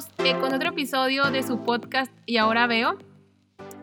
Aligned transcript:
estamos 0.00 0.26
eh, 0.26 0.40
con 0.40 0.54
otro 0.54 0.70
episodio 0.70 1.30
de 1.30 1.42
su 1.42 1.62
podcast 1.62 2.10
Y 2.24 2.38
ahora 2.38 2.66
veo. 2.66 2.98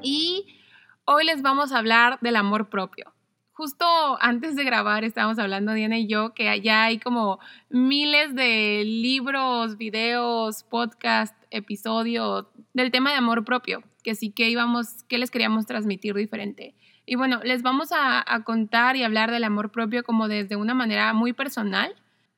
Y 0.01 0.57
hoy 1.05 1.25
les 1.25 1.43
vamos 1.43 1.71
a 1.71 1.77
hablar 1.77 2.17
del 2.21 2.37
amor 2.37 2.69
propio. 2.69 3.13
Justo 3.51 3.85
antes 4.19 4.55
de 4.55 4.63
grabar 4.63 5.03
estábamos 5.03 5.37
hablando 5.37 5.73
Diana 5.73 5.99
y 5.99 6.07
yo 6.07 6.33
que 6.33 6.49
allá 6.49 6.85
hay 6.85 6.97
como 6.97 7.39
miles 7.69 8.33
de 8.33 8.83
libros, 8.83 9.77
videos, 9.77 10.63
podcast, 10.63 11.35
episodios 11.51 12.47
del 12.73 12.89
tema 12.89 13.11
de 13.11 13.17
amor 13.17 13.45
propio, 13.45 13.83
que 14.03 14.15
sí 14.15 14.31
que 14.31 14.49
íbamos, 14.49 15.03
que 15.03 15.19
les 15.19 15.29
queríamos 15.29 15.67
transmitir 15.67 16.15
diferente. 16.15 16.73
Y 17.05 17.15
bueno, 17.15 17.41
les 17.43 17.61
vamos 17.61 17.91
a, 17.91 18.23
a 18.33 18.43
contar 18.43 18.95
y 18.95 19.03
hablar 19.03 19.29
del 19.29 19.43
amor 19.43 19.71
propio 19.71 20.03
como 20.03 20.27
desde 20.27 20.55
una 20.55 20.73
manera 20.73 21.13
muy 21.13 21.33
personal 21.33 21.95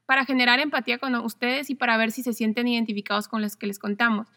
para 0.10 0.26
generar 0.26 0.60
empatía 0.60 0.98
con 0.98 1.14
ustedes 1.14 1.70
y 1.70 1.76
para 1.76 1.96
ver 1.96 2.10
si 2.10 2.24
se 2.24 2.34
sienten 2.34 2.68
identificados 2.68 3.28
con 3.28 3.44
los 3.44 3.56
que 3.56 3.68
les 3.68 3.78
contamos. 3.78 4.28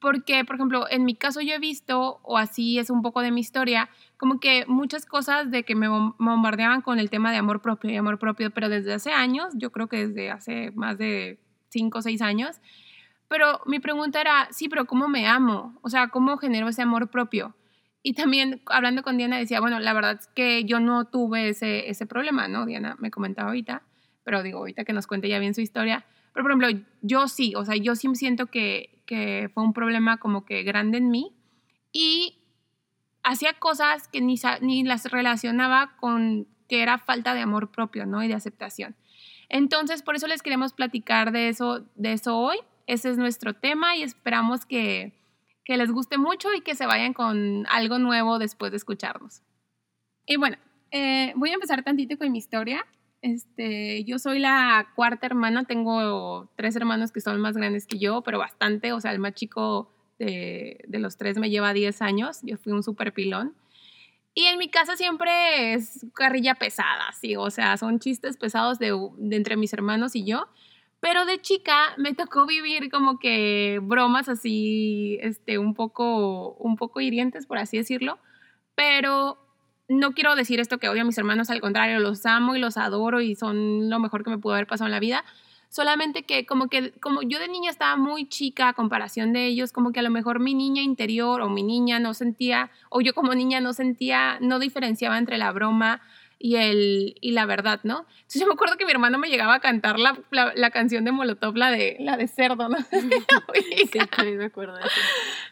Porque, 0.00 0.42
por 0.46 0.54
ejemplo, 0.54 0.86
en 0.88 1.04
mi 1.04 1.14
caso 1.16 1.42
yo 1.42 1.52
he 1.52 1.58
visto, 1.58 2.18
o 2.22 2.38
así 2.38 2.78
es 2.78 2.88
un 2.88 3.02
poco 3.02 3.20
de 3.20 3.30
mi 3.30 3.42
historia, 3.42 3.90
como 4.16 4.40
que 4.40 4.64
muchas 4.68 5.04
cosas 5.04 5.50
de 5.50 5.64
que 5.64 5.74
me 5.74 5.86
bombardeaban 5.86 6.80
con 6.80 6.98
el 6.98 7.10
tema 7.10 7.30
de 7.30 7.36
amor 7.36 7.60
propio 7.60 7.90
y 7.90 7.96
amor 7.96 8.18
propio, 8.18 8.50
pero 8.52 8.70
desde 8.70 8.94
hace 8.94 9.12
años, 9.12 9.52
yo 9.52 9.70
creo 9.70 9.86
que 9.86 10.08
desde 10.08 10.30
hace 10.30 10.70
más 10.70 10.96
de 10.96 11.38
5 11.68 11.98
o 11.98 12.00
6 12.00 12.22
años, 12.22 12.62
pero 13.28 13.60
mi 13.66 13.80
pregunta 13.80 14.22
era, 14.22 14.48
sí, 14.50 14.70
pero 14.70 14.86
¿cómo 14.86 15.08
me 15.08 15.26
amo? 15.26 15.78
O 15.82 15.90
sea, 15.90 16.08
¿cómo 16.08 16.38
genero 16.38 16.68
ese 16.68 16.80
amor 16.80 17.10
propio? 17.10 17.54
Y 18.02 18.14
también 18.14 18.62
hablando 18.64 19.02
con 19.02 19.18
Diana 19.18 19.36
decía, 19.36 19.60
bueno, 19.60 19.78
la 19.78 19.92
verdad 19.92 20.16
es 20.18 20.26
que 20.28 20.64
yo 20.64 20.80
no 20.80 21.04
tuve 21.04 21.50
ese, 21.50 21.90
ese 21.90 22.06
problema, 22.06 22.48
¿no? 22.48 22.64
Diana 22.64 22.96
me 22.98 23.10
comentaba 23.10 23.48
ahorita 23.48 23.82
pero 24.28 24.42
digo, 24.42 24.58
ahorita 24.58 24.84
que 24.84 24.92
nos 24.92 25.06
cuente 25.06 25.26
ya 25.26 25.38
bien 25.38 25.54
su 25.54 25.62
historia. 25.62 26.04
Pero, 26.34 26.44
por 26.44 26.52
ejemplo, 26.52 26.86
yo 27.00 27.28
sí, 27.28 27.54
o 27.56 27.64
sea, 27.64 27.76
yo 27.76 27.96
sí 27.96 28.06
siento 28.14 28.48
que, 28.48 29.02
que 29.06 29.50
fue 29.54 29.62
un 29.62 29.72
problema 29.72 30.18
como 30.18 30.44
que 30.44 30.64
grande 30.64 30.98
en 30.98 31.08
mí 31.08 31.34
y 31.92 32.36
hacía 33.22 33.54
cosas 33.54 34.06
que 34.08 34.20
ni, 34.20 34.34
ni 34.60 34.84
las 34.84 35.10
relacionaba 35.10 35.96
con 35.96 36.46
que 36.68 36.82
era 36.82 36.98
falta 36.98 37.32
de 37.32 37.40
amor 37.40 37.70
propio, 37.70 38.04
¿no? 38.04 38.22
Y 38.22 38.28
de 38.28 38.34
aceptación. 38.34 38.96
Entonces, 39.48 40.02
por 40.02 40.14
eso 40.14 40.26
les 40.26 40.42
queremos 40.42 40.74
platicar 40.74 41.32
de 41.32 41.48
eso, 41.48 41.86
de 41.94 42.12
eso 42.12 42.36
hoy. 42.36 42.58
Ese 42.86 43.08
es 43.08 43.16
nuestro 43.16 43.54
tema 43.54 43.96
y 43.96 44.02
esperamos 44.02 44.66
que, 44.66 45.14
que 45.64 45.78
les 45.78 45.90
guste 45.90 46.18
mucho 46.18 46.52
y 46.52 46.60
que 46.60 46.74
se 46.74 46.84
vayan 46.84 47.14
con 47.14 47.66
algo 47.70 47.98
nuevo 47.98 48.38
después 48.38 48.72
de 48.72 48.76
escucharnos. 48.76 49.40
Y 50.26 50.36
bueno, 50.36 50.58
eh, 50.90 51.32
voy 51.34 51.48
a 51.48 51.54
empezar 51.54 51.82
tantito 51.82 52.18
con 52.18 52.30
mi 52.30 52.36
historia. 52.36 52.84
Este, 53.20 54.04
yo 54.04 54.18
soy 54.18 54.38
la 54.38 54.92
cuarta 54.94 55.26
hermana, 55.26 55.64
tengo 55.64 56.50
tres 56.56 56.76
hermanos 56.76 57.10
que 57.10 57.20
son 57.20 57.40
más 57.40 57.56
grandes 57.56 57.86
que 57.86 57.98
yo, 57.98 58.22
pero 58.22 58.38
bastante, 58.38 58.92
o 58.92 59.00
sea, 59.00 59.12
el 59.12 59.18
más 59.18 59.34
chico 59.34 59.90
de, 60.18 60.84
de 60.86 60.98
los 60.98 61.16
tres 61.16 61.38
me 61.38 61.50
lleva 61.50 61.72
10 61.72 62.00
años, 62.02 62.40
yo 62.42 62.56
fui 62.58 62.72
un 62.72 62.82
super 62.82 63.12
pilón. 63.12 63.54
Y 64.38 64.46
en 64.46 64.56
mi 64.56 64.68
casa 64.68 64.96
siempre 64.96 65.74
es 65.74 66.06
carrilla 66.14 66.54
pesada, 66.54 67.10
sí, 67.20 67.34
o 67.34 67.50
sea, 67.50 67.76
son 67.76 67.98
chistes 67.98 68.36
pesados 68.36 68.78
de, 68.78 68.96
entre 69.32 69.56
mis 69.56 69.72
hermanos 69.72 70.14
y 70.14 70.24
yo. 70.24 70.46
Pero 71.00 71.26
de 71.26 71.40
chica 71.40 71.94
me 71.96 72.14
tocó 72.14 72.46
vivir 72.46 72.88
como 72.88 73.18
que 73.18 73.80
bromas 73.82 74.28
así, 74.28 75.18
este, 75.22 75.58
un 75.58 75.74
poco, 75.74 76.52
un 76.54 76.76
poco 76.76 77.00
hirientes, 77.00 77.46
por 77.46 77.58
así 77.58 77.78
decirlo. 77.78 78.20
Pero 78.76 79.38
no 79.88 80.12
quiero 80.12 80.36
decir 80.36 80.60
esto 80.60 80.78
que 80.78 80.88
odio 80.88 81.02
a 81.02 81.04
mis 81.04 81.18
hermanos, 81.18 81.50
al 81.50 81.60
contrario, 81.60 81.98
los 81.98 82.24
amo 82.26 82.54
y 82.54 82.58
los 82.58 82.76
adoro 82.76 83.20
y 83.20 83.34
son 83.34 83.88
lo 83.88 83.98
mejor 83.98 84.22
que 84.22 84.30
me 84.30 84.38
pudo 84.38 84.54
haber 84.54 84.66
pasado 84.66 84.86
en 84.86 84.92
la 84.92 85.00
vida. 85.00 85.24
Solamente 85.70 86.22
que 86.22 86.46
como 86.46 86.68
que 86.68 86.92
como 86.92 87.22
yo 87.22 87.38
de 87.38 87.48
niña 87.48 87.70
estaba 87.70 87.96
muy 87.96 88.26
chica 88.26 88.68
a 88.68 88.72
comparación 88.72 89.32
de 89.32 89.46
ellos, 89.46 89.72
como 89.72 89.92
que 89.92 90.00
a 90.00 90.02
lo 90.02 90.10
mejor 90.10 90.40
mi 90.40 90.54
niña 90.54 90.82
interior 90.82 91.42
o 91.42 91.48
mi 91.50 91.62
niña 91.62 91.98
no 91.98 92.14
sentía, 92.14 92.70
o 92.88 93.00
yo 93.00 93.14
como 93.14 93.34
niña 93.34 93.60
no 93.60 93.74
sentía, 93.74 94.38
no 94.40 94.58
diferenciaba 94.58 95.18
entre 95.18 95.36
la 95.36 95.52
broma 95.52 96.00
y, 96.38 96.56
el, 96.56 97.16
y 97.20 97.32
la 97.32 97.46
verdad, 97.46 97.80
¿no? 97.82 98.06
Entonces 98.16 98.40
yo 98.40 98.46
me 98.46 98.54
acuerdo 98.54 98.76
que 98.76 98.84
mi 98.84 98.92
hermano 98.92 99.18
me 99.18 99.28
llegaba 99.28 99.54
a 99.54 99.60
cantar 99.60 99.98
la, 99.98 100.16
la, 100.30 100.70
canción 100.70 101.04
de 101.04 101.12
Molotov, 101.12 101.56
la 101.56 101.70
de, 101.70 101.96
la 102.00 102.16
de 102.16 102.28
cerdo, 102.28 102.68
¿no? 102.68 102.78
sí, 102.90 104.00
me 104.36 104.44
acuerdo 104.44 104.76
de 104.76 104.82
eso. 104.82 105.00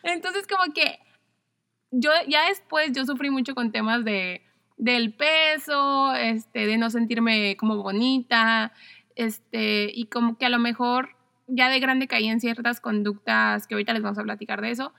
Entonces 0.04 0.46
como 0.46 0.72
que 0.72 0.98
yo 1.98 2.10
ya 2.28 2.48
después 2.48 2.92
yo 2.92 3.04
sufrí 3.04 3.30
mucho 3.30 3.54
con 3.54 3.72
temas 3.72 4.04
de 4.04 4.42
del 4.76 5.14
peso, 5.14 6.14
este, 6.14 6.66
de 6.66 6.76
no 6.76 6.90
sentirme 6.90 7.56
como 7.56 7.82
bonita, 7.82 8.72
este, 9.14 9.90
y 9.92 10.06
como 10.06 10.36
que 10.36 10.44
a 10.44 10.50
lo 10.50 10.58
mejor 10.58 11.16
ya 11.46 11.70
de 11.70 11.80
grande 11.80 12.08
caí 12.08 12.26
en 12.26 12.40
ciertas 12.40 12.80
conductas 12.80 13.66
que 13.66 13.74
ahorita 13.74 13.94
les 13.94 14.02
vamos 14.02 14.18
a 14.18 14.22
platicar 14.22 14.60
de 14.60 14.70
eso. 14.72 14.92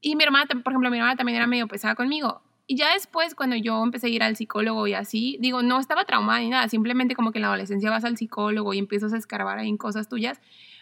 Y 0.00 0.16
mi 0.16 0.24
hermana, 0.24 0.46
por 0.46 0.72
ejemplo, 0.72 0.90
mi 0.90 0.96
hermana 0.96 1.16
también 1.16 1.36
era 1.36 1.46
medio 1.46 1.68
pesada 1.68 1.94
conmigo. 1.94 2.42
Y 2.66 2.76
ya 2.76 2.94
después, 2.94 3.34
cuando 3.34 3.56
yo 3.56 3.82
empecé 3.82 4.06
a 4.08 4.10
ir 4.10 4.22
al 4.22 4.36
psicólogo 4.36 4.86
y 4.86 4.94
así, 4.94 5.36
digo, 5.40 5.62
no 5.62 5.78
estaba 5.78 6.04
traumada 6.04 6.40
ni 6.40 6.48
nada, 6.48 6.68
simplemente 6.68 7.14
como 7.14 7.32
que 7.32 7.38
en 7.38 7.42
la 7.42 7.48
adolescencia 7.48 7.90
vas 7.90 8.04
al 8.04 8.16
psicólogo 8.16 8.74
y 8.74 8.78
empiezas 8.78 9.12
a 9.12 9.18
escarbar 9.18 9.58
ahí 9.58 9.68
en 9.68 9.76
cosas 9.76 10.08
tuyas 10.08 10.40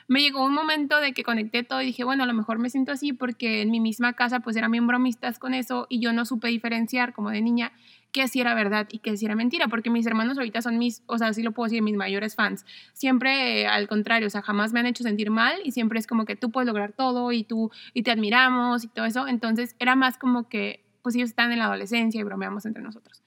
me 0.09 0.23
llegó 0.23 0.45
un 0.45 0.55
momento 0.55 1.01
de 1.01 1.13
que 1.13 1.23
conecté 1.23 1.63
todo 1.63 1.83
y 1.83 1.87
dije, 1.87 2.03
bueno, 2.03 2.25
a 2.25 2.27
lo 2.27 2.33
mejor 2.33 2.59
me 2.59 2.71
siento 2.71 2.93
así 2.93 3.13
porque 3.13 3.61
en 3.61 3.71
mi 3.71 3.79
misma 3.79 4.15
casa 4.15 4.41
pues 4.41 4.57
eran 4.57 4.73
bien 4.73 4.87
bromistas 4.87 5.39
con 5.39 5.53
eso 5.53 5.87
y 5.91 6.01
yo 6.01 6.15
no 6.15 6.25
supe 6.25 6.49
diferenciar 6.49 7.13
como 7.13 7.31
de 7.31 7.43
niña 7.43 7.73
qué 8.11 8.27
si 8.27 8.41
era 8.41 8.55
verdad 8.55 8.89
y 8.91 9.01
qué 9.01 9.19
si 9.19 9.27
era 9.27 9.35
mentira, 9.35 9.69
porque 9.69 9.91
mis 9.91 10.07
hermanos 10.07 10.39
ahorita 10.39 10.63
son 10.63 10.79
mis, 10.79 11.03
o 11.07 11.19
sea, 11.19 11.35
sí 11.35 11.43
lo 11.43 11.53
puedo 11.53 11.67
decir, 11.67 11.83
mis 11.83 11.95
mayores 11.95 12.35
fans. 12.35 12.65
Siempre 12.95 13.67
al 13.67 13.87
contrario, 13.87 14.29
o 14.29 14.31
sea, 14.31 14.41
jamás 14.41 14.73
me 14.73 14.81
han 14.81 14.87
hecho 14.87 15.03
sentir 15.05 15.31
mal 15.31 15.61
y 15.63 15.73
siempre 15.73 15.99
es 15.99 16.07
como 16.07 16.25
que 16.25 16.37
tú 16.37 16.51
puedes 16.51 16.67
lograr 16.67 16.93
todo 16.93 17.31
y 17.33 17.45
tú, 17.45 17.71
y 17.93 18.03
te 18.03 18.11
admiramos 18.11 18.85
y 18.85 18.89
todo 18.89 19.05
eso. 19.05 19.29
Entonces 19.29 19.77
era 19.79 19.95
más 19.95 20.17
como 20.17 20.49
que, 20.49 20.83
pues 21.03 21.17
ellos 21.17 21.29
están 21.29 21.53
en 21.53 21.59
la 21.59 21.67
adolescencia 21.67 22.19
y 22.19 22.25
bromeamos 22.25 22.65
entre 22.65 22.83
nosotros. 22.83 23.23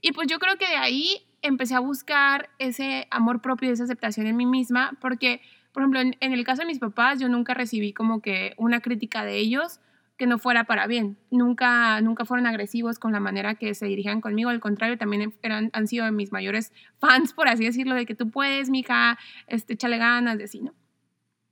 Y 0.00 0.12
pues 0.12 0.26
yo 0.26 0.38
creo 0.38 0.56
que 0.56 0.68
de 0.68 0.76
ahí 0.76 1.22
empecé 1.42 1.74
a 1.74 1.80
buscar 1.80 2.48
ese 2.58 3.06
amor 3.10 3.42
propio 3.42 3.68
y 3.68 3.72
esa 3.72 3.84
aceptación 3.84 4.26
en 4.26 4.36
mí 4.36 4.46
misma, 4.46 4.96
porque 5.00 5.42
por 5.74 5.82
ejemplo, 5.82 6.00
en, 6.00 6.32
el 6.32 6.44
caso 6.44 6.62
de 6.62 6.66
mis 6.66 6.78
papás, 6.78 7.18
yo 7.18 7.28
nunca 7.28 7.52
recibí 7.52 7.92
como 7.92 8.22
que 8.22 8.54
una 8.58 8.80
crítica 8.80 9.24
de 9.24 9.38
ellos 9.38 9.80
que 10.16 10.28
no 10.28 10.38
fuera 10.38 10.62
para 10.62 10.86
bien. 10.86 11.18
Nunca, 11.32 12.00
nunca 12.00 12.24
fueron 12.24 12.46
agresivos 12.46 13.00
con 13.00 13.10
la 13.10 13.18
manera 13.18 13.56
que 13.56 13.74
se 13.74 13.86
dirigían 13.86 14.20
conmigo. 14.20 14.50
Al 14.50 14.60
contrario, 14.60 14.96
también 14.96 15.34
eran, 15.42 15.70
han 15.72 15.88
sido 15.88 16.10
mis 16.12 16.30
mayores 16.30 16.72
fans, 17.00 17.32
por 17.32 17.48
así 17.48 17.64
decirlo, 17.64 17.96
de 17.96 18.06
que 18.06 18.14
tú 18.14 18.30
puedes, 18.30 18.70
mija, 18.70 19.18
este, 19.48 19.72
échale 19.72 19.98
ganas, 19.98 20.38
de 20.38 20.44
así, 20.44 20.60
¿no? 20.60 20.72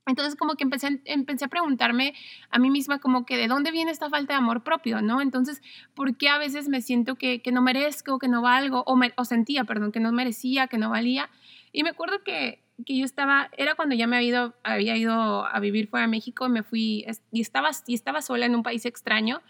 Entonces 0.06 0.36
como 0.36 0.54
que 0.54 0.62
empecé, 0.62 1.00
empecé 1.04 1.44
a 1.44 1.48
preguntarme 1.48 2.14
a 2.50 2.60
mí 2.60 2.70
misma 2.70 3.00
como 3.00 3.26
que 3.26 3.36
de 3.36 3.48
dónde 3.48 3.72
viene 3.72 3.90
esta 3.90 4.08
falta 4.08 4.34
de 4.34 4.38
amor 4.38 4.62
propio, 4.62 5.02
¿no? 5.02 5.20
Entonces, 5.20 5.62
¿por 5.94 6.16
qué 6.16 6.28
a 6.28 6.38
veces 6.38 6.68
me 6.68 6.80
siento 6.80 7.16
que, 7.16 7.42
que 7.42 7.50
no 7.50 7.60
merezco, 7.60 8.20
que 8.20 8.28
no 8.28 8.40
valgo, 8.40 8.84
o, 8.86 8.94
me, 8.94 9.12
o 9.16 9.24
sentía, 9.24 9.64
perdón, 9.64 9.90
que 9.90 10.00
no 10.00 10.12
merecía, 10.12 10.68
que 10.68 10.78
no 10.78 10.90
valía? 10.90 11.28
Y 11.72 11.82
me 11.82 11.90
acuerdo 11.90 12.22
que 12.22 12.62
que 12.84 12.96
yo 12.96 13.04
estaba, 13.04 13.50
era 13.56 13.74
cuando 13.74 13.94
ya 13.94 14.06
me 14.06 14.16
había 14.16 14.28
ido, 14.28 14.54
había 14.62 14.96
ido 14.96 15.46
a 15.46 15.58
vivir 15.60 15.88
fuera 15.88 16.06
de 16.06 16.10
México, 16.10 16.48
me 16.48 16.62
fui 16.62 17.04
y 17.30 17.40
estaba, 17.40 17.70
y 17.86 17.94
estaba 17.94 18.22
sola 18.22 18.46
en 18.46 18.54
un 18.54 18.62
país 18.62 18.86
extraño. 18.86 19.40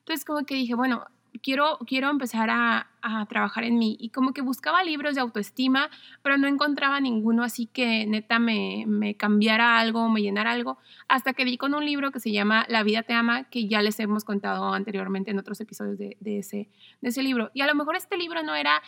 Entonces 0.00 0.24
como 0.24 0.44
que 0.44 0.54
dije, 0.54 0.74
bueno, 0.74 1.06
quiero, 1.42 1.78
quiero 1.86 2.10
empezar 2.10 2.50
a, 2.50 2.88
a, 3.00 3.26
trabajar 3.26 3.64
en 3.64 3.78
mí. 3.78 3.96
Y 4.00 4.10
como 4.10 4.32
que 4.32 4.42
buscaba 4.42 4.82
libros 4.84 5.14
de 5.14 5.20
autoestima, 5.20 5.90
pero 6.22 6.36
no 6.38 6.48
encontraba 6.48 7.00
ninguno 7.00 7.42
así 7.44 7.66
que 7.66 8.06
neta 8.06 8.38
me, 8.38 8.84
me 8.86 9.14
cambiara 9.14 9.78
algo, 9.78 10.08
me 10.08 10.22
llenara 10.22 10.52
algo, 10.52 10.78
hasta 11.08 11.32
que 11.32 11.44
di 11.44 11.56
con 11.56 11.74
un 11.74 11.84
libro 11.84 12.10
que 12.10 12.20
se 12.20 12.32
llama 12.32 12.66
La 12.68 12.82
vida 12.82 13.02
te 13.02 13.14
ama, 13.14 13.44
que 13.44 13.68
ya 13.68 13.82
les 13.82 13.98
hemos 14.00 14.24
contado 14.24 14.72
anteriormente 14.72 15.30
en 15.30 15.38
otros 15.38 15.60
episodios 15.60 15.98
de, 15.98 16.16
de 16.20 16.38
ese, 16.38 16.68
de 17.00 17.08
ese 17.08 17.22
libro. 17.22 17.50
Y 17.54 17.62
a 17.62 17.66
lo 17.66 17.74
mejor 17.74 17.96
este 17.96 18.16
libro 18.16 18.42
no 18.42 18.54
era 18.54 18.82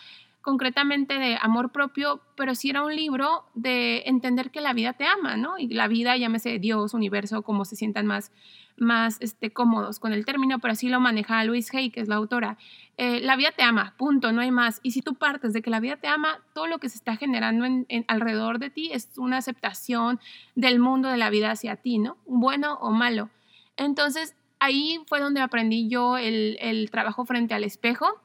concretamente 0.44 1.19
de 1.19 1.38
amor 1.41 1.73
propio, 1.73 2.20
pero 2.37 2.55
sí 2.55 2.69
era 2.69 2.82
un 2.82 2.94
libro 2.94 3.46
de 3.55 4.02
entender 4.05 4.50
que 4.50 4.61
la 4.61 4.75
vida 4.75 4.93
te 4.93 5.06
ama, 5.06 5.38
¿no? 5.38 5.56
Y 5.56 5.69
la 5.69 5.88
vida, 5.88 6.19
llámese 6.19 6.58
Dios, 6.58 6.93
universo, 6.93 7.41
como 7.41 7.64
se 7.64 7.76
sientan 7.76 8.05
más, 8.05 8.31
más 8.76 9.17
este, 9.20 9.55
cómodos 9.55 9.99
con 9.99 10.12
el 10.12 10.26
término, 10.26 10.58
pero 10.58 10.73
así 10.73 10.91
lo 10.91 11.00
maneja 11.00 11.43
Luis 11.44 11.75
Hay, 11.75 11.88
que 11.88 12.00
es 12.00 12.08
la 12.08 12.17
autora. 12.17 12.58
Eh, 12.99 13.20
la 13.20 13.37
vida 13.37 13.52
te 13.56 13.62
ama, 13.62 13.94
punto, 13.96 14.32
no 14.32 14.43
hay 14.43 14.50
más. 14.50 14.81
Y 14.82 14.91
si 14.91 15.00
tú 15.00 15.14
partes 15.14 15.55
de 15.55 15.62
que 15.62 15.70
la 15.70 15.81
vida 15.81 15.96
te 15.96 16.08
ama, 16.08 16.41
todo 16.52 16.67
lo 16.67 16.79
que 16.79 16.91
se 16.91 16.99
está 16.99 17.17
generando 17.17 17.64
en, 17.64 17.87
alrededor 18.06 18.58
de 18.58 18.69
ti 18.69 18.91
es 18.93 19.12
una 19.17 19.38
aceptación 19.38 20.20
del 20.55 20.79
mundo 20.79 21.08
de 21.08 21.17
la 21.17 21.31
vida 21.31 21.52
hacia 21.52 21.76
ti, 21.76 21.99
¿no? 21.99 22.19
Bueno 22.26 22.75
o 22.82 22.91
malo. 22.91 23.31
Entonces, 23.79 24.37
ahí 24.61 25.00
fue 25.06 25.20
donde 25.20 25.41
aprendí 25.41 25.88
yo 25.88 26.19
el, 26.19 26.58
el 26.61 26.91
trabajo 26.91 27.25
frente 27.25 27.55
al 27.55 27.64
espejo 27.64 28.20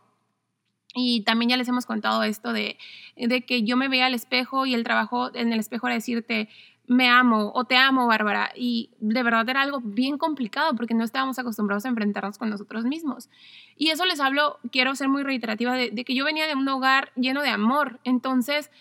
y 0.95 1.21
también 1.21 1.50
ya 1.50 1.57
les 1.57 1.68
hemos 1.68 1.86
contado 1.86 2.24
esto 2.24 2.51
de, 2.51 2.77
de 3.15 3.45
que 3.45 3.63
yo 3.63 3.77
me 3.77 3.88
veía 3.88 4.07
al 4.07 4.15
espejo 4.15 4.65
y 4.65 4.74
el 4.74 4.83
trabajo 4.83 5.33
en 5.36 5.53
el 5.53 5.59
espejo 5.59 5.88
era 5.88 5.95
decirte, 5.95 6.50
me 6.89 7.07
amo 7.07 7.51
o 7.53 7.65
te 7.65 7.77
amo, 7.77 8.07
Bárbara. 8.07 8.51
Y 8.56 8.89
de 9.00 9.21
verdad 9.21 9.47
era 9.47 9.62
algo 9.62 9.80
bien 9.80 10.18
complicado 10.18 10.75
porque 10.75 10.95
no 10.95 11.03
estábamos 11.03 11.38
acostumbrados 11.38 11.86
a 11.86 11.89
enfrentarnos 11.89 12.39
con 12.39 12.50
nosotros 12.50 12.83
mismos. 12.83 13.30
Y 13.77 13.89
eso 13.89 14.06
les 14.06 14.19
hablo, 14.19 14.59
quiero 14.71 14.95
ser 14.95 15.07
muy 15.07 15.21
reiterativa, 15.21 15.75
de, 15.75 15.91
de, 15.91 16.03
que 16.03 16.15
yo 16.15 16.25
venía 16.25 16.47
de 16.47 16.56
un 16.56 16.68
hogar 16.68 17.12
lleno 17.15 17.44
de 17.44 17.50
amor. 17.50 18.00
Entonces, 18.03 18.71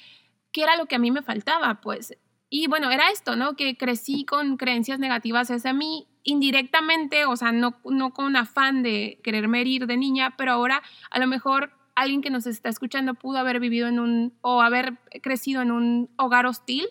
¿qué 0.52 0.62
era 0.62 0.76
lo 0.76 0.86
que 0.86 0.96
a 0.96 0.98
mí 0.98 1.10
me 1.10 1.20
faltaba? 1.20 1.82
Pues 1.82 2.16
Y 2.48 2.66
bueno, 2.66 2.90
era 2.90 3.10
esto, 3.10 3.36
¿no? 3.36 3.56
Que 3.56 3.76
crecí 3.76 4.24
con 4.24 4.56
creencias 4.56 4.98
negativas 4.98 5.50
hacia 5.50 5.74
mí, 5.74 6.08
indirectamente, 6.24 7.26
o 7.26 7.36
sea, 7.36 7.52
no, 7.52 7.74
no 7.84 8.14
con 8.14 8.36
afán 8.36 8.82
de 8.82 9.20
quererme 9.22 9.60
herir 9.60 9.86
de 9.86 9.98
niña, 9.98 10.34
pero 10.38 10.52
ahora 10.52 10.82
a 11.10 11.18
lo 11.18 11.26
mejor 11.26 11.77
alguien 12.00 12.22
que 12.22 12.30
nos 12.30 12.46
está 12.46 12.68
escuchando 12.68 13.14
pudo 13.14 13.38
haber 13.38 13.60
vivido 13.60 13.88
en 13.88 13.98
un, 13.98 14.34
o 14.40 14.62
haber 14.62 14.98
crecido 15.22 15.62
en 15.62 15.70
un 15.70 16.10
hogar 16.16 16.46
hostil 16.46 16.86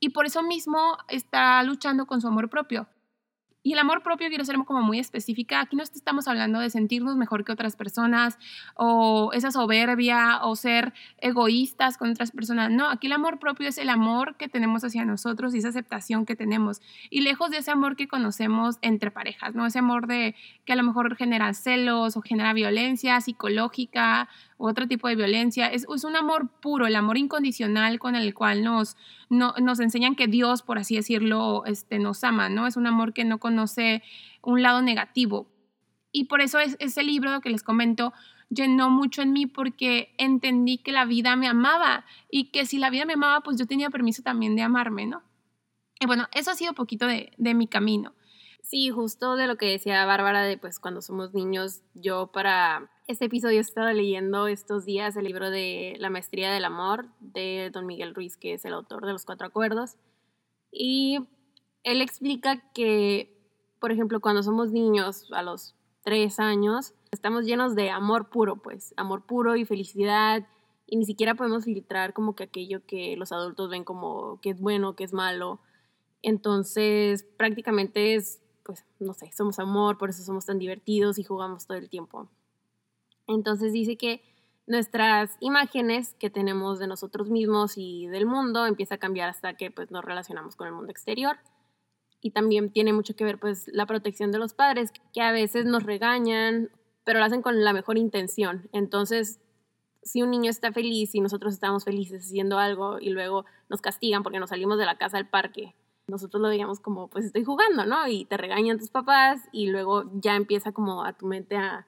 y 0.00 0.10
por 0.10 0.26
eso 0.26 0.42
mismo 0.42 0.98
está 1.08 1.62
luchando 1.62 2.06
con 2.06 2.20
su 2.20 2.28
amor 2.28 2.48
propio. 2.48 2.88
Y 3.68 3.72
el 3.72 3.80
amor 3.80 4.02
propio, 4.02 4.28
quiero 4.28 4.44
ser 4.44 4.56
como 4.64 4.80
muy 4.80 4.98
específica, 4.98 5.60
aquí 5.60 5.76
no 5.76 5.82
estamos 5.82 6.28
hablando 6.28 6.60
de 6.60 6.70
sentirnos 6.70 7.16
mejor 7.16 7.44
que 7.44 7.52
otras 7.52 7.76
personas 7.76 8.38
o 8.76 9.30
esa 9.34 9.50
soberbia 9.50 10.40
o 10.42 10.54
ser 10.54 10.94
egoístas 11.18 11.98
con 11.98 12.10
otras 12.10 12.30
personas. 12.30 12.70
No, 12.70 12.88
aquí 12.88 13.08
el 13.08 13.12
amor 13.12 13.38
propio 13.40 13.68
es 13.68 13.76
el 13.76 13.90
amor 13.90 14.36
que 14.36 14.48
tenemos 14.48 14.84
hacia 14.84 15.04
nosotros 15.04 15.54
y 15.54 15.58
esa 15.58 15.68
aceptación 15.68 16.24
que 16.24 16.36
tenemos. 16.36 16.80
Y 17.10 17.22
lejos 17.22 17.50
de 17.50 17.58
ese 17.58 17.72
amor 17.72 17.96
que 17.96 18.08
conocemos 18.08 18.78
entre 18.80 19.10
parejas, 19.10 19.54
¿no? 19.54 19.66
Ese 19.66 19.80
amor 19.80 20.06
de 20.06 20.36
que 20.64 20.72
a 20.72 20.76
lo 20.76 20.84
mejor 20.84 21.16
genera 21.16 21.52
celos 21.52 22.16
o 22.16 22.22
genera 22.22 22.52
violencia 22.54 23.20
psicológica 23.20 24.28
otro 24.58 24.86
tipo 24.86 25.08
de 25.08 25.16
violencia. 25.16 25.68
Es, 25.68 25.86
un 25.86 26.16
amor 26.16 26.48
puro, 26.60 26.86
el 26.86 26.96
amor 26.96 27.16
incondicional 27.16 27.98
con 27.98 28.14
el 28.14 28.34
cual 28.34 28.62
nos, 28.62 28.96
nos 29.30 29.80
enseñan 29.80 30.16
que 30.16 30.26
Dios, 30.26 30.62
por 30.62 30.78
así 30.78 30.96
decirlo, 30.96 31.64
este, 31.64 31.98
nos 31.98 32.22
ama, 32.24 32.48
¿no? 32.48 32.66
Es 32.66 32.76
un 32.76 32.86
amor 32.86 33.14
que 33.14 33.24
no 33.24 33.38
conoce 33.38 34.02
un 34.42 34.62
lado 34.62 34.82
negativo. 34.82 35.48
Y 36.12 36.24
por 36.24 36.40
eso 36.40 36.58
es, 36.58 36.76
ese 36.80 37.02
libro 37.02 37.40
que 37.40 37.50
les 37.50 37.62
comento 37.62 38.12
llenó 38.50 38.90
mucho 38.90 39.22
en 39.22 39.32
mí 39.32 39.46
porque 39.46 40.14
entendí 40.18 40.78
que 40.78 40.90
la 40.90 41.04
vida 41.04 41.36
me 41.36 41.48
amaba 41.48 42.04
y 42.30 42.50
que 42.50 42.66
si 42.66 42.78
la 42.78 42.90
vida 42.90 43.04
me 43.04 43.12
amaba, 43.12 43.42
pues 43.42 43.58
yo 43.58 43.66
tenía 43.66 43.90
permiso 43.90 44.22
también 44.22 44.56
de 44.56 44.62
amarme, 44.62 45.06
¿no? 45.06 45.22
Y 46.00 46.06
bueno, 46.06 46.26
eso 46.32 46.50
ha 46.50 46.54
sido 46.54 46.72
poquito 46.72 47.06
de, 47.06 47.32
de 47.36 47.54
mi 47.54 47.66
camino. 47.66 48.14
Sí, 48.62 48.90
justo 48.90 49.36
de 49.36 49.46
lo 49.46 49.56
que 49.56 49.66
decía 49.66 50.04
Bárbara 50.04 50.42
de 50.42 50.58
pues 50.58 50.78
cuando 50.78 51.02
somos 51.02 51.34
niños, 51.34 51.82
yo 51.94 52.28
para 52.32 52.90
este 53.08 53.24
episodio 53.24 53.56
he 53.56 53.60
estado 53.60 53.90
leyendo 53.90 54.48
estos 54.48 54.84
días 54.84 55.16
el 55.16 55.24
libro 55.24 55.50
de 55.50 55.96
La 55.98 56.10
Maestría 56.10 56.52
del 56.52 56.66
Amor 56.66 57.06
de 57.20 57.70
Don 57.72 57.86
Miguel 57.86 58.14
Ruiz, 58.14 58.36
que 58.36 58.52
es 58.52 58.66
el 58.66 58.74
autor 58.74 59.06
de 59.06 59.12
Los 59.12 59.24
Cuatro 59.24 59.46
Acuerdos. 59.46 59.96
Y 60.70 61.26
él 61.84 62.02
explica 62.02 62.62
que, 62.74 63.34
por 63.80 63.92
ejemplo, 63.92 64.20
cuando 64.20 64.42
somos 64.42 64.72
niños 64.72 65.26
a 65.32 65.42
los 65.42 65.74
tres 66.04 66.38
años, 66.38 66.92
estamos 67.10 67.46
llenos 67.46 67.74
de 67.74 67.88
amor 67.88 68.28
puro, 68.28 68.56
pues, 68.56 68.92
amor 68.98 69.24
puro 69.24 69.56
y 69.56 69.64
felicidad. 69.64 70.46
Y 70.86 70.96
ni 70.96 71.06
siquiera 71.06 71.34
podemos 71.34 71.64
filtrar 71.64 72.12
como 72.12 72.34
que 72.34 72.44
aquello 72.44 72.84
que 72.84 73.16
los 73.16 73.32
adultos 73.32 73.70
ven 73.70 73.84
como 73.84 74.38
que 74.42 74.50
es 74.50 74.60
bueno, 74.60 74.96
que 74.96 75.04
es 75.04 75.14
malo. 75.14 75.60
Entonces, 76.20 77.24
prácticamente 77.38 78.16
es 78.16 78.42
pues, 78.64 78.84
no 78.98 79.14
sé, 79.14 79.32
somos 79.32 79.58
amor, 79.58 79.96
por 79.96 80.10
eso 80.10 80.22
somos 80.22 80.44
tan 80.44 80.58
divertidos 80.58 81.18
y 81.18 81.24
jugamos 81.24 81.66
todo 81.66 81.78
el 81.78 81.88
tiempo. 81.88 82.28
Entonces 83.28 83.72
dice 83.72 83.96
que 83.96 84.22
nuestras 84.66 85.36
imágenes 85.40 86.14
que 86.18 86.30
tenemos 86.30 86.78
de 86.78 86.88
nosotros 86.88 87.30
mismos 87.30 87.74
y 87.76 88.06
del 88.08 88.26
mundo 88.26 88.66
empieza 88.66 88.96
a 88.96 88.98
cambiar 88.98 89.28
hasta 89.28 89.54
que 89.54 89.70
pues 89.70 89.90
nos 89.90 90.04
relacionamos 90.04 90.56
con 90.56 90.66
el 90.66 90.74
mundo 90.74 90.90
exterior. 90.90 91.36
Y 92.20 92.32
también 92.32 92.72
tiene 92.72 92.92
mucho 92.92 93.14
que 93.14 93.24
ver 93.24 93.38
pues 93.38 93.68
la 93.72 93.86
protección 93.86 94.32
de 94.32 94.38
los 94.38 94.52
padres, 94.54 94.90
que 95.12 95.20
a 95.20 95.30
veces 95.30 95.64
nos 95.64 95.84
regañan, 95.84 96.70
pero 97.04 97.20
lo 97.20 97.24
hacen 97.24 97.42
con 97.42 97.62
la 97.62 97.72
mejor 97.72 97.96
intención. 97.96 98.68
Entonces, 98.72 99.40
si 100.02 100.22
un 100.22 100.30
niño 100.30 100.50
está 100.50 100.72
feliz 100.72 101.14
y 101.14 101.20
nosotros 101.20 101.54
estamos 101.54 101.84
felices 101.84 102.24
haciendo 102.24 102.58
algo 102.58 102.98
y 102.98 103.10
luego 103.10 103.44
nos 103.68 103.80
castigan 103.80 104.24
porque 104.24 104.40
nos 104.40 104.50
salimos 104.50 104.78
de 104.78 104.86
la 104.86 104.98
casa 104.98 105.18
al 105.18 105.28
parque 105.28 105.76
nosotros 106.08 106.40
lo 106.40 106.48
veíamos 106.48 106.80
como, 106.80 107.08
pues 107.08 107.26
estoy 107.26 107.44
jugando, 107.44 107.84
¿no? 107.84 108.08
Y 108.08 108.24
te 108.24 108.36
regañan 108.36 108.78
tus 108.78 108.90
papás 108.90 109.42
y 109.52 109.68
luego 109.68 110.10
ya 110.14 110.34
empieza 110.34 110.72
como 110.72 111.04
a 111.04 111.12
tu 111.12 111.26
mente 111.26 111.56
a, 111.56 111.86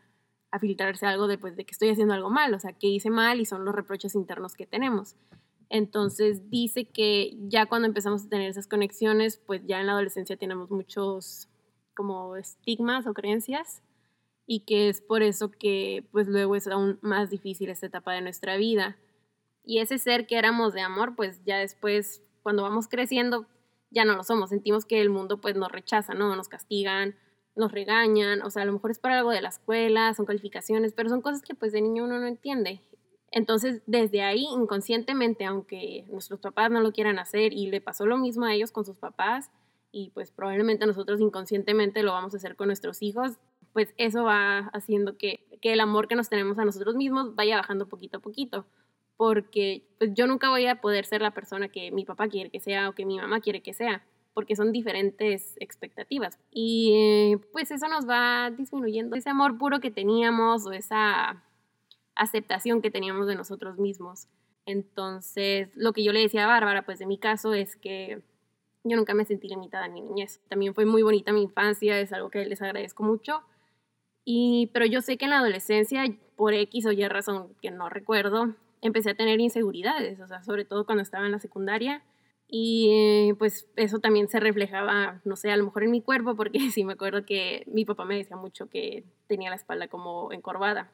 a 0.51 0.59
filtrarse 0.59 1.07
algo 1.07 1.27
de, 1.27 1.39
pues, 1.39 1.57
de 1.57 1.65
que 1.65 1.73
estoy 1.73 1.91
haciendo 1.91 2.15
algo 2.15 2.31
mal, 2.31 2.53
o 2.55 2.59
sea, 2.59 2.73
que 2.73 2.89
hice 2.89 3.11
mal 3.11 3.41
y 3.41 3.45
son 3.45 3.65
los 3.65 3.75
reproches 3.75 4.15
internos 4.15 4.55
que 4.55 4.67
tenemos. 4.67 5.17
Entonces 5.69 6.51
dice 6.51 6.87
que 6.87 7.37
ya 7.49 7.67
cuando 7.67 7.87
empezamos 7.87 8.25
a 8.25 8.29
tener 8.29 8.51
esas 8.51 8.67
conexiones, 8.67 9.37
pues 9.39 9.63
ya 9.67 9.81
en 9.81 9.87
la 9.87 9.93
adolescencia 9.93 10.37
tenemos 10.37 10.71
muchos 10.71 11.49
como 11.95 12.37
estigmas 12.37 13.07
o 13.07 13.15
creencias 13.15 13.83
y 14.47 14.61
que 14.61 14.89
es 14.89 15.01
por 15.01 15.23
eso 15.23 15.53
que 15.53 16.05
pues 16.11 16.27
luego 16.27 16.57
es 16.57 16.67
aún 16.67 16.99
más 17.03 17.31
difícil 17.31 17.71
esta 17.71 17.87
etapa 17.87 18.13
de 18.13 18.21
nuestra 18.21 18.57
vida. 18.57 18.97
Y 19.65 19.79
ese 19.79 19.99
ser 19.99 20.27
que 20.27 20.39
éramos 20.39 20.73
de 20.73 20.81
amor, 20.81 21.15
pues 21.15 21.41
ya 21.45 21.59
después, 21.59 22.21
cuando 22.43 22.65
vamos 22.65 22.89
creciendo, 22.89 23.47
ya 23.91 24.05
no 24.05 24.17
lo 24.17 24.25
somos, 24.25 24.51
sentimos 24.51 24.87
que 24.87 25.01
el 25.01 25.11
mundo 25.11 25.41
pues 25.41 25.55
nos 25.55 25.71
rechaza, 25.71 26.15
¿no? 26.15 26.35
Nos 26.35 26.49
castigan, 26.49 27.15
nos 27.57 27.73
regañan, 27.73 28.43
o 28.43 28.51
sea, 28.51 28.63
a 28.63 28.67
lo 28.67 28.73
mejor 28.73 28.91
es 28.91 28.99
para 28.99 29.19
algo 29.19 29.31
de 29.31 29.43
la 29.43 29.49
escuela, 29.49 30.15
son 30.15 30.27
calificaciones, 30.27 30.93
pero 30.93 31.09
son 31.09 31.21
cosas 31.21 31.43
que 31.43 31.55
pues 31.55 31.73
de 31.73 31.83
niño 31.83 32.05
uno 32.05 32.19
no 32.19 32.27
entiende. 32.27 32.81
Entonces, 33.33 33.83
desde 33.87 34.23
ahí, 34.23 34.45
inconscientemente, 34.45 35.45
aunque 35.45 36.05
nuestros 36.11 36.41
papás 36.41 36.71
no 36.71 36.81
lo 36.81 36.93
quieran 36.93 37.19
hacer 37.19 37.53
y 37.53 37.71
le 37.71 37.81
pasó 37.81 38.07
lo 38.07 38.17
mismo 38.19 38.45
a 38.45 38.55
ellos 38.55 38.73
con 38.73 38.85
sus 38.85 38.97
papás, 38.97 39.51
y 39.93 40.11
pues 40.11 40.31
probablemente 40.31 40.87
nosotros 40.87 41.21
inconscientemente 41.21 42.03
lo 42.03 42.13
vamos 42.13 42.35
a 42.35 42.37
hacer 42.39 42.57
con 42.57 42.69
nuestros 42.69 43.03
hijos, 43.03 43.39
pues 43.73 43.95
eso 43.99 44.25
va 44.25 44.71
haciendo 44.73 45.17
que, 45.17 45.47
que 45.61 45.73
el 45.73 45.81
amor 45.81 46.09
que 46.09 46.17
nos 46.17 46.29
tenemos 46.29 46.59
a 46.59 46.65
nosotros 46.65 46.97
mismos 46.97 47.35
vaya 47.35 47.57
bajando 47.57 47.89
poquito 47.89 48.19
a 48.19 48.21
poquito 48.21 48.67
porque 49.21 49.83
pues 49.99 50.15
yo 50.15 50.27
nunca 50.27 50.49
voy 50.49 50.65
a 50.65 50.81
poder 50.81 51.05
ser 51.05 51.21
la 51.21 51.33
persona 51.33 51.69
que 51.69 51.91
mi 51.91 52.07
papá 52.07 52.29
quiere 52.29 52.49
que 52.49 52.59
sea 52.59 52.89
o 52.89 52.95
que 52.95 53.05
mi 53.05 53.19
mamá 53.19 53.43
quiere 53.43 53.61
que 53.61 53.75
sea, 53.75 54.03
porque 54.35 54.57
son 54.57 54.73
diferentes 54.73 55.55
expectativas. 55.59 56.39
Y 56.51 57.37
pues 57.53 57.71
eso 57.71 57.89
nos 57.89 58.09
va 58.09 58.51
disminuyendo 58.51 59.17
ese 59.17 59.31
amor 59.31 59.59
puro 59.59 59.81
que 59.81 59.91
teníamos 59.91 60.67
o 60.67 60.73
esa 60.73 61.43
aceptación 62.15 62.83
que 62.83 62.91
teníamos 62.91 63.27
de 63.27 63.35
nosotros 63.35 63.79
mismos. 63.79 64.29
Entonces, 64.67 65.71
lo 65.75 65.93
que 65.93 66.05
yo 66.05 66.13
le 66.13 66.21
decía 66.21 66.45
a 66.45 66.49
Bárbara, 66.49 66.85
pues 66.85 66.99
de 66.99 67.07
mi 67.07 67.19
caso, 67.19 67.55
es 67.55 67.77
que 67.77 68.23
yo 68.85 68.97
nunca 68.97 69.15
me 69.15 69.25
sentí 69.25 69.49
limitada 69.49 69.87
en 69.87 69.95
mi 69.95 70.01
niñez. 70.01 70.41
También 70.49 70.75
fue 70.75 70.85
muy 70.85 71.03
bonita 71.03 71.33
mi 71.33 71.43
infancia, 71.43 71.99
es 72.01 72.13
algo 72.13 72.31
que 72.31 72.45
les 72.47 72.63
agradezco 72.63 73.03
mucho. 73.03 73.43
Y, 74.25 74.71
pero 74.73 74.87
yo 74.87 75.01
sé 75.01 75.17
que 75.17 75.25
en 75.25 75.31
la 75.31 75.39
adolescencia, 75.39 76.05
por 76.37 76.55
X 76.55 76.87
o 76.87 76.93
Y 76.93 77.07
razón 77.09 77.55
que 77.61 77.71
no 77.71 77.89
recuerdo, 77.89 78.55
empecé 78.83 79.11
a 79.11 79.15
tener 79.15 79.41
inseguridades, 79.41 80.21
o 80.21 80.27
sea, 80.27 80.43
sobre 80.43 80.65
todo 80.65 80.87
cuando 80.87 81.03
estaba 81.03 81.27
en 81.27 81.33
la 81.33 81.39
secundaria. 81.39 82.03
Y 82.53 83.33
pues 83.39 83.69
eso 83.77 84.01
también 84.01 84.29
se 84.29 84.41
reflejaba, 84.41 85.21
no 85.25 85.37
sé, 85.37 85.53
a 85.53 85.57
lo 85.57 85.65
mejor 85.67 85.85
en 85.85 85.93
mi 85.93 86.03
cuerpo, 86.03 86.35
porque 86.35 86.59
sí 86.73 86.85
me 86.85 86.95
acuerdo 86.95 87.25
que 87.25 87.65
mi 87.67 87.85
papá 87.85 88.05
me 88.05 88.17
decía 88.17 88.37
mucho 88.37 88.69
que 88.69 89.05
tenía 89.29 89.51
la 89.51 89.57
espalda 89.57 89.87
como 89.87 90.33
encorvada. 90.33 90.91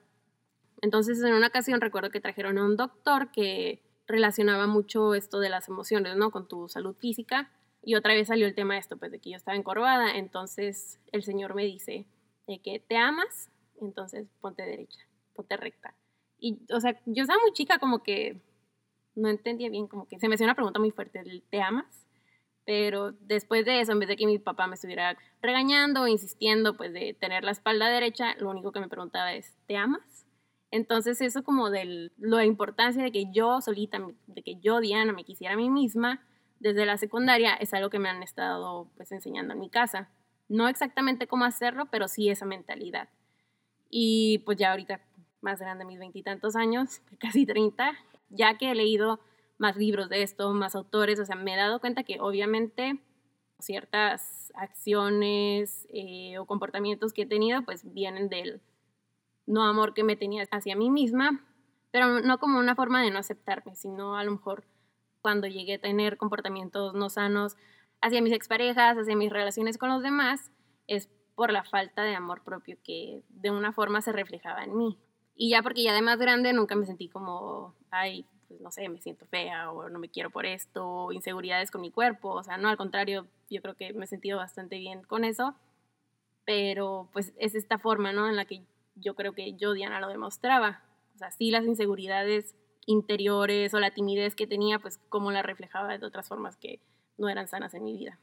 Entonces 0.82 1.22
en 1.22 1.32
una 1.32 1.46
ocasión 1.46 1.80
recuerdo 1.80 2.10
que 2.10 2.20
trajeron 2.20 2.58
a 2.58 2.64
un 2.64 2.76
doctor 2.76 3.30
que 3.32 3.82
relacionaba 4.06 4.66
mucho 4.66 5.14
esto 5.14 5.40
de 5.40 5.48
las 5.48 5.68
emociones, 5.68 6.16
¿no? 6.16 6.30
Con 6.30 6.46
tu 6.46 6.68
salud 6.68 6.94
física. 6.94 7.50
Y 7.82 7.94
otra 7.94 8.12
vez 8.12 8.28
salió 8.28 8.46
el 8.46 8.54
tema 8.54 8.74
de 8.74 8.80
esto, 8.80 8.98
pues 8.98 9.10
de 9.10 9.18
que 9.18 9.30
yo 9.30 9.36
estaba 9.36 9.56
encorvada. 9.56 10.16
Entonces 10.16 11.00
el 11.10 11.22
señor 11.22 11.54
me 11.54 11.64
dice 11.64 12.04
de 12.46 12.58
que 12.58 12.80
te 12.80 12.98
amas, 12.98 13.50
entonces 13.80 14.28
ponte 14.42 14.62
derecha, 14.62 15.00
ponte 15.34 15.56
recta. 15.56 15.94
Y, 16.38 16.58
o 16.70 16.80
sea, 16.80 17.00
yo 17.06 17.22
estaba 17.22 17.40
muy 17.40 17.52
chica, 17.52 17.78
como 17.78 18.02
que 18.02 18.42
no 19.16 19.28
entendía 19.28 19.68
bien, 19.68 19.88
como 19.88 20.06
que 20.06 20.20
se 20.20 20.28
me 20.28 20.34
hacía 20.34 20.46
una 20.46 20.54
pregunta 20.54 20.78
muy 20.78 20.92
fuerte, 20.92 21.22
¿te 21.50 21.60
amas? 21.60 22.06
Pero 22.64 23.12
después 23.12 23.64
de 23.64 23.80
eso, 23.80 23.92
en 23.92 24.00
vez 24.00 24.08
de 24.08 24.16
que 24.16 24.26
mi 24.26 24.38
papá 24.38 24.66
me 24.66 24.74
estuviera 24.74 25.16
regañando 25.40 26.02
o 26.02 26.06
insistiendo, 26.06 26.76
pues 26.76 26.92
de 26.92 27.14
tener 27.14 27.44
la 27.44 27.52
espalda 27.52 27.88
derecha, 27.88 28.34
lo 28.38 28.50
único 28.50 28.72
que 28.72 28.80
me 28.80 28.88
preguntaba 28.88 29.32
es, 29.32 29.56
¿te 29.66 29.76
amas? 29.76 30.26
Entonces 30.70 31.20
eso 31.20 31.44
como 31.44 31.70
de 31.70 32.10
la 32.18 32.44
importancia 32.44 33.02
de 33.02 33.12
que 33.12 33.30
yo 33.32 33.60
solita, 33.60 34.00
de 34.26 34.42
que 34.42 34.56
yo, 34.56 34.80
Diana, 34.80 35.12
me 35.12 35.24
quisiera 35.24 35.54
a 35.54 35.56
mí 35.56 35.70
misma, 35.70 36.26
desde 36.58 36.86
la 36.86 36.96
secundaria, 36.96 37.54
es 37.54 37.72
algo 37.74 37.90
que 37.90 37.98
me 37.98 38.08
han 38.08 38.22
estado 38.22 38.88
pues 38.96 39.12
enseñando 39.12 39.54
en 39.54 39.60
mi 39.60 39.70
casa. 39.70 40.10
No 40.48 40.68
exactamente 40.68 41.26
cómo 41.26 41.44
hacerlo, 41.44 41.86
pero 41.90 42.08
sí 42.08 42.28
esa 42.28 42.46
mentalidad. 42.46 43.08
Y 43.90 44.38
pues 44.38 44.58
ya 44.58 44.70
ahorita 44.70 45.00
más 45.40 45.60
grande, 45.60 45.84
mis 45.84 45.98
veintitantos 45.98 46.56
años, 46.56 47.00
casi 47.20 47.46
treinta, 47.46 47.92
ya 48.28 48.58
que 48.58 48.70
he 48.70 48.74
leído 48.74 49.20
más 49.58 49.76
libros 49.76 50.08
de 50.08 50.22
esto, 50.22 50.52
más 50.52 50.74
autores, 50.74 51.18
o 51.18 51.24
sea, 51.24 51.36
me 51.36 51.54
he 51.54 51.56
dado 51.56 51.80
cuenta 51.80 52.04
que 52.04 52.20
obviamente 52.20 53.00
ciertas 53.58 54.52
acciones 54.54 55.86
eh, 55.92 56.38
o 56.38 56.46
comportamientos 56.46 57.12
que 57.12 57.22
he 57.22 57.26
tenido 57.26 57.62
pues 57.62 57.90
vienen 57.94 58.28
del 58.28 58.60
no 59.46 59.64
amor 59.64 59.94
que 59.94 60.04
me 60.04 60.16
tenía 60.16 60.46
hacia 60.50 60.76
mí 60.76 60.90
misma, 60.90 61.44
pero 61.90 62.20
no 62.20 62.38
como 62.38 62.58
una 62.58 62.74
forma 62.74 63.02
de 63.02 63.10
no 63.10 63.18
aceptarme, 63.18 63.74
sino 63.74 64.16
a 64.16 64.24
lo 64.24 64.32
mejor 64.32 64.64
cuando 65.22 65.46
llegué 65.46 65.74
a 65.74 65.80
tener 65.80 66.16
comportamientos 66.16 66.94
no 66.94 67.08
sanos 67.08 67.56
hacia 68.00 68.20
mis 68.20 68.32
exparejas, 68.32 68.98
hacia 68.98 69.16
mis 69.16 69.32
relaciones 69.32 69.78
con 69.78 69.88
los 69.88 70.02
demás, 70.02 70.50
es 70.86 71.08
por 71.34 71.52
la 71.52 71.64
falta 71.64 72.02
de 72.02 72.14
amor 72.14 72.42
propio 72.42 72.76
que 72.82 73.22
de 73.28 73.50
una 73.50 73.72
forma 73.72 74.00
se 74.02 74.12
reflejaba 74.12 74.64
en 74.64 74.76
mí. 74.76 74.98
Y 75.36 75.50
ya 75.50 75.62
porque 75.62 75.82
ya 75.82 75.92
de 75.92 76.02
más 76.02 76.18
grande 76.18 76.52
nunca 76.52 76.74
me 76.74 76.86
sentí 76.86 77.08
como, 77.08 77.74
ay, 77.90 78.24
pues 78.48 78.60
no 78.60 78.70
sé, 78.70 78.88
me 78.88 79.00
siento 79.00 79.26
fea 79.26 79.70
o 79.70 79.88
no 79.90 79.98
me 79.98 80.08
quiero 80.08 80.30
por 80.30 80.46
esto, 80.46 81.12
inseguridades 81.12 81.70
con 81.70 81.82
mi 81.82 81.90
cuerpo, 81.90 82.30
o 82.30 82.42
sea, 82.42 82.56
no, 82.56 82.68
al 82.68 82.76
contrario, 82.76 83.26
yo 83.50 83.60
creo 83.60 83.74
que 83.74 83.92
me 83.92 84.04
he 84.04 84.08
sentido 84.08 84.38
bastante 84.38 84.78
bien 84.78 85.02
con 85.02 85.24
eso, 85.24 85.54
pero 86.46 87.10
pues 87.12 87.34
es 87.38 87.54
esta 87.54 87.78
forma, 87.78 88.12
¿no? 88.12 88.28
En 88.28 88.36
la 88.36 88.46
que 88.46 88.62
yo 88.94 89.14
creo 89.14 89.34
que 89.34 89.54
yo, 89.54 89.72
Diana, 89.72 90.00
lo 90.00 90.08
demostraba. 90.08 90.82
O 91.14 91.18
sea, 91.18 91.30
sí 91.30 91.50
las 91.50 91.64
inseguridades 91.64 92.54
interiores 92.86 93.74
o 93.74 93.80
la 93.80 93.90
timidez 93.90 94.34
que 94.34 94.46
tenía, 94.46 94.78
pues 94.78 94.98
cómo 95.08 95.32
la 95.32 95.42
reflejaba 95.42 95.98
de 95.98 96.06
otras 96.06 96.28
formas 96.28 96.56
que 96.56 96.80
no 97.18 97.28
eran 97.28 97.48
sanas 97.48 97.74
en 97.74 97.84
mi 97.84 97.96
vida. 97.96 98.18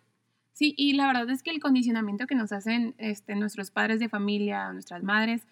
Sí, 0.53 0.74
y 0.77 0.93
la 0.93 1.08
verdad 1.08 1.29
es 1.29 1.43
que 1.43 1.50
el 1.51 1.60
condicionamiento 1.60 2.27
que 2.27 2.36
nos 2.36 2.51
hacen 2.51 2.96
este, 2.98 3.36
nuestros 3.36 3.72
padres 3.72 4.00
de 4.00 4.08
familia, 4.08 4.72
nuestras 4.72 5.03
madres, 5.03 5.48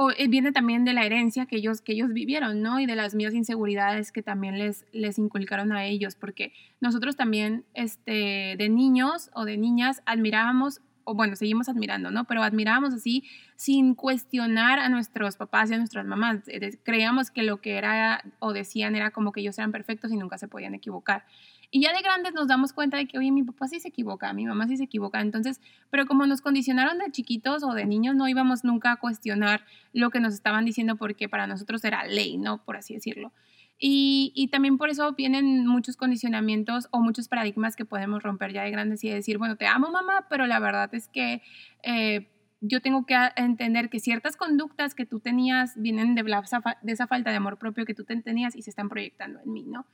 o, 0.00 0.12
eh, 0.12 0.28
viene 0.28 0.52
también 0.52 0.84
de 0.84 0.92
la 0.92 1.04
herencia 1.04 1.46
que 1.46 1.56
ellos, 1.56 1.80
que 1.80 1.92
ellos 1.92 2.12
vivieron, 2.12 2.62
¿no? 2.62 2.78
Y 2.78 2.86
de 2.86 2.94
las 2.94 3.16
mías 3.16 3.34
inseguridades 3.34 4.12
que 4.12 4.22
también 4.22 4.56
les, 4.56 4.86
les 4.92 5.18
inculcaron 5.18 5.72
a 5.72 5.86
ellos, 5.86 6.14
porque 6.14 6.52
nosotros 6.80 7.16
también 7.16 7.64
este, 7.74 8.54
de 8.56 8.68
niños 8.68 9.28
o 9.34 9.44
de 9.44 9.56
niñas 9.56 10.00
admirábamos 10.06 10.82
o 11.02 11.14
bueno, 11.14 11.34
seguimos 11.34 11.68
admirando, 11.68 12.12
¿no? 12.12 12.26
Pero 12.26 12.44
admirábamos 12.44 12.94
así 12.94 13.24
sin 13.56 13.94
cuestionar 13.94 14.78
a 14.78 14.88
nuestros 14.88 15.36
papás 15.36 15.70
y 15.70 15.74
a 15.74 15.78
nuestras 15.78 16.06
mamás. 16.06 16.46
Eh, 16.46 16.78
creíamos 16.84 17.30
que 17.32 17.42
lo 17.42 17.60
que 17.60 17.76
era 17.76 18.22
o 18.38 18.52
decían 18.52 18.94
era 18.94 19.10
como 19.10 19.32
que 19.32 19.40
ellos 19.40 19.58
eran 19.58 19.72
perfectos 19.72 20.12
y 20.12 20.16
nunca 20.16 20.38
se 20.38 20.46
podían 20.46 20.74
equivocar. 20.74 21.24
Y 21.70 21.82
ya 21.82 21.92
de 21.92 22.00
grandes 22.00 22.32
nos 22.32 22.48
damos 22.48 22.72
cuenta 22.72 22.96
de 22.96 23.06
que, 23.06 23.18
oye, 23.18 23.30
mi 23.30 23.42
papá 23.42 23.68
sí 23.68 23.78
se 23.78 23.88
equivoca, 23.88 24.32
mi 24.32 24.46
mamá 24.46 24.66
sí 24.66 24.78
se 24.78 24.84
equivoca. 24.84 25.20
Entonces, 25.20 25.60
pero 25.90 26.06
como 26.06 26.26
nos 26.26 26.40
condicionaron 26.40 26.98
de 26.98 27.10
chiquitos 27.10 27.62
o 27.62 27.74
de 27.74 27.84
niños, 27.84 28.16
no 28.16 28.26
íbamos 28.26 28.64
nunca 28.64 28.92
a 28.92 28.96
cuestionar 28.96 29.64
lo 29.92 30.10
que 30.10 30.20
nos 30.20 30.32
estaban 30.32 30.64
diciendo 30.64 30.96
porque 30.96 31.28
para 31.28 31.46
nosotros 31.46 31.84
era 31.84 32.06
ley, 32.06 32.38
¿no? 32.38 32.64
Por 32.64 32.76
así 32.76 32.94
decirlo. 32.94 33.32
Y, 33.80 34.48
también 34.50 34.76
por 34.76 34.90
eso 34.90 35.12
vienen 35.12 35.66
muchos 35.66 35.96
condicionamientos 35.96 36.88
o 36.90 37.00
muchos 37.00 37.28
paradigmas 37.28 37.76
que 37.76 37.84
podemos 37.84 38.22
romper 38.24 38.52
ya 38.52 38.64
de 38.64 38.72
grandes 38.72 39.04
y 39.04 39.10
decir, 39.10 39.38
bueno, 39.38 39.56
te 39.56 39.66
amo 39.66 39.90
mamá, 39.90 40.26
pero 40.28 40.46
la 40.46 40.58
verdad 40.58 40.92
es 40.94 41.06
que 41.06 41.42
eh, 41.84 42.28
yo 42.60 42.80
tengo 42.80 43.06
que 43.06 43.14
entender 43.36 43.88
que 43.88 44.00
ciertas 44.00 44.36
conductas 44.36 44.96
que 44.96 45.06
tú 45.06 45.20
tenías 45.20 45.80
vienen 45.80 46.16
de, 46.16 46.24
de 46.24 46.92
esa 46.92 47.06
falta 47.06 47.30
de 47.30 47.36
amor 47.36 47.58
propio 47.58 47.84
que 47.84 47.94
tú 47.94 48.04
tenías 48.04 48.56
y 48.56 48.62
se 48.62 48.70
están 48.70 48.88
proyectando 48.88 49.38
en 49.38 49.52
mí, 49.52 49.62
¿no? 49.62 49.86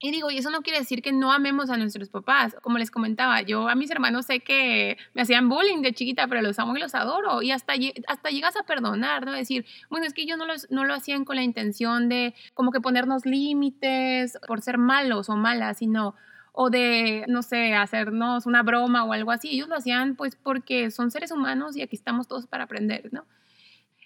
Y 0.00 0.12
digo, 0.12 0.30
y 0.30 0.38
eso 0.38 0.50
no 0.50 0.62
quiere 0.62 0.78
decir 0.78 1.02
que 1.02 1.10
no 1.10 1.32
amemos 1.32 1.70
a 1.70 1.76
nuestros 1.76 2.08
papás. 2.08 2.54
Como 2.62 2.78
les 2.78 2.90
comentaba, 2.90 3.42
yo 3.42 3.68
a 3.68 3.74
mis 3.74 3.90
hermanos 3.90 4.26
sé 4.26 4.40
que 4.40 4.96
me 5.12 5.22
hacían 5.22 5.48
bullying 5.48 5.82
de 5.82 5.92
chiquita, 5.92 6.28
pero 6.28 6.40
los 6.40 6.58
amo 6.60 6.76
y 6.76 6.80
los 6.80 6.94
adoro. 6.94 7.42
Y 7.42 7.50
hasta, 7.50 7.72
hasta 8.06 8.30
llegas 8.30 8.56
a 8.56 8.62
perdonar, 8.62 9.26
¿no? 9.26 9.32
Decir, 9.32 9.66
bueno, 9.90 10.06
es 10.06 10.14
que 10.14 10.22
ellos 10.22 10.38
no, 10.38 10.46
no 10.70 10.84
lo 10.84 10.94
hacían 10.94 11.24
con 11.24 11.34
la 11.34 11.42
intención 11.42 12.08
de 12.08 12.34
como 12.54 12.70
que 12.70 12.80
ponernos 12.80 13.26
límites 13.26 14.38
por 14.46 14.62
ser 14.62 14.78
malos 14.78 15.28
o 15.30 15.36
malas, 15.36 15.78
sino 15.78 16.14
o 16.52 16.70
de, 16.70 17.24
no 17.28 17.42
sé, 17.42 17.74
hacernos 17.74 18.46
una 18.46 18.62
broma 18.62 19.04
o 19.04 19.12
algo 19.12 19.32
así. 19.32 19.50
Ellos 19.50 19.68
lo 19.68 19.76
hacían 19.76 20.14
pues 20.14 20.36
porque 20.36 20.92
son 20.92 21.10
seres 21.10 21.32
humanos 21.32 21.76
y 21.76 21.82
aquí 21.82 21.96
estamos 21.96 22.28
todos 22.28 22.46
para 22.46 22.64
aprender, 22.64 23.12
¿no? 23.12 23.24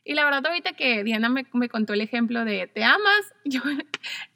Y 0.04 0.14
la 0.14 0.24
verdad, 0.24 0.46
ahorita 0.46 0.72
que 0.72 1.04
Diana 1.04 1.28
me, 1.28 1.46
me, 1.52 1.68
contó 1.68 1.92
el 1.92 2.00
ejemplo 2.00 2.44
de 2.44 2.66
te 2.66 2.82
amas, 2.82 3.34
yo, 3.44 3.60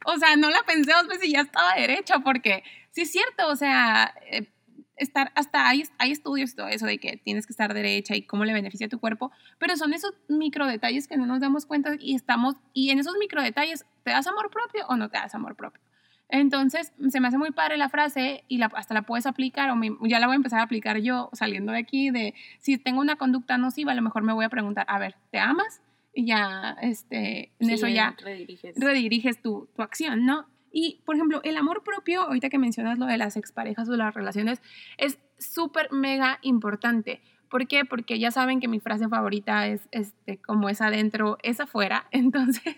o 0.04 0.16
sea, 0.18 0.36
no 0.36 0.50
la 0.50 0.62
pensé 0.66 0.92
dos 0.92 1.08
veces 1.08 1.28
y 1.28 1.32
ya 1.32 1.40
estaba 1.40 1.74
derecha, 1.74 2.20
porque 2.20 2.62
sí 2.92 3.02
es 3.02 3.10
cierto, 3.10 3.48
o 3.48 3.56
sea, 3.56 4.14
eh, 4.30 4.48
estar, 4.96 5.32
hasta 5.34 5.68
hay, 5.68 5.84
hay 5.98 6.12
estudios 6.12 6.54
todo 6.54 6.68
eso 6.68 6.86
de 6.86 6.98
que 6.98 7.16
tienes 7.16 7.46
que 7.46 7.52
estar 7.52 7.74
derecha 7.74 8.14
y 8.14 8.22
cómo 8.22 8.44
le 8.44 8.52
beneficia 8.52 8.86
a 8.86 8.90
tu 8.90 9.00
cuerpo, 9.00 9.32
pero 9.58 9.76
son 9.76 9.92
esos 9.92 10.12
micro 10.28 10.66
detalles 10.66 11.08
que 11.08 11.16
no 11.16 11.26
nos 11.26 11.40
damos 11.40 11.66
cuenta 11.66 11.96
y 11.98 12.14
estamos, 12.14 12.54
y 12.72 12.90
en 12.90 12.98
esos 12.98 13.14
micro 13.18 13.42
detalles, 13.42 13.84
¿te 14.04 14.12
das 14.12 14.26
amor 14.26 14.50
propio 14.50 14.86
o 14.88 14.96
no 14.96 15.10
te 15.10 15.18
das 15.18 15.34
amor 15.34 15.56
propio? 15.56 15.85
Entonces, 16.28 16.92
se 17.08 17.20
me 17.20 17.28
hace 17.28 17.38
muy 17.38 17.52
padre 17.52 17.76
la 17.76 17.88
frase 17.88 18.44
y 18.48 18.58
la, 18.58 18.66
hasta 18.74 18.94
la 18.94 19.02
puedes 19.02 19.26
aplicar 19.26 19.70
o 19.70 20.06
ya 20.06 20.18
la 20.18 20.26
voy 20.26 20.34
a 20.34 20.36
empezar 20.36 20.60
a 20.60 20.64
aplicar 20.64 20.98
yo 20.98 21.30
saliendo 21.32 21.72
de 21.72 21.78
aquí 21.78 22.10
de 22.10 22.34
si 22.58 22.78
tengo 22.78 23.00
una 23.00 23.16
conducta 23.16 23.58
nociva, 23.58 23.92
a 23.92 23.94
lo 23.94 24.02
mejor 24.02 24.22
me 24.22 24.32
voy 24.32 24.44
a 24.44 24.48
preguntar, 24.48 24.86
a 24.88 24.98
ver, 24.98 25.14
¿te 25.30 25.38
amas? 25.38 25.80
Y 26.12 26.26
ya, 26.26 26.76
este, 26.80 27.52
en 27.58 27.70
eso 27.70 27.86
ya 27.88 28.16
rediriges, 28.24 28.74
rediriges 28.76 29.40
tu, 29.40 29.68
tu 29.76 29.82
acción, 29.82 30.24
¿no? 30.24 30.46
Y, 30.72 31.00
por 31.06 31.14
ejemplo, 31.14 31.40
el 31.44 31.56
amor 31.56 31.84
propio, 31.84 32.22
ahorita 32.22 32.50
que 32.50 32.58
mencionas 32.58 32.98
lo 32.98 33.06
de 33.06 33.16
las 33.16 33.36
exparejas 33.36 33.88
o 33.88 33.96
las 33.96 34.14
relaciones, 34.14 34.60
es 34.98 35.18
súper 35.38 35.90
mega 35.92 36.38
importante. 36.42 37.22
¿Por 37.50 37.66
qué? 37.66 37.84
Porque 37.84 38.18
ya 38.18 38.30
saben 38.30 38.60
que 38.60 38.68
mi 38.68 38.80
frase 38.80 39.08
favorita 39.08 39.66
es, 39.66 39.88
este, 39.92 40.38
como 40.38 40.68
es 40.68 40.80
adentro, 40.80 41.38
es 41.42 41.60
afuera. 41.60 42.06
Entonces, 42.10 42.76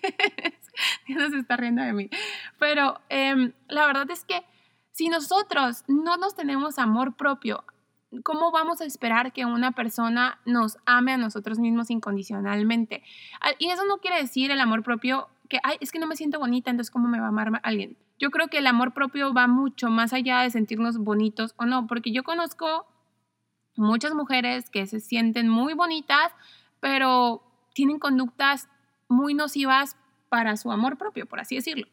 ya 1.08 1.30
se 1.30 1.38
está 1.38 1.56
riendo 1.56 1.82
de 1.82 1.92
mí. 1.92 2.10
Pero 2.58 3.00
em, 3.08 3.52
la 3.68 3.86
verdad 3.86 4.10
es 4.10 4.24
que 4.24 4.44
si 4.92 5.08
nosotros 5.08 5.84
no 5.86 6.16
nos 6.16 6.34
tenemos 6.34 6.78
amor 6.78 7.14
propio, 7.16 7.64
¿cómo 8.22 8.50
vamos 8.50 8.80
a 8.80 8.84
esperar 8.84 9.32
que 9.32 9.44
una 9.44 9.72
persona 9.72 10.40
nos 10.44 10.78
ame 10.86 11.12
a 11.12 11.16
nosotros 11.18 11.58
mismos 11.58 11.90
incondicionalmente? 11.90 13.02
Ah, 13.40 13.52
y 13.58 13.70
eso 13.70 13.84
no 13.86 13.98
quiere 13.98 14.20
decir 14.20 14.50
el 14.50 14.60
amor 14.60 14.82
propio 14.82 15.28
que, 15.48 15.58
ay, 15.62 15.76
es 15.80 15.92
que 15.92 15.98
no 15.98 16.06
me 16.06 16.16
siento 16.16 16.38
bonita, 16.38 16.70
entonces 16.70 16.90
¿cómo 16.90 17.08
me 17.08 17.20
va 17.20 17.26
a 17.26 17.28
amar 17.28 17.60
alguien? 17.62 17.96
Yo 18.18 18.30
creo 18.30 18.48
que 18.48 18.58
el 18.58 18.66
amor 18.66 18.92
propio 18.92 19.32
va 19.32 19.46
mucho 19.46 19.88
más 19.88 20.12
allá 20.12 20.40
de 20.40 20.50
sentirnos 20.50 20.98
bonitos 20.98 21.54
o 21.56 21.64
no, 21.64 21.86
porque 21.86 22.12
yo 22.12 22.24
conozco 22.24 22.86
muchas 23.78 24.14
mujeres 24.14 24.70
que 24.70 24.86
se 24.86 25.00
sienten 25.00 25.48
muy 25.48 25.74
bonitas, 25.74 26.32
pero 26.80 27.42
tienen 27.74 27.98
conductas 27.98 28.68
muy 29.08 29.34
nocivas 29.34 29.96
para 30.28 30.56
su 30.56 30.70
amor 30.70 30.98
propio, 30.98 31.26
por 31.26 31.40
así 31.40 31.56
decirlo. 31.56 31.86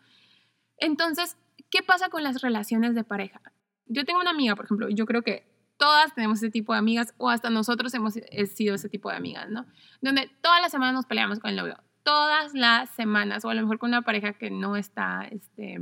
Entonces, 0.77 1.38
¿qué 1.70 1.82
pasa 1.84 2.10
con 2.10 2.24
las 2.24 2.42
relaciones 2.42 2.96
de 2.96 3.04
pareja? 3.04 3.42
Yo 3.86 4.04
tengo 4.04 4.20
una 4.20 4.32
amiga, 4.32 4.56
por 4.56 4.65
ejemplo, 4.65 4.89
yo 4.89 5.06
creo 5.06 5.22
que 5.22 5.48
todas 5.77 6.13
tenemos 6.13 6.39
ese 6.39 6.50
tipo 6.50 6.74
de 6.74 6.80
amigas 6.80 7.13
o 7.18 7.30
hasta 7.30 7.50
nosotros 7.50 7.94
hemos 7.94 8.13
sido 8.13 8.75
ese 8.75 8.89
tipo 8.89 9.10
de 9.10 9.18
amigas, 9.18 9.50
¿no? 9.50 9.65
Donde 10.01 10.30
todas 10.42 10.62
las 10.62 10.72
semanas 10.72 10.96
nos 10.96 11.06
peleamos 11.06 11.39
con 11.39 11.51
el 11.51 11.56
novio, 11.56 11.77
todas 12.04 12.54
las 12.54 12.89
semanas, 12.92 13.46
o 13.46 13.50
a 13.50 13.54
lo 13.54 13.62
mejor 13.62 13.80
con 13.80 13.89
una 13.89 14.01
pareja 14.01 14.34
que 14.34 14.50
no 14.50 14.75
está, 14.75 15.27
este, 15.32 15.77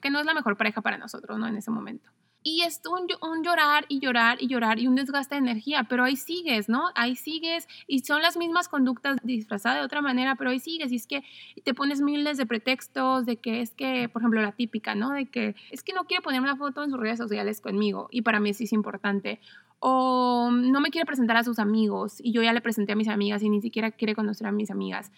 que 0.00 0.10
no 0.10 0.20
es 0.20 0.26
la 0.26 0.34
mejor 0.34 0.56
pareja 0.56 0.80
para 0.80 0.98
nosotros, 0.98 1.38
¿no? 1.38 1.46
En 1.46 1.56
ese 1.56 1.70
momento. 1.70 2.10
Y 2.42 2.62
es 2.62 2.80
un, 2.86 3.06
un, 3.28 3.44
llorar 3.44 3.84
y 3.88 4.00
llorar 4.00 4.38
y 4.40 4.46
llorar 4.46 4.78
y 4.78 4.86
un 4.86 4.94
desgaste 4.94 5.34
de 5.34 5.40
energía, 5.40 5.84
pero 5.88 6.04
ahí 6.04 6.16
sigues, 6.16 6.68
¿no? 6.68 6.86
Ahí 6.94 7.14
sigues 7.14 7.68
y 7.86 8.00
son 8.00 8.22
las 8.22 8.36
mismas 8.36 8.68
conductas 8.68 9.18
disfrazadas 9.22 9.78
de 9.78 9.84
otra 9.84 10.00
manera, 10.00 10.36
pero 10.36 10.50
ahí 10.50 10.58
sigues 10.58 10.90
y 10.90 10.96
es 10.96 11.06
que 11.06 11.22
te 11.64 11.74
pones 11.74 12.00
miles 12.00 12.38
de 12.38 12.46
pretextos 12.46 13.26
de 13.26 13.36
que 13.36 13.60
es 13.60 13.74
que, 13.74 14.08
por 14.08 14.22
ejemplo, 14.22 14.40
la 14.40 14.52
típica, 14.52 14.94
¿no? 14.94 15.10
De 15.10 15.26
que 15.26 15.54
es 15.70 15.82
que 15.82 15.92
no 15.92 16.04
quiere 16.04 16.22
poner 16.22 16.40
una 16.40 16.56
foto 16.56 16.82
en 16.82 16.90
sus 16.90 16.98
redes 16.98 17.18
sociales 17.18 17.60
conmigo 17.60 18.08
y 18.10 18.22
para 18.22 18.40
mí 18.40 18.54
sí 18.54 18.64
es 18.64 18.72
importante. 18.72 19.40
O 19.78 20.50
no 20.50 20.80
me 20.80 20.90
quiere 20.90 21.06
presentar 21.06 21.36
a 21.36 21.44
sus 21.44 21.58
amigos 21.58 22.20
y 22.22 22.32
yo 22.32 22.42
ya 22.42 22.52
le 22.52 22.60
presenté 22.60 22.92
a 22.92 22.96
mis 22.96 23.08
amigas 23.08 23.42
y 23.42 23.48
ni 23.48 23.60
siquiera 23.62 23.90
quiere 23.90 24.14
conocer 24.14 24.46
a 24.46 24.52
mis 24.52 24.70
amigas 24.70 25.10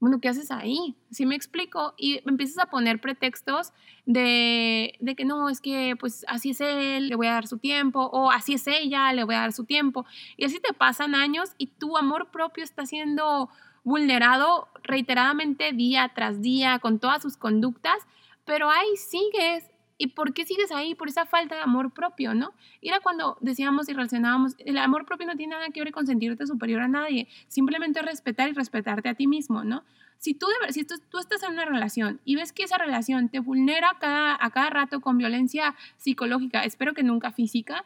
bueno, 0.00 0.20
¿qué 0.20 0.28
haces 0.28 0.50
ahí? 0.50 0.96
¿Sí 1.10 1.26
me 1.26 1.34
explico? 1.34 1.94
Y 1.96 2.20
empiezas 2.28 2.58
a 2.58 2.70
poner 2.70 3.00
pretextos 3.00 3.72
de, 4.06 4.94
de, 5.00 5.16
que 5.16 5.24
no, 5.24 5.48
es 5.48 5.60
que 5.60 5.96
pues 5.98 6.24
así 6.28 6.50
es 6.50 6.60
él, 6.60 7.08
le 7.08 7.16
voy 7.16 7.26
a 7.26 7.32
dar 7.32 7.46
su 7.48 7.58
tiempo, 7.58 8.04
o 8.12 8.30
así 8.30 8.54
es 8.54 8.66
ella, 8.68 9.12
le 9.12 9.24
voy 9.24 9.34
a 9.34 9.40
dar 9.40 9.52
su 9.52 9.64
tiempo. 9.64 10.06
Y 10.36 10.44
así 10.44 10.60
te 10.60 10.72
pasan 10.72 11.14
años 11.14 11.50
y 11.58 11.66
tu 11.66 11.96
amor 11.96 12.30
propio 12.30 12.62
está 12.62 12.86
siendo 12.86 13.50
vulnerado 13.82 14.68
reiteradamente 14.82 15.72
día 15.72 16.12
tras 16.14 16.40
día 16.42 16.78
con 16.78 16.98
todas 16.98 17.22
sus 17.22 17.36
conductas, 17.36 17.96
pero 18.44 18.70
ahí 18.70 18.96
sigues 18.96 19.70
¿Y 20.00 20.08
por 20.08 20.32
qué 20.32 20.46
sigues 20.46 20.70
ahí? 20.70 20.94
Por 20.94 21.08
esa 21.08 21.26
falta 21.26 21.56
de 21.56 21.60
amor 21.60 21.92
propio, 21.92 22.32
¿no? 22.32 22.54
Y 22.80 22.88
era 22.88 23.00
cuando 23.00 23.36
decíamos 23.40 23.88
y 23.88 23.92
relacionábamos, 23.92 24.54
el 24.58 24.78
amor 24.78 25.04
propio 25.04 25.26
no 25.26 25.36
tiene 25.36 25.56
nada 25.56 25.70
que 25.70 25.82
ver 25.82 25.92
con 25.92 26.06
sentirte 26.06 26.46
superior 26.46 26.80
a 26.82 26.88
nadie, 26.88 27.26
simplemente 27.48 28.00
respetar 28.00 28.48
y 28.48 28.52
respetarte 28.52 29.08
a 29.08 29.14
ti 29.14 29.26
mismo, 29.26 29.64
¿no? 29.64 29.84
Si 30.18 30.34
tú, 30.34 30.46
si 30.70 30.84
tú, 30.84 30.94
tú 31.10 31.18
estás 31.18 31.42
en 31.42 31.52
una 31.52 31.64
relación 31.64 32.20
y 32.24 32.36
ves 32.36 32.52
que 32.52 32.62
esa 32.62 32.78
relación 32.78 33.28
te 33.28 33.40
vulnera 33.40 33.96
cada, 34.00 34.36
a 34.40 34.50
cada 34.50 34.70
rato 34.70 35.00
con 35.00 35.18
violencia 35.18 35.74
psicológica, 35.96 36.62
espero 36.62 36.94
que 36.94 37.02
nunca 37.02 37.32
física, 37.32 37.84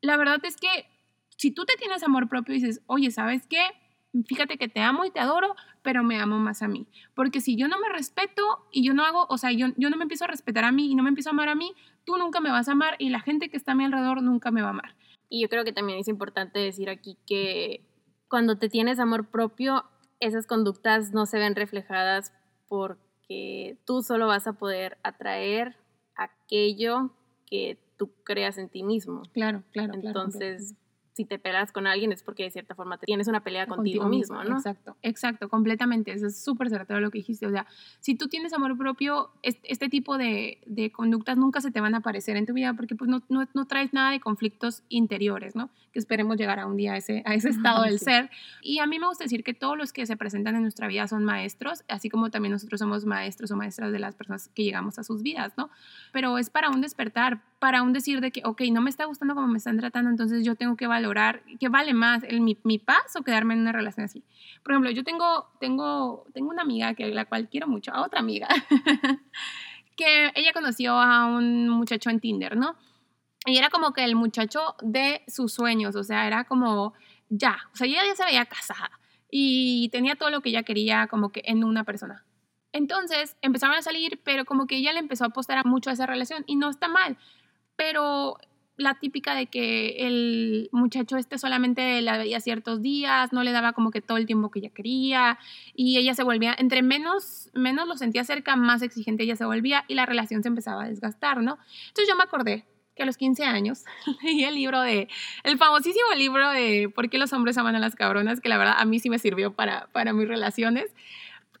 la 0.00 0.16
verdad 0.16 0.44
es 0.44 0.56
que 0.56 0.86
si 1.36 1.52
tú 1.52 1.64
te 1.64 1.76
tienes 1.76 2.02
amor 2.02 2.28
propio 2.28 2.54
y 2.54 2.58
dices, 2.58 2.82
oye, 2.86 3.10
¿sabes 3.10 3.46
qué? 3.46 3.64
Fíjate 4.26 4.56
que 4.56 4.68
te 4.68 4.80
amo 4.80 5.04
y 5.04 5.10
te 5.10 5.20
adoro, 5.20 5.54
pero 5.82 6.02
me 6.02 6.20
amo 6.20 6.38
más 6.38 6.62
a 6.62 6.68
mí. 6.68 6.86
Porque 7.14 7.40
si 7.40 7.56
yo 7.56 7.68
no 7.68 7.78
me 7.78 7.88
respeto 7.88 8.66
y 8.70 8.84
yo 8.84 8.94
no 8.94 9.04
hago, 9.04 9.26
o 9.28 9.38
sea, 9.38 9.52
yo, 9.52 9.68
yo 9.76 9.90
no 9.90 9.96
me 9.96 10.04
empiezo 10.04 10.24
a 10.24 10.28
respetar 10.28 10.64
a 10.64 10.72
mí 10.72 10.90
y 10.90 10.94
no 10.94 11.02
me 11.02 11.08
empiezo 11.08 11.30
a 11.30 11.32
amar 11.32 11.48
a 11.48 11.54
mí, 11.54 11.72
tú 12.04 12.16
nunca 12.16 12.40
me 12.40 12.50
vas 12.50 12.68
a 12.68 12.72
amar 12.72 12.96
y 12.98 13.10
la 13.10 13.20
gente 13.20 13.48
que 13.48 13.56
está 13.56 13.72
a 13.72 13.74
mi 13.74 13.84
alrededor 13.84 14.22
nunca 14.22 14.50
me 14.50 14.62
va 14.62 14.68
a 14.68 14.70
amar. 14.70 14.94
Y 15.28 15.42
yo 15.42 15.48
creo 15.48 15.64
que 15.64 15.72
también 15.72 15.98
es 15.98 16.08
importante 16.08 16.58
decir 16.58 16.88
aquí 16.88 17.16
que 17.26 17.82
cuando 18.28 18.56
te 18.58 18.68
tienes 18.68 18.98
amor 18.98 19.30
propio, 19.30 19.84
esas 20.20 20.46
conductas 20.46 21.12
no 21.12 21.26
se 21.26 21.38
ven 21.38 21.54
reflejadas 21.54 22.32
porque 22.68 23.78
tú 23.84 24.02
solo 24.02 24.26
vas 24.26 24.46
a 24.46 24.54
poder 24.54 24.98
atraer 25.02 25.76
aquello 26.14 27.10
que 27.46 27.78
tú 27.96 28.10
creas 28.24 28.58
en 28.58 28.68
ti 28.68 28.82
mismo. 28.82 29.22
Claro, 29.32 29.62
claro. 29.72 29.94
Entonces, 29.94 30.74
si 31.14 31.24
te 31.24 31.38
peleas 31.38 31.70
con 31.70 31.86
alguien 31.86 32.10
es 32.10 32.24
porque 32.24 32.42
de 32.42 32.50
cierta 32.50 32.74
forma 32.74 32.98
te 32.98 33.06
tienes 33.06 33.28
una 33.28 33.44
pelea 33.44 33.66
contigo, 33.66 34.08
mismo, 34.08 34.42
¿no? 34.42 34.56
Exacto, 34.56 34.96
exacto, 35.00 35.48
completamente. 35.48 36.12
Eso 36.12 36.26
es 36.26 36.42
súper 36.42 36.68
cierto 36.68 36.98
lo 36.98 37.10
que 37.12 37.18
dijiste. 37.18 37.46
O 37.46 37.50
sea, 37.50 37.66
si 38.00 38.16
tú 38.16 38.26
tienes 38.26 38.52
amor 38.52 38.76
propio, 38.76 39.30
este, 39.42 39.88
tipo 39.88 40.18
de, 40.18 40.58
de, 40.66 40.90
conductas 40.90 41.36
nunca 41.36 41.60
se 41.60 41.70
te 41.70 41.80
van 41.80 41.94
a 41.94 41.98
aparecer 41.98 42.36
en 42.36 42.46
tu 42.46 42.52
vida 42.52 42.74
porque 42.74 42.96
pues 42.96 43.08
no, 43.08 43.22
no, 43.28 43.46
no, 43.54 43.66
traes 43.66 43.92
nada 43.92 44.10
de 44.10 44.18
conflictos 44.18 44.82
interiores, 44.88 45.54
¿no? 45.54 45.70
Que 45.92 46.00
esperemos 46.00 46.36
llegar 46.36 46.58
a 46.58 46.66
un 46.66 46.76
día 46.76 46.94
a 46.94 46.96
ese, 46.96 47.22
a 47.24 47.34
ese 47.34 47.48
estado 47.50 47.84
del 47.84 48.00
ser. 48.00 48.28
Y 48.60 48.80
a 48.80 48.86
mí 48.88 48.98
me 48.98 49.06
gusta 49.06 49.22
decir 49.22 49.44
que 49.44 49.54
todos 49.54 49.78
los 49.78 49.92
que 49.92 50.06
se 50.06 50.16
presentan 50.16 50.56
en 50.56 50.62
nuestra 50.62 50.88
vida 50.88 51.06
son 51.06 51.22
maestros, 51.22 51.84
así 51.88 52.10
como 52.10 52.30
también 52.30 52.50
nosotros 52.50 52.80
somos 52.80 53.04
maestros 53.04 53.52
o 53.52 53.56
maestras 53.56 53.92
de 53.92 54.00
las 54.00 54.16
personas 54.16 54.48
que 54.48 54.64
llegamos 54.64 54.98
a 54.98 55.04
sus 55.04 55.22
vidas, 55.22 55.52
¿no? 55.56 55.70
Pero 56.12 56.38
es 56.38 56.50
para 56.50 56.70
un 56.70 56.80
despertar, 56.80 57.40
para 57.64 57.80
un 57.80 57.94
decir 57.94 58.20
de 58.20 58.30
que, 58.30 58.42
ok, 58.44 58.60
no 58.72 58.82
me 58.82 58.90
está 58.90 59.06
gustando 59.06 59.34
como 59.34 59.46
me 59.46 59.56
están 59.56 59.78
tratando, 59.78 60.10
entonces 60.10 60.44
yo 60.44 60.54
tengo 60.54 60.76
que 60.76 60.86
valorar 60.86 61.42
qué 61.58 61.70
vale 61.70 61.94
más, 61.94 62.22
el, 62.24 62.42
mi, 62.42 62.58
mi, 62.62 62.78
paz 62.78 63.16
o 63.18 63.22
quedarme 63.22 63.54
en 63.54 63.60
una 63.60 63.72
relación 63.72 64.04
así. 64.04 64.22
Por 64.62 64.72
ejemplo, 64.72 64.90
yo 64.90 65.02
tengo, 65.02 65.48
tengo, 65.60 66.26
tengo 66.34 66.50
una 66.50 66.60
amiga 66.60 66.92
que 66.92 67.06
la 67.06 67.24
cual 67.24 67.48
quiero 67.48 67.66
mucho, 67.66 67.90
a 67.94 68.02
otra 68.02 68.20
amiga, 68.20 68.48
que 69.96 70.30
ella 70.34 70.52
conoció 70.52 70.92
a 70.92 71.24
un 71.24 71.70
muchacho 71.70 72.10
en 72.10 72.20
Tinder, 72.20 72.54
¿no? 72.54 72.76
Y 73.46 73.56
era 73.56 73.70
como 73.70 73.94
que 73.94 74.04
el 74.04 74.14
muchacho 74.14 74.74
de 74.82 75.22
sus 75.26 75.54
sueños, 75.54 75.96
o 75.96 76.04
sea, 76.04 76.26
era 76.26 76.44
como 76.44 76.92
ya, 77.30 77.56
o 77.72 77.76
sea, 77.76 77.86
ella 77.86 78.02
ya 78.06 78.14
se 78.14 78.26
veía 78.26 78.44
casada 78.44 78.90
y 79.30 79.88
tenía 79.88 80.16
todo 80.16 80.28
lo 80.28 80.42
que 80.42 80.50
ella 80.50 80.64
quería 80.64 81.06
como 81.06 81.32
que 81.32 81.40
en 81.46 81.64
una 81.64 81.84
persona. 81.84 82.26
Entonces 82.72 83.38
empezaron 83.40 83.74
a 83.74 83.80
salir, 83.80 84.20
pero 84.22 84.44
como 84.44 84.66
que 84.66 84.76
ella 84.76 84.92
le 84.92 84.98
empezó 84.98 85.24
a 85.24 85.28
apostar 85.28 85.64
mucho 85.64 85.88
a 85.88 85.94
esa 85.94 86.04
relación 86.04 86.44
y 86.46 86.56
no 86.56 86.68
está 86.68 86.88
mal, 86.88 87.16
pero 87.76 88.38
la 88.76 88.94
típica 88.94 89.34
de 89.34 89.46
que 89.46 90.06
el 90.06 90.68
muchacho 90.72 91.16
este 91.16 91.38
solamente 91.38 92.02
la 92.02 92.18
veía 92.18 92.40
ciertos 92.40 92.82
días, 92.82 93.32
no 93.32 93.44
le 93.44 93.52
daba 93.52 93.72
como 93.72 93.90
que 93.90 94.00
todo 94.00 94.18
el 94.18 94.26
tiempo 94.26 94.50
que 94.50 94.58
ella 94.58 94.70
quería 94.70 95.38
y 95.74 95.96
ella 95.98 96.14
se 96.14 96.24
volvía, 96.24 96.54
entre 96.58 96.82
menos, 96.82 97.50
menos 97.54 97.86
lo 97.86 97.96
sentía 97.96 98.24
cerca, 98.24 98.56
más 98.56 98.82
exigente 98.82 99.22
ella 99.22 99.36
se 99.36 99.44
volvía 99.44 99.84
y 99.86 99.94
la 99.94 100.06
relación 100.06 100.42
se 100.42 100.48
empezaba 100.48 100.84
a 100.84 100.88
desgastar, 100.88 101.40
¿no? 101.40 101.58
Entonces 101.88 102.08
yo 102.08 102.16
me 102.16 102.24
acordé 102.24 102.64
que 102.96 103.02
a 103.02 103.06
los 103.06 103.16
15 103.16 103.44
años 103.44 103.84
leí 104.22 104.44
el 104.44 104.54
libro 104.54 104.80
de, 104.80 105.08
el 105.44 105.58
famosísimo 105.58 106.14
libro 106.16 106.50
de 106.50 106.90
¿Por 106.92 107.10
qué 107.10 107.18
los 107.18 107.32
hombres 107.32 107.56
aman 107.58 107.76
a 107.76 107.78
las 107.78 107.94
cabronas? 107.94 108.40
Que 108.40 108.48
la 108.48 108.58
verdad 108.58 108.74
a 108.78 108.84
mí 108.84 108.98
sí 108.98 109.10
me 109.10 109.18
sirvió 109.18 109.52
para, 109.52 109.88
para 109.92 110.12
mis 110.12 110.28
relaciones. 110.28 110.86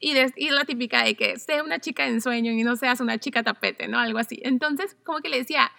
Y, 0.00 0.14
y 0.36 0.50
la 0.50 0.64
típica 0.64 1.02
de 1.02 1.14
que 1.14 1.38
sea 1.38 1.62
una 1.62 1.78
chica 1.78 2.06
en 2.06 2.20
sueño 2.20 2.52
y 2.52 2.62
no 2.62 2.76
seas 2.76 3.00
una 3.00 3.18
chica 3.18 3.42
tapete, 3.42 3.88
¿no? 3.88 3.98
Algo 3.98 4.18
así. 4.18 4.40
Entonces, 4.42 4.96
como 5.04 5.20
que 5.20 5.28
le 5.28 5.38
decía, 5.38 5.70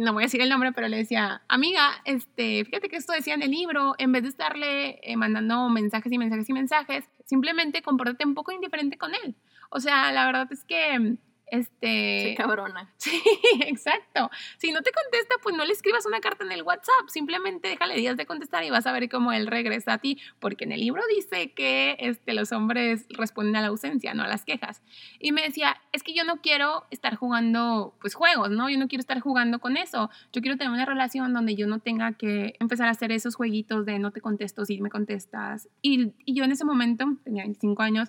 No 0.00 0.12
voy 0.12 0.24
a 0.24 0.26
decir 0.26 0.40
el 0.40 0.48
nombre, 0.48 0.72
pero 0.72 0.88
le 0.88 0.96
decía, 0.96 1.42
amiga, 1.46 1.90
este, 2.04 2.64
fíjate 2.64 2.88
que 2.88 2.96
esto 2.96 3.12
decía 3.12 3.34
en 3.34 3.42
el 3.42 3.52
libro, 3.52 3.94
en 3.98 4.10
vez 4.10 4.24
de 4.24 4.28
estarle 4.28 4.98
eh, 5.02 5.16
mandando 5.16 5.68
mensajes 5.68 6.12
y 6.12 6.18
mensajes 6.18 6.48
y 6.48 6.52
mensajes, 6.52 7.04
simplemente 7.24 7.80
compórtate 7.80 8.26
un 8.26 8.34
poco 8.34 8.50
indiferente 8.50 8.98
con 8.98 9.12
él. 9.14 9.36
O 9.70 9.78
sea, 9.78 10.10
la 10.10 10.26
verdad 10.26 10.48
es 10.50 10.64
que 10.64 11.16
este... 11.50 12.30
Sí, 12.30 12.34
cabrona. 12.36 12.92
Sí, 13.00 13.20
exacto. 13.66 14.30
Si 14.58 14.72
no 14.72 14.82
te 14.82 14.90
contesta, 14.92 15.34
pues 15.42 15.56
no 15.56 15.64
le 15.64 15.72
escribas 15.72 16.06
una 16.06 16.20
carta 16.20 16.44
en 16.44 16.52
el 16.52 16.62
WhatsApp, 16.62 17.08
simplemente 17.08 17.68
déjale 17.68 17.96
días 17.96 18.16
de 18.16 18.26
contestar 18.26 18.62
y 18.64 18.70
vas 18.70 18.86
a 18.86 18.92
ver 18.92 19.08
cómo 19.08 19.32
él 19.32 19.46
regresa 19.46 19.94
a 19.94 19.98
ti, 19.98 20.18
porque 20.38 20.64
en 20.64 20.72
el 20.72 20.80
libro 20.80 21.02
dice 21.16 21.52
que 21.52 21.96
este, 21.98 22.34
los 22.34 22.52
hombres 22.52 23.06
responden 23.08 23.56
a 23.56 23.62
la 23.62 23.68
ausencia, 23.68 24.14
no 24.14 24.22
a 24.22 24.28
las 24.28 24.44
quejas. 24.44 24.82
Y 25.18 25.32
me 25.32 25.42
decía, 25.42 25.80
es 25.92 26.02
que 26.02 26.14
yo 26.14 26.24
no 26.24 26.40
quiero 26.40 26.84
estar 26.90 27.16
jugando, 27.16 27.96
pues, 28.00 28.14
juegos, 28.14 28.50
¿no? 28.50 28.68
Yo 28.68 28.78
no 28.78 28.88
quiero 28.88 29.00
estar 29.00 29.20
jugando 29.20 29.58
con 29.58 29.76
eso. 29.76 30.10
Yo 30.32 30.40
quiero 30.42 30.56
tener 30.56 30.72
una 30.72 30.84
relación 30.84 31.32
donde 31.32 31.54
yo 31.54 31.66
no 31.66 31.80
tenga 31.80 32.12
que 32.12 32.54
empezar 32.60 32.88
a 32.88 32.90
hacer 32.90 33.12
esos 33.12 33.34
jueguitos 33.34 33.86
de 33.86 33.98
no 33.98 34.10
te 34.10 34.20
contesto 34.20 34.64
si 34.64 34.80
me 34.80 34.90
contestas. 34.90 35.68
Y, 35.82 36.12
y 36.24 36.34
yo 36.34 36.44
en 36.44 36.52
ese 36.52 36.64
momento, 36.64 37.06
tenía 37.24 37.42
25 37.42 37.82
años, 37.82 38.08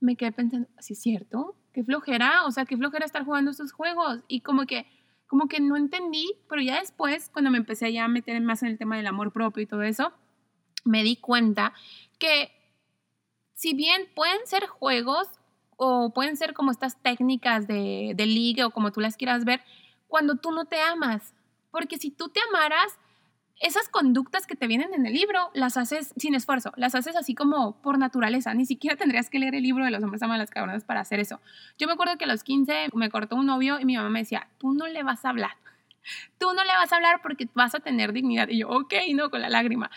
me 0.00 0.16
quedé 0.16 0.32
pensando, 0.32 0.68
¿sí 0.78 0.94
es 0.94 1.00
cierto? 1.00 1.56
Qué 1.72 1.84
flojera, 1.84 2.44
o 2.44 2.50
sea, 2.50 2.64
qué 2.64 2.76
flojera 2.76 3.04
estar 3.04 3.24
jugando 3.24 3.50
estos 3.50 3.72
juegos. 3.72 4.20
Y 4.28 4.40
como 4.40 4.66
que, 4.66 4.86
como 5.26 5.48
que 5.48 5.60
no 5.60 5.76
entendí, 5.76 6.26
pero 6.48 6.62
ya 6.62 6.80
después, 6.80 7.30
cuando 7.32 7.50
me 7.50 7.58
empecé 7.58 7.92
ya 7.92 8.04
a 8.04 8.08
meter 8.08 8.40
más 8.40 8.62
en 8.62 8.68
el 8.68 8.78
tema 8.78 8.96
del 8.96 9.06
amor 9.06 9.32
propio 9.32 9.62
y 9.62 9.66
todo 9.66 9.82
eso, 9.82 10.12
me 10.84 11.02
di 11.02 11.16
cuenta 11.16 11.72
que 12.18 12.50
si 13.54 13.74
bien 13.74 14.08
pueden 14.14 14.46
ser 14.46 14.66
juegos 14.66 15.28
o 15.76 16.12
pueden 16.12 16.36
ser 16.36 16.54
como 16.54 16.70
estas 16.70 17.00
técnicas 17.02 17.66
de, 17.66 18.12
de 18.14 18.26
ligue 18.26 18.64
o 18.64 18.70
como 18.70 18.92
tú 18.92 19.00
las 19.00 19.16
quieras 19.16 19.44
ver, 19.44 19.62
cuando 20.06 20.36
tú 20.36 20.52
no 20.52 20.66
te 20.66 20.80
amas. 20.80 21.34
Porque 21.70 21.96
si 21.96 22.10
tú 22.10 22.28
te 22.28 22.40
amaras, 22.50 22.98
esas 23.62 23.88
conductas 23.88 24.46
que 24.46 24.56
te 24.56 24.66
vienen 24.66 24.92
en 24.92 25.06
el 25.06 25.14
libro 25.14 25.50
las 25.54 25.76
haces 25.76 26.12
sin 26.16 26.34
esfuerzo, 26.34 26.72
las 26.76 26.96
haces 26.96 27.14
así 27.16 27.34
como 27.34 27.80
por 27.80 27.96
naturaleza. 27.96 28.52
Ni 28.54 28.66
siquiera 28.66 28.96
tendrías 28.96 29.30
que 29.30 29.38
leer 29.38 29.54
el 29.54 29.62
libro 29.62 29.84
de 29.84 29.92
los 29.92 30.02
hombres 30.02 30.22
aman 30.22 30.38
las 30.38 30.50
cabronas 30.50 30.84
para 30.84 31.00
hacer 31.00 31.20
eso. 31.20 31.40
Yo 31.78 31.86
me 31.86 31.92
acuerdo 31.92 32.18
que 32.18 32.24
a 32.24 32.28
los 32.28 32.42
15 32.42 32.88
me 32.94 33.08
cortó 33.08 33.36
un 33.36 33.46
novio 33.46 33.78
y 33.78 33.84
mi 33.84 33.96
mamá 33.96 34.10
me 34.10 34.18
decía, 34.18 34.48
tú 34.58 34.74
no 34.74 34.88
le 34.88 35.04
vas 35.04 35.24
a 35.24 35.30
hablar. 35.30 35.52
Tú 36.38 36.52
no 36.52 36.64
le 36.64 36.72
vas 36.72 36.92
a 36.92 36.96
hablar 36.96 37.20
porque 37.22 37.48
vas 37.54 37.76
a 37.76 37.78
tener 37.80 38.12
dignidad. 38.12 38.48
Y 38.48 38.58
yo, 38.58 38.68
ok, 38.68 38.92
no, 39.14 39.30
con 39.30 39.40
la 39.40 39.48
lágrima. 39.48 39.90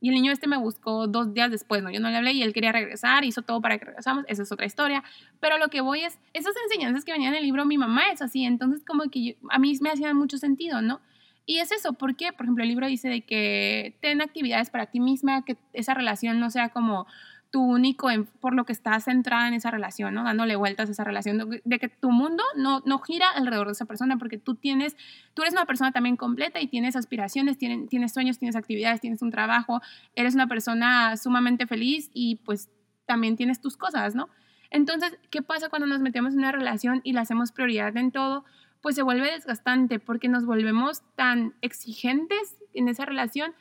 Y 0.00 0.08
el 0.08 0.16
niño 0.16 0.32
este 0.32 0.48
me 0.48 0.56
buscó 0.56 1.06
dos 1.06 1.32
días 1.32 1.48
después, 1.52 1.80
¿no? 1.80 1.90
Yo 1.92 2.00
no 2.00 2.10
le 2.10 2.16
hablé 2.16 2.32
y 2.32 2.42
él 2.42 2.52
quería 2.52 2.72
regresar, 2.72 3.24
hizo 3.24 3.42
todo 3.42 3.60
para 3.60 3.78
que 3.78 3.84
regresamos, 3.84 4.24
esa 4.26 4.42
es 4.42 4.50
otra 4.50 4.66
historia. 4.66 5.04
Pero 5.38 5.58
lo 5.58 5.68
que 5.68 5.80
voy 5.80 6.02
es, 6.02 6.18
esas 6.32 6.54
enseñanzas 6.64 7.04
que 7.04 7.12
venían 7.12 7.34
en 7.34 7.38
el 7.38 7.44
libro, 7.44 7.64
mi 7.64 7.78
mamá 7.78 8.08
es 8.12 8.20
así, 8.20 8.44
entonces 8.44 8.84
como 8.84 9.04
que 9.10 9.36
a 9.48 9.60
mí 9.60 9.78
me 9.80 9.90
hacían 9.90 10.16
mucho 10.16 10.38
sentido, 10.38 10.82
¿no? 10.82 11.00
Y 11.44 11.58
es 11.58 11.72
eso, 11.72 11.92
porque, 11.94 12.32
por 12.32 12.46
ejemplo, 12.46 12.62
el 12.62 12.68
libro 12.68 12.86
dice 12.86 13.08
de 13.08 13.22
que 13.22 13.98
ten 14.00 14.22
actividades 14.22 14.70
para 14.70 14.86
ti 14.86 15.00
misma, 15.00 15.44
que 15.44 15.56
esa 15.72 15.94
relación 15.94 16.38
no 16.38 16.50
sea 16.50 16.68
como 16.68 17.06
tu 17.52 17.62
único 17.62 18.08
por 18.40 18.54
lo 18.54 18.64
que 18.64 18.72
estás 18.72 19.04
centrada 19.04 19.46
en 19.46 19.52
esa 19.54 19.70
relación, 19.70 20.14
¿no? 20.14 20.24
Dándole 20.24 20.56
vueltas 20.56 20.88
a 20.88 20.92
esa 20.92 21.04
relación, 21.04 21.60
de, 21.64 21.78
que 21.78 21.88
tu 21.88 22.10
mundo 22.10 22.42
no, 22.56 22.80
no 22.86 22.98
gira 22.98 23.28
alrededor 23.28 23.66
de 23.66 23.74
esa 23.74 23.84
persona, 23.84 24.16
porque 24.16 24.38
tú 24.38 24.54
tienes, 24.54 24.96
tú 25.34 25.42
eres 25.42 25.52
una 25.52 25.66
persona 25.66 25.92
también 25.92 26.16
completa 26.16 26.60
y 26.60 26.66
tienes 26.68 26.96
aspiraciones, 26.96 27.58
tienes, 27.58 27.90
tienes 27.90 28.14
sueños, 28.14 28.38
tienes 28.38 28.56
actividades, 28.56 29.02
tienes 29.02 29.20
un 29.20 29.30
trabajo, 29.30 29.82
eres 30.14 30.34
una 30.34 30.46
persona 30.46 31.16
sumamente 31.18 31.66
feliz 31.66 32.10
y 32.14 32.36
pues 32.36 32.70
también 33.04 33.36
tienes 33.36 33.60
tus 33.60 33.76
cosas, 33.76 34.14
¿no? 34.14 34.30
Entonces, 34.70 35.18
¿qué 35.30 35.42
pasa 35.42 35.68
cuando 35.68 35.86
nos 35.86 36.00
metemos 36.00 36.32
en 36.32 36.38
una 36.38 36.52
relación 36.52 37.02
y 37.04 37.12
la 37.12 37.20
hacemos 37.20 37.52
prioridad 37.52 37.94
en 37.98 38.12
todo? 38.12 38.46
Pues 38.82 38.96
se 38.96 39.02
vuelve 39.02 39.30
desgastante 39.30 39.98
porque 39.98 40.28
nos 40.28 40.44
volvemos 40.44 41.02
tan 41.14 41.54
exigentes 41.62 42.56
en 42.74 42.88
esa 42.88 43.04
relación. 43.04 43.54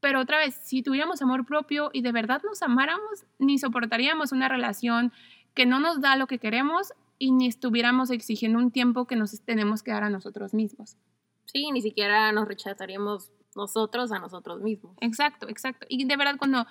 Pero 0.00 0.20
otra 0.20 0.38
vez, 0.38 0.54
si 0.62 0.82
tuviéramos 0.82 1.22
amor 1.22 1.46
propio 1.46 1.90
y 1.92 2.02
de 2.02 2.12
verdad 2.12 2.42
nos 2.44 2.62
amáramos, 2.62 3.24
ni 3.38 3.58
soportaríamos 3.58 4.32
una 4.32 4.48
relación 4.48 5.12
que 5.54 5.66
no 5.66 5.80
nos 5.80 6.00
da 6.00 6.16
lo 6.16 6.26
que 6.26 6.38
queremos 6.38 6.92
y 7.18 7.32
ni 7.32 7.46
estuviéramos 7.46 8.10
exigiendo 8.10 8.58
un 8.58 8.70
tiempo 8.70 9.06
que 9.06 9.16
nos 9.16 9.40
tenemos 9.42 9.82
que 9.82 9.92
dar 9.92 10.04
a 10.04 10.10
nosotros 10.10 10.52
mismos. 10.52 10.98
Sí, 11.46 11.70
ni 11.72 11.80
siquiera 11.80 12.30
nos 12.32 12.46
rechazaríamos 12.46 13.32
nosotros 13.54 14.12
a 14.12 14.18
nosotros 14.18 14.60
mismos. 14.60 14.94
Exacto, 15.00 15.48
exacto. 15.48 15.86
Y 15.88 16.04
de 16.04 16.16
verdad, 16.16 16.36
cuando 16.38 16.66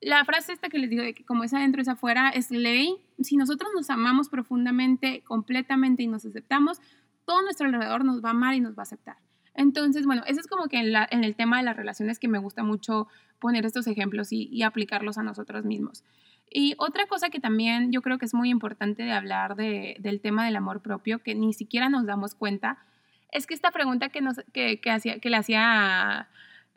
la 0.00 0.24
frase 0.24 0.52
esta 0.52 0.68
que 0.68 0.78
les 0.78 0.90
digo 0.90 1.02
de 1.02 1.14
que 1.14 1.24
como 1.24 1.44
es 1.44 1.52
adentro 1.52 1.82
es 1.82 1.88
afuera 1.88 2.30
es 2.30 2.50
ley, 2.50 2.96
si 3.20 3.36
nosotros 3.36 3.70
nos 3.74 3.90
amamos 3.90 4.28
profundamente, 4.28 5.22
completamente 5.22 6.02
y 6.02 6.06
nos 6.06 6.24
aceptamos, 6.24 6.80
todo 7.24 7.42
nuestro 7.42 7.66
alrededor 7.66 8.04
nos 8.04 8.22
va 8.22 8.28
a 8.28 8.32
amar 8.32 8.54
y 8.54 8.60
nos 8.60 8.76
va 8.76 8.80
a 8.80 8.82
aceptar. 8.82 9.16
Entonces, 9.54 10.06
bueno, 10.06 10.22
eso 10.26 10.40
es 10.40 10.46
como 10.46 10.68
que 10.68 10.78
en, 10.78 11.24
el 11.24 11.36
tema 11.36 11.58
de 11.58 11.64
las 11.64 11.76
relaciones 11.76 12.18
que 12.18 12.28
me 12.28 12.38
gusta 12.38 12.62
mucho 12.62 13.08
poner 13.38 13.66
estos 13.66 13.86
ejemplos 13.86 14.28
y, 14.32 14.62
aplicarlos 14.62 15.18
a 15.18 15.22
nosotros 15.22 15.64
mismos. 15.64 16.04
Y 16.50 16.74
otra 16.78 17.06
cosa 17.06 17.30
que 17.30 17.40
también 17.40 17.92
yo 17.92 18.02
creo 18.02 18.18
que 18.18 18.26
es 18.26 18.34
muy 18.34 18.50
importante 18.50 19.02
de 19.02 19.12
hablar 19.12 19.56
del 19.56 20.20
tema 20.20 20.44
del 20.44 20.56
amor 20.56 20.80
propio, 20.80 21.22
que 21.22 21.34
ni 21.34 21.52
siquiera 21.52 21.88
nos 21.88 22.06
damos 22.06 22.34
cuenta, 22.34 22.78
es 23.30 23.46
que 23.46 23.54
esta 23.54 23.70
pregunta 23.70 24.10
que, 24.10 24.20
nos, 24.20 24.40
que, 24.52 24.78
hacía, 24.90 25.18
que 25.18 25.30
le 25.30 25.36
hacía 25.36 26.28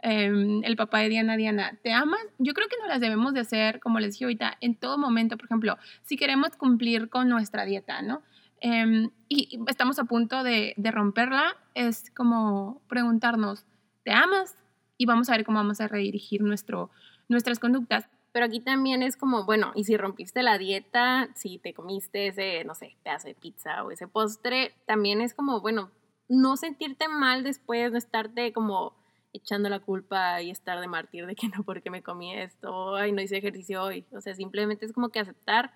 em, 0.02 0.64
el 0.64 0.78
papá 0.78 1.00
de 1.00 1.10
Diana, 1.10 1.36
Diana, 1.36 1.78
¿te 1.84 1.92
amas? 1.92 2.22
Yo 2.40 2.54
creo 2.54 2.70
que 2.70 2.78
no 2.82 2.88
las 2.88 3.02
debemos 3.02 3.34
de 3.34 3.42
hacer, 3.42 3.82
como 3.82 4.00
les 4.00 4.14
dije 4.14 4.26
ahorita, 4.26 4.58
en 4.62 4.76
todo 4.76 4.98
momento. 4.98 5.36
Por 5.38 5.46
ejemplo, 5.46 5.78
si 6.04 6.16
queremos 6.16 6.56
cumplir 6.56 7.10
con 7.10 7.28
nuestra 7.28 7.66
dieta, 7.66 8.02
¿no? 8.02 8.24
Em, 8.62 9.12
y 9.28 9.60
estamos 9.68 10.00
a 10.00 10.06
punto 10.06 10.44
de, 10.44 10.74
romperla, 10.78 11.56
es 11.74 12.12
como 12.12 12.82
preguntarnos, 12.88 13.66
¿te 14.04 14.12
amas? 14.12 14.56
Y 14.98 15.06
vamos 15.06 15.30
a 15.30 15.34
ver 15.34 15.46
cómo 15.46 15.58
vamos 15.58 15.82
a 15.82 15.88
redirigir 15.88 16.42
nuestro, 16.42 16.90
nuestras 17.28 17.60
conductas. 17.60 18.08
Pero 18.32 18.46
aquí 18.46 18.60
también 18.60 19.02
es 19.02 19.18
como, 19.18 19.46
bueno, 19.46 19.72
y 19.76 19.86
si 19.86 19.96
rompiste 19.96 20.44
la 20.44 20.58
dieta, 20.58 21.30
si 21.36 21.58
te 21.58 21.74
comiste 21.74 22.28
ese, 22.28 22.64
no 22.66 22.76
sé, 22.76 22.98
pedazo 23.04 23.28
de 23.28 23.36
pizza 23.36 23.84
o 23.84 23.92
ese 23.92 24.08
postre, 24.08 24.74
también 24.86 25.22
es 25.22 25.34
como, 25.34 25.62
bueno, 25.62 25.90
no 26.28 26.58
sentirte 26.58 27.08
mal 27.08 27.44
después, 27.44 27.92
no 27.92 27.98
estarte 27.98 28.52
como 28.52 28.94
echando 29.32 29.70
la 29.70 29.80
culpa 29.80 30.42
y 30.42 30.50
estar 30.50 30.80
de 30.80 30.88
mártir 30.88 31.28
de 31.28 31.36
que 31.36 31.48
no, 31.50 31.64
porque 31.64 31.90
me 31.90 32.04
comí 32.04 32.34
esto, 32.34 32.96
ay, 32.96 33.12
no 33.12 33.22
hice 33.22 33.38
ejercicio 33.38 33.84
hoy. 33.84 34.06
O 34.12 34.22
sea, 34.22 34.34
simplemente 34.34 34.86
es 34.86 34.94
como 34.94 35.10
que 35.10 35.20
aceptar 35.20 35.74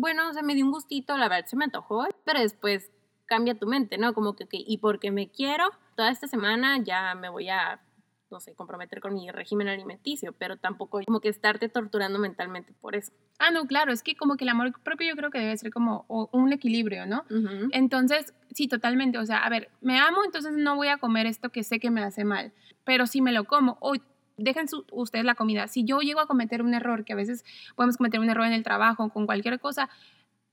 bueno, 0.00 0.28
o 0.30 0.32
sea, 0.32 0.42
me 0.42 0.54
dio 0.54 0.64
un 0.64 0.72
gustito, 0.72 1.16
la 1.16 1.28
verdad 1.28 1.46
se 1.46 1.56
me 1.56 1.64
antojó, 1.64 2.06
pero 2.24 2.40
después 2.40 2.90
cambia 3.26 3.54
tu 3.54 3.66
mente, 3.66 3.98
¿no? 3.98 4.12
Como 4.12 4.34
que, 4.34 4.46
y 4.50 4.78
porque 4.78 5.10
me 5.10 5.30
quiero, 5.30 5.66
toda 5.94 6.10
esta 6.10 6.26
semana 6.26 6.78
ya 6.82 7.14
me 7.14 7.28
voy 7.28 7.48
a 7.48 7.80
no 8.30 8.38
sé, 8.38 8.54
comprometer 8.54 9.00
con 9.00 9.14
mi 9.14 9.30
régimen 9.30 9.68
alimenticio, 9.68 10.32
pero 10.38 10.56
tampoco 10.56 11.00
como 11.04 11.20
que 11.20 11.28
estarte 11.28 11.68
torturando 11.68 12.18
mentalmente 12.18 12.72
por 12.80 12.94
eso. 12.94 13.12
Ah, 13.38 13.50
no, 13.50 13.66
claro, 13.66 13.92
es 13.92 14.02
que 14.02 14.14
como 14.14 14.36
que 14.36 14.44
el 14.44 14.50
amor 14.50 14.72
propio 14.82 15.08
yo 15.08 15.16
creo 15.16 15.30
que 15.30 15.40
debe 15.40 15.56
ser 15.56 15.72
como 15.72 16.06
un 16.08 16.52
equilibrio, 16.52 17.06
¿no? 17.06 17.24
Entonces, 17.72 18.32
sí, 18.52 18.68
totalmente, 18.68 19.18
o 19.18 19.26
sea, 19.26 19.38
a 19.38 19.48
ver, 19.48 19.70
me 19.80 19.98
amo, 19.98 20.24
entonces 20.24 20.52
no 20.56 20.76
voy 20.76 20.88
a 20.88 20.98
comer 20.98 21.26
esto 21.26 21.50
que 21.50 21.64
sé 21.64 21.80
que 21.80 21.90
me 21.90 22.02
hace 22.02 22.24
mal, 22.24 22.52
pero 22.84 23.06
si 23.06 23.20
me 23.20 23.32
lo 23.32 23.44
como, 23.44 23.78
o 23.80 23.94
dejen 24.40 24.66
ustedes 24.92 25.24
la 25.24 25.34
comida, 25.34 25.68
si 25.68 25.84
yo 25.84 26.00
llego 26.00 26.20
a 26.20 26.26
cometer 26.26 26.62
un 26.62 26.74
error, 26.74 27.04
que 27.04 27.12
a 27.12 27.16
veces 27.16 27.44
podemos 27.76 27.96
cometer 27.96 28.20
un 28.20 28.30
error 28.30 28.46
en 28.46 28.52
el 28.52 28.62
trabajo, 28.62 29.08
con 29.10 29.26
cualquier 29.26 29.60
cosa, 29.60 29.88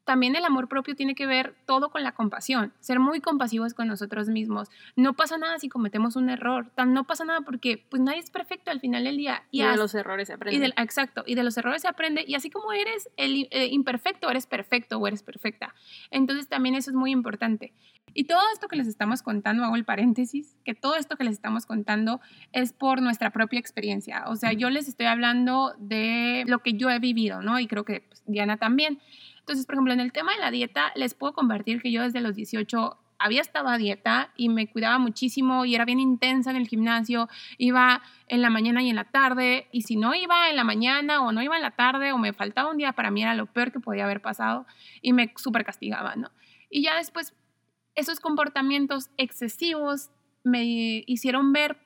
también 0.07 0.37
el 0.37 0.45
amor 0.45 0.69
propio 0.69 0.95
tiene 0.95 1.15
que 1.15 1.27
ver 1.27 1.53
todo 1.65 1.91
con 1.91 2.01
la 2.01 2.13
compasión, 2.13 2.71
ser 2.79 2.97
muy 3.01 3.19
compasivos 3.19 3.73
con 3.73 3.89
nosotros 3.89 4.29
mismos. 4.29 4.69
No 4.95 5.15
pasa 5.15 5.37
nada 5.37 5.59
si 5.59 5.67
cometemos 5.67 6.15
un 6.15 6.29
error, 6.29 6.71
tan 6.75 6.93
no 6.93 7.03
pasa 7.03 7.25
nada 7.25 7.41
porque 7.41 7.85
pues 7.89 8.01
nadie 8.01 8.19
es 8.19 8.31
perfecto 8.31 8.71
al 8.71 8.79
final 8.79 9.03
del 9.03 9.17
día. 9.17 9.43
Y, 9.51 9.63
de 9.63 9.75
los 9.75 9.93
errores 9.95 10.29
se 10.29 10.33
aprende. 10.33 10.73
exacto, 10.77 11.25
y 11.27 11.35
de 11.35 11.43
los 11.43 11.57
errores 11.57 11.81
se 11.81 11.89
aprende 11.89 12.23
y 12.25 12.35
así 12.35 12.49
como 12.49 12.71
eres 12.71 13.09
el 13.17 13.49
eh, 13.51 13.67
imperfecto, 13.67 14.29
eres 14.29 14.47
perfecto 14.47 14.97
o 14.97 15.05
eres 15.07 15.23
perfecta. 15.23 15.75
Entonces 16.09 16.47
también 16.47 16.75
eso 16.75 16.89
es 16.89 16.95
muy 16.95 17.11
importante. 17.11 17.73
Y 18.13 18.23
todo 18.23 18.39
esto 18.53 18.69
que 18.69 18.77
les 18.77 18.87
estamos 18.87 19.21
contando, 19.21 19.65
hago 19.65 19.75
el 19.75 19.83
paréntesis, 19.83 20.55
que 20.63 20.73
todo 20.73 20.95
esto 20.95 21.17
que 21.17 21.25
les 21.25 21.33
estamos 21.33 21.65
contando 21.65 22.21
es 22.53 22.71
por 22.71 23.01
nuestra 23.01 23.31
propia 23.31 23.59
experiencia. 23.59 24.23
O 24.27 24.37
sea, 24.37 24.53
yo 24.53 24.69
les 24.69 24.87
estoy 24.87 25.07
hablando 25.07 25.73
de 25.77 26.45
lo 26.47 26.59
que 26.59 26.73
yo 26.73 26.89
he 26.89 26.99
vivido, 26.99 27.41
¿no? 27.41 27.59
Y 27.59 27.67
creo 27.67 27.83
que 27.83 28.05
pues, 28.07 28.23
Diana 28.25 28.55
también. 28.55 28.99
Entonces, 29.47 29.65
por 29.65 29.75
ejemplo, 29.75 29.93
en 29.93 30.01
el 30.01 30.11
tema 30.11 30.33
de 30.33 30.39
la 30.39 30.51
dieta, 30.51 30.91
les 30.95 31.13
puedo 31.13 31.31
compartir 31.31 31.81
que 31.81 31.89
yo 31.89 32.01
desde 32.01 32.19
los 32.19 32.35
18 32.35 32.97
había 33.17 33.39
estado 33.39 33.69
a 33.69 33.77
dieta 33.77 34.33
y 34.35 34.49
me 34.49 34.67
cuidaba 34.67 34.99
muchísimo 34.99 35.63
y 35.63 35.73
era 35.73 35.85
bien 35.85 36.01
intensa 36.01 36.51
en 36.51 36.57
el 36.57 36.67
gimnasio, 36.67 37.29
iba 37.57 38.01
en 38.27 38.41
la 38.41 38.49
mañana 38.49 38.83
y 38.83 38.89
en 38.89 38.97
la 38.97 39.05
tarde, 39.05 39.69
y 39.71 39.83
si 39.83 39.95
no 39.95 40.13
iba 40.13 40.49
en 40.49 40.57
la 40.57 40.65
mañana 40.65 41.21
o 41.21 41.31
no 41.31 41.41
iba 41.41 41.55
en 41.55 41.61
la 41.61 41.71
tarde 41.71 42.11
o 42.11 42.17
me 42.17 42.33
faltaba 42.33 42.71
un 42.71 42.75
día, 42.75 42.91
para 42.91 43.09
mí 43.09 43.23
era 43.23 43.35
lo 43.35 43.45
peor 43.45 43.71
que 43.71 43.79
podía 43.79 44.03
haber 44.03 44.21
pasado 44.21 44.65
y 45.01 45.13
me 45.13 45.31
súper 45.37 45.63
castigaba, 45.63 46.17
¿no? 46.17 46.29
Y 46.69 46.83
ya 46.83 46.97
después, 46.97 47.33
esos 47.95 48.19
comportamientos 48.19 49.11
excesivos 49.15 50.09
me 50.43 50.65
hicieron 51.07 51.53
ver 51.53 51.77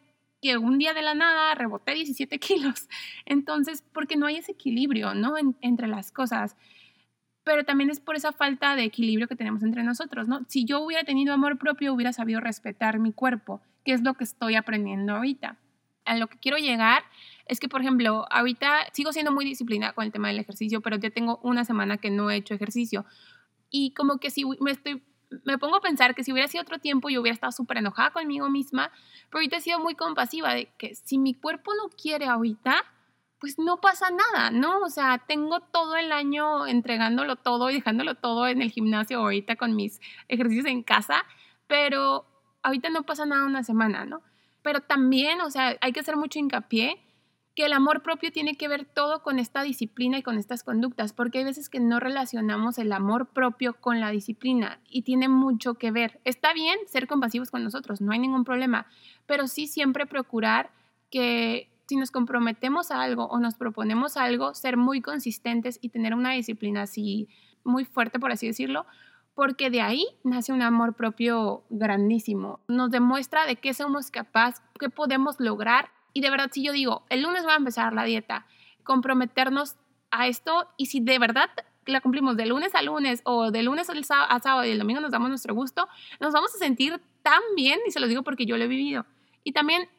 que 0.41 0.57
un 0.57 0.79
día 0.79 0.95
de 0.95 1.03
la 1.03 1.13
nada 1.13 1.53
reboté 1.53 1.93
17 1.93 2.39
kilos. 2.39 2.89
Entonces, 3.27 3.83
porque 3.93 4.17
no 4.17 4.25
hay 4.25 4.37
ese 4.37 4.53
equilibrio, 4.53 5.13
¿no? 5.13 5.35
entre 5.61 5.87
las 5.87 6.11
cosas 6.11 6.57
pero 7.43 7.63
también 7.63 7.89
es 7.89 7.99
por 7.99 8.15
esa 8.15 8.31
falta 8.31 8.75
de 8.75 8.83
equilibrio 8.83 9.27
que 9.27 9.35
tenemos 9.35 9.63
entre 9.63 9.83
nosotros, 9.83 10.27
¿no? 10.27 10.41
Si 10.47 10.65
yo 10.65 10.81
hubiera 10.81 11.03
tenido 11.03 11.33
amor 11.33 11.57
propio, 11.57 11.93
hubiera 11.93 12.13
sabido 12.13 12.39
respetar 12.39 12.99
mi 12.99 13.13
cuerpo, 13.13 13.61
que 13.83 13.93
es 13.93 14.01
lo 14.01 14.13
que 14.13 14.23
estoy 14.23 14.55
aprendiendo 14.55 15.15
ahorita. 15.15 15.57
A 16.05 16.17
lo 16.17 16.27
que 16.27 16.37
quiero 16.37 16.57
llegar 16.57 17.03
es 17.45 17.59
que, 17.59 17.69
por 17.69 17.81
ejemplo, 17.81 18.25
ahorita 18.31 18.87
sigo 18.93 19.11
siendo 19.11 19.31
muy 19.31 19.45
disciplinada 19.45 19.93
con 19.93 20.05
el 20.05 20.11
tema 20.11 20.27
del 20.27 20.39
ejercicio, 20.39 20.81
pero 20.81 20.97
ya 20.97 21.09
tengo 21.09 21.39
una 21.43 21.65
semana 21.65 21.97
que 21.97 22.09
no 22.09 22.29
he 22.29 22.35
hecho 22.35 22.53
ejercicio. 22.53 23.05
Y 23.69 23.93
como 23.93 24.17
que 24.17 24.29
si 24.29 24.43
me 25.45 25.57
pongo 25.57 25.77
a 25.77 25.81
pensar 25.81 26.13
que 26.13 26.23
si 26.23 26.31
hubiera 26.31 26.47
sido 26.47 26.63
otro 26.63 26.79
tiempo 26.79 27.09
yo 27.09 27.21
hubiera 27.21 27.33
estado 27.33 27.51
súper 27.51 27.77
enojada 27.77 28.11
conmigo 28.11 28.49
misma, 28.49 28.91
pero 29.29 29.39
ahorita 29.39 29.57
he 29.57 29.61
sido 29.61 29.79
muy 29.79 29.95
compasiva 29.95 30.53
de 30.53 30.71
que 30.77 30.93
si 30.95 31.17
mi 31.17 31.33
cuerpo 31.33 31.71
no 31.73 31.89
quiere 31.89 32.25
ahorita, 32.25 32.83
pues 33.41 33.57
no 33.57 33.81
pasa 33.81 34.05
nada, 34.11 34.51
¿no? 34.51 34.81
O 34.81 34.89
sea, 34.89 35.17
tengo 35.27 35.59
todo 35.59 35.95
el 35.95 36.11
año 36.11 36.67
entregándolo 36.67 37.37
todo 37.37 37.71
y 37.71 37.73
dejándolo 37.73 38.13
todo 38.13 38.47
en 38.47 38.61
el 38.61 38.69
gimnasio 38.69 39.19
ahorita 39.19 39.55
con 39.55 39.75
mis 39.75 39.99
ejercicios 40.27 40.67
en 40.67 40.83
casa, 40.83 41.25
pero 41.65 42.27
ahorita 42.61 42.91
no 42.91 43.01
pasa 43.01 43.25
nada 43.25 43.45
una 43.45 43.63
semana, 43.63 44.05
¿no? 44.05 44.21
Pero 44.61 44.81
también, 44.81 45.41
o 45.41 45.49
sea, 45.49 45.75
hay 45.81 45.91
que 45.91 46.01
hacer 46.01 46.17
mucho 46.17 46.37
hincapié 46.37 47.01
que 47.55 47.65
el 47.65 47.73
amor 47.73 48.03
propio 48.03 48.31
tiene 48.31 48.55
que 48.55 48.67
ver 48.67 48.85
todo 48.85 49.23
con 49.23 49.39
esta 49.39 49.63
disciplina 49.63 50.19
y 50.19 50.23
con 50.23 50.37
estas 50.37 50.63
conductas, 50.63 51.11
porque 51.11 51.39
hay 51.39 51.43
veces 51.43 51.67
que 51.67 51.79
no 51.79 51.99
relacionamos 51.99 52.77
el 52.77 52.91
amor 52.93 53.29
propio 53.33 53.73
con 53.73 53.99
la 53.99 54.11
disciplina 54.11 54.79
y 54.87 55.01
tiene 55.01 55.29
mucho 55.29 55.73
que 55.73 55.89
ver. 55.89 56.21
Está 56.25 56.53
bien 56.53 56.77
ser 56.85 57.07
compasivos 57.07 57.49
con 57.49 57.63
nosotros, 57.63 58.01
no 58.01 58.11
hay 58.11 58.19
ningún 58.19 58.43
problema, 58.43 58.85
pero 59.25 59.47
sí 59.47 59.65
siempre 59.65 60.05
procurar 60.05 60.69
que 61.09 61.70
si 61.91 61.97
nos 61.97 62.09
comprometemos 62.09 62.89
a 62.89 63.01
algo 63.01 63.25
o 63.25 63.37
nos 63.39 63.55
proponemos 63.55 64.15
algo, 64.15 64.53
ser 64.53 64.77
muy 64.77 65.01
consistentes 65.01 65.77
y 65.81 65.89
tener 65.89 66.13
una 66.13 66.31
disciplina 66.31 66.83
así 66.83 67.27
muy 67.65 67.83
fuerte, 67.83 68.17
por 68.17 68.31
así 68.31 68.47
decirlo, 68.47 68.85
porque 69.35 69.69
de 69.69 69.81
ahí 69.81 70.07
nace 70.23 70.53
un 70.53 70.61
amor 70.61 70.93
propio 70.93 71.65
grandísimo. 71.69 72.61
Nos 72.69 72.91
demuestra 72.91 73.45
de 73.45 73.57
qué 73.57 73.73
somos 73.73 74.09
capaces, 74.09 74.63
qué 74.79 74.89
podemos 74.89 75.37
lograr. 75.41 75.89
Y 76.13 76.21
de 76.21 76.29
verdad, 76.29 76.47
si 76.49 76.63
yo 76.63 76.71
digo, 76.71 77.03
el 77.09 77.23
lunes 77.23 77.45
va 77.45 77.55
a 77.55 77.57
empezar 77.57 77.91
la 77.91 78.05
dieta, 78.05 78.45
comprometernos 78.85 79.75
a 80.11 80.27
esto 80.27 80.69
y 80.77 80.85
si 80.85 81.01
de 81.01 81.19
verdad 81.19 81.49
la 81.87 81.99
cumplimos 81.99 82.37
de 82.37 82.45
lunes 82.45 82.73
a 82.73 82.81
lunes 82.83 83.19
o 83.25 83.51
de 83.51 83.63
lunes 83.63 83.89
a 83.89 84.39
sábado 84.39 84.63
y 84.63 84.71
el 84.71 84.79
domingo 84.79 85.01
nos 85.01 85.11
damos 85.11 85.27
nuestro 85.27 85.53
gusto, 85.53 85.89
nos 86.21 86.31
vamos 86.31 86.55
a 86.55 86.57
sentir 86.57 87.01
tan 87.21 87.41
bien 87.57 87.81
y 87.85 87.91
se 87.91 87.99
lo 87.99 88.07
digo 88.07 88.23
porque 88.23 88.45
yo 88.45 88.55
lo 88.55 88.63
he 88.63 88.69
vivido. 88.69 89.05
Y 89.43 89.51
también 89.51 89.89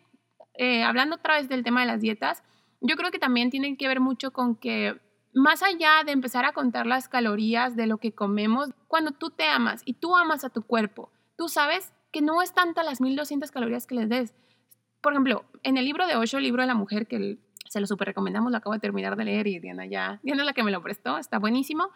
eh, 0.55 0.83
hablando 0.83 1.17
otra 1.17 1.37
vez 1.37 1.49
del 1.49 1.65
tema 1.65 1.81
de 1.81 1.87
las 1.87 2.01
dietas, 2.01 2.43
yo 2.81 2.97
creo 2.97 3.11
que 3.11 3.19
también 3.19 3.51
tiene 3.51 3.77
que 3.77 3.89
ver 3.89 4.01
mucho 4.01 4.33
con 4.33 4.57
que 4.57 5.01
más 5.35 5.63
allá 5.63 6.03
de 6.05 6.13
empezar 6.13 6.45
a 6.45 6.53
contar 6.53 6.87
las 6.87 7.09
calorías 7.09 7.75
de 7.77 7.87
lo 7.87 7.99
que 7.99 8.13
comemos, 8.13 8.71
cuando 8.87 9.13
tú 9.13 9.31
te 9.31 9.45
amas 9.45 9.83
y 9.85 9.95
tú 9.95 10.17
amas 10.17 10.45
a 10.45 10.51
tu 10.51 10.63
cuerpo, 10.63 11.11
tú 11.37 11.49
sabes 11.49 11.93
que 12.11 12.21
no 12.21 12.43
es 12.43 12.53
tanta 12.53 12.83
las 12.83 13.01
1200 13.01 13.51
calorías 13.51 13.87
que 13.87 13.95
les 13.95 14.09
des. 14.09 14.35
Por 15.01 15.15
ejemplo, 15.15 15.45
en 15.63 15.79
el 15.79 15.85
libro 15.85 16.07
de 16.07 16.17
Osho, 16.17 16.37
el 16.37 16.45
libro 16.45 16.63
de 16.63 16.69
la 16.69 16.75
mujer, 16.75 17.07
que 17.07 17.39
se 17.69 17.81
lo 17.81 17.87
super 17.87 18.09
recomendamos, 18.09 18.53
lo 18.53 18.59
acabo 18.59 18.75
de 18.75 18.81
terminar 18.81 19.17
de 19.17 19.25
leer 19.25 19.47
y 19.47 19.59
Diana 19.59 19.87
ya, 19.87 20.21
Diana 20.23 20.43
es 20.43 20.47
la 20.47 20.53
que 20.53 20.63
me 20.63 20.71
lo 20.71 20.83
prestó, 20.83 21.17
está 21.17 21.39
buenísimo. 21.39 21.89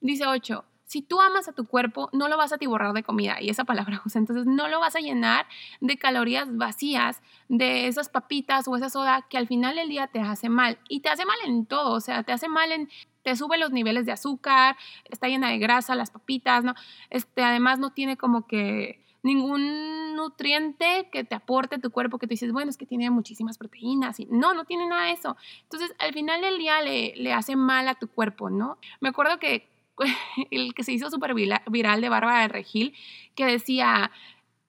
Dice 0.00 0.26
Osho, 0.26 0.64
si 0.92 1.00
tú 1.00 1.22
amas 1.22 1.48
a 1.48 1.54
tu 1.54 1.66
cuerpo, 1.66 2.10
no 2.12 2.28
lo 2.28 2.36
vas 2.36 2.52
a 2.52 2.58
tiborrar 2.58 2.92
de 2.92 3.02
comida, 3.02 3.40
y 3.40 3.48
esa 3.48 3.64
palabra 3.64 4.02
usa, 4.04 4.18
entonces 4.18 4.44
no 4.44 4.68
lo 4.68 4.78
vas 4.78 4.94
a 4.94 5.00
llenar 5.00 5.46
de 5.80 5.96
calorías 5.96 6.54
vacías, 6.54 7.22
de 7.48 7.86
esas 7.86 8.10
papitas 8.10 8.68
o 8.68 8.76
esa 8.76 8.90
soda 8.90 9.26
que 9.30 9.38
al 9.38 9.46
final 9.46 9.76
del 9.76 9.88
día 9.88 10.08
te 10.08 10.20
hace 10.20 10.50
mal, 10.50 10.78
y 10.90 11.00
te 11.00 11.08
hace 11.08 11.24
mal 11.24 11.38
en 11.46 11.64
todo, 11.64 11.94
o 11.94 12.00
sea, 12.00 12.24
te 12.24 12.32
hace 12.32 12.46
mal 12.46 12.72
en 12.72 12.90
te 13.22 13.36
sube 13.36 13.56
los 13.56 13.70
niveles 13.70 14.04
de 14.04 14.12
azúcar, 14.12 14.76
está 15.08 15.28
llena 15.28 15.48
de 15.48 15.58
grasa 15.58 15.94
las 15.94 16.10
papitas, 16.10 16.62
¿no? 16.62 16.74
Este, 17.08 17.42
además 17.42 17.78
no 17.78 17.92
tiene 17.92 18.18
como 18.18 18.46
que 18.46 19.02
ningún 19.22 20.16
nutriente 20.16 21.08
que 21.10 21.24
te 21.24 21.36
aporte 21.36 21.78
tu 21.78 21.90
cuerpo 21.90 22.18
que 22.18 22.26
tú 22.26 22.32
dices, 22.32 22.52
bueno, 22.52 22.68
es 22.68 22.76
que 22.76 22.84
tiene 22.84 23.08
muchísimas 23.10 23.56
proteínas 23.56 24.20
y 24.20 24.26
no, 24.26 24.52
no 24.52 24.64
tiene 24.64 24.88
nada 24.88 25.04
de 25.04 25.12
eso. 25.12 25.36
Entonces, 25.62 25.94
al 26.00 26.12
final 26.12 26.40
del 26.42 26.58
día 26.58 26.82
le, 26.82 27.14
le 27.16 27.32
hace 27.32 27.54
mal 27.54 27.88
a 27.88 27.94
tu 27.94 28.08
cuerpo, 28.08 28.50
¿no? 28.50 28.76
Me 29.00 29.10
acuerdo 29.10 29.38
que 29.38 29.71
el 30.50 30.74
que 30.74 30.84
se 30.84 30.92
hizo 30.92 31.10
súper 31.10 31.34
viral 31.34 32.00
de 32.00 32.08
Bárbara 32.08 32.42
de 32.42 32.48
Regil, 32.48 32.94
que 33.34 33.46
decía 33.46 34.10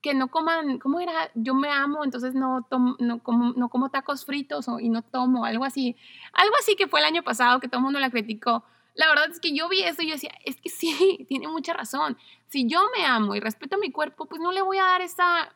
que 0.04 0.12
no 0.12 0.28
coman, 0.28 0.78
¿cómo 0.78 1.00
era? 1.00 1.30
Yo 1.34 1.54
me 1.54 1.70
amo, 1.70 2.04
entonces 2.04 2.34
no, 2.34 2.68
no, 2.98 3.22
como, 3.22 3.54
no 3.54 3.70
como 3.70 3.88
tacos 3.88 4.26
fritos 4.26 4.68
o, 4.68 4.78
y 4.78 4.90
no 4.90 5.00
tomo, 5.00 5.46
algo 5.46 5.64
así. 5.64 5.96
Algo 6.34 6.54
así 6.60 6.76
que 6.76 6.86
fue 6.86 7.00
el 7.00 7.06
año 7.06 7.22
pasado 7.22 7.58
que 7.58 7.68
todo 7.68 7.78
el 7.78 7.84
mundo 7.84 7.98
la 7.98 8.10
criticó. 8.10 8.64
La 8.94 9.08
verdad 9.08 9.30
es 9.30 9.40
que 9.40 9.56
yo 9.56 9.66
vi 9.70 9.82
eso 9.82 10.02
y 10.02 10.08
yo 10.08 10.12
decía, 10.12 10.32
es 10.44 10.60
que 10.60 10.68
sí, 10.68 11.24
tiene 11.28 11.48
mucha 11.48 11.72
razón. 11.72 12.18
Si 12.48 12.66
yo 12.68 12.80
me 12.94 13.06
amo 13.06 13.34
y 13.34 13.40
respeto 13.40 13.78
mi 13.78 13.90
cuerpo, 13.90 14.26
pues 14.26 14.42
no 14.42 14.52
le 14.52 14.60
voy 14.60 14.76
a 14.76 14.84
dar 14.84 15.00
esa, 15.00 15.54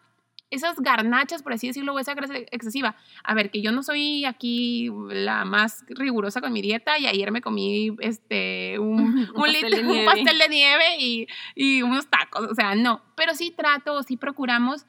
esas 0.51 0.81
garnachas, 0.81 1.43
por 1.43 1.53
así 1.53 1.67
decirlo, 1.67 1.95
o 1.95 1.99
esa 1.99 2.15
grasa 2.15 2.37
excesiva. 2.37 2.97
A 3.23 3.35
ver, 3.35 3.51
que 3.51 3.61
yo 3.61 3.73
no 3.73 3.83
soy 3.83 4.25
aquí 4.25 4.91
la 5.11 5.45
más 5.45 5.85
rigurosa 5.89 6.41
con 6.41 6.53
mi 6.53 6.63
dieta 6.63 6.99
y 6.99 7.07
ayer 7.07 7.31
me 7.33 7.41
comí 7.41 7.97
este, 8.01 8.79
un, 8.79 9.29
un, 9.35 9.43
pastel, 9.43 9.71
de 9.71 9.81
un 9.81 10.05
pastel, 10.05 10.39
de 10.39 10.49
nieve 10.49 10.85
y, 10.99 11.27
y, 11.55 11.83
unos 11.83 12.09
tacos, 12.09 12.51
o 12.51 12.55
sea, 12.55 12.75
no, 12.75 13.03
pero 13.15 13.35
sí 13.35 13.51
trato, 13.51 14.03
sí 14.03 14.17
procuramos 14.17 14.87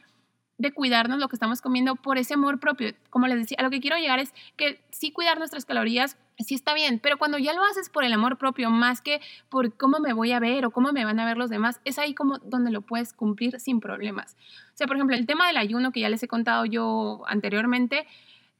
de 0.60 0.74
cuidarnos 0.74 1.20
lo 1.20 1.30
que 1.30 1.36
estamos 1.36 1.62
comiendo 1.62 1.96
por 1.96 2.18
ese 2.18 2.36
amor 2.36 2.60
propio. 2.60 2.94
Como 3.10 3.28
les 3.28 3.40
decía, 3.40 3.58
a 3.60 3.64
lo 3.64 3.70
que 3.72 3.80
quiero 3.80 3.98
llegar 3.98 4.20
es 4.20 4.34
que 4.58 4.80
sí 4.92 5.12
cuidar 5.12 5.40
nuestras 5.40 5.66
calorías 5.66 6.18
sí 6.38 6.54
está 6.54 6.74
bien, 6.74 7.00
pero 7.00 7.18
cuando 7.18 7.38
ya 7.38 7.54
lo 7.54 7.64
haces 7.64 7.90
por 7.90 8.04
el 8.04 8.14
amor 8.14 8.38
propio 8.38 8.70
más 8.70 9.02
que 9.02 9.22
por 9.50 9.76
cómo 9.76 10.00
me 10.00 10.14
voy 10.14 10.32
a 10.32 10.40
ver 10.40 10.66
o 10.66 10.72
cómo 10.72 10.92
me 10.92 11.06
van 11.06 11.20
a 11.20 11.26
ver 11.26 11.38
los 11.38 11.50
demás, 11.50 11.82
es 11.86 11.98
ahí 11.98 12.14
como 12.14 12.38
donde 12.40 12.72
lo 12.72 12.82
puedes 12.82 13.14
cumplir 13.14 13.60
sin 13.60 13.80
problemas. 13.80 14.36
O 14.74 14.78
sea, 14.78 14.88
por 14.88 14.98
ejemplo, 14.98 15.16
el 15.16 15.26
tema 15.26 15.48
del 15.48 15.58
ayuno 15.58 15.92
que 15.92 16.02
ya 16.02 16.10
les 16.10 16.22
he 16.24 16.28
contado 16.28 16.66
yo 16.66 17.24
anteriormente, 17.28 18.06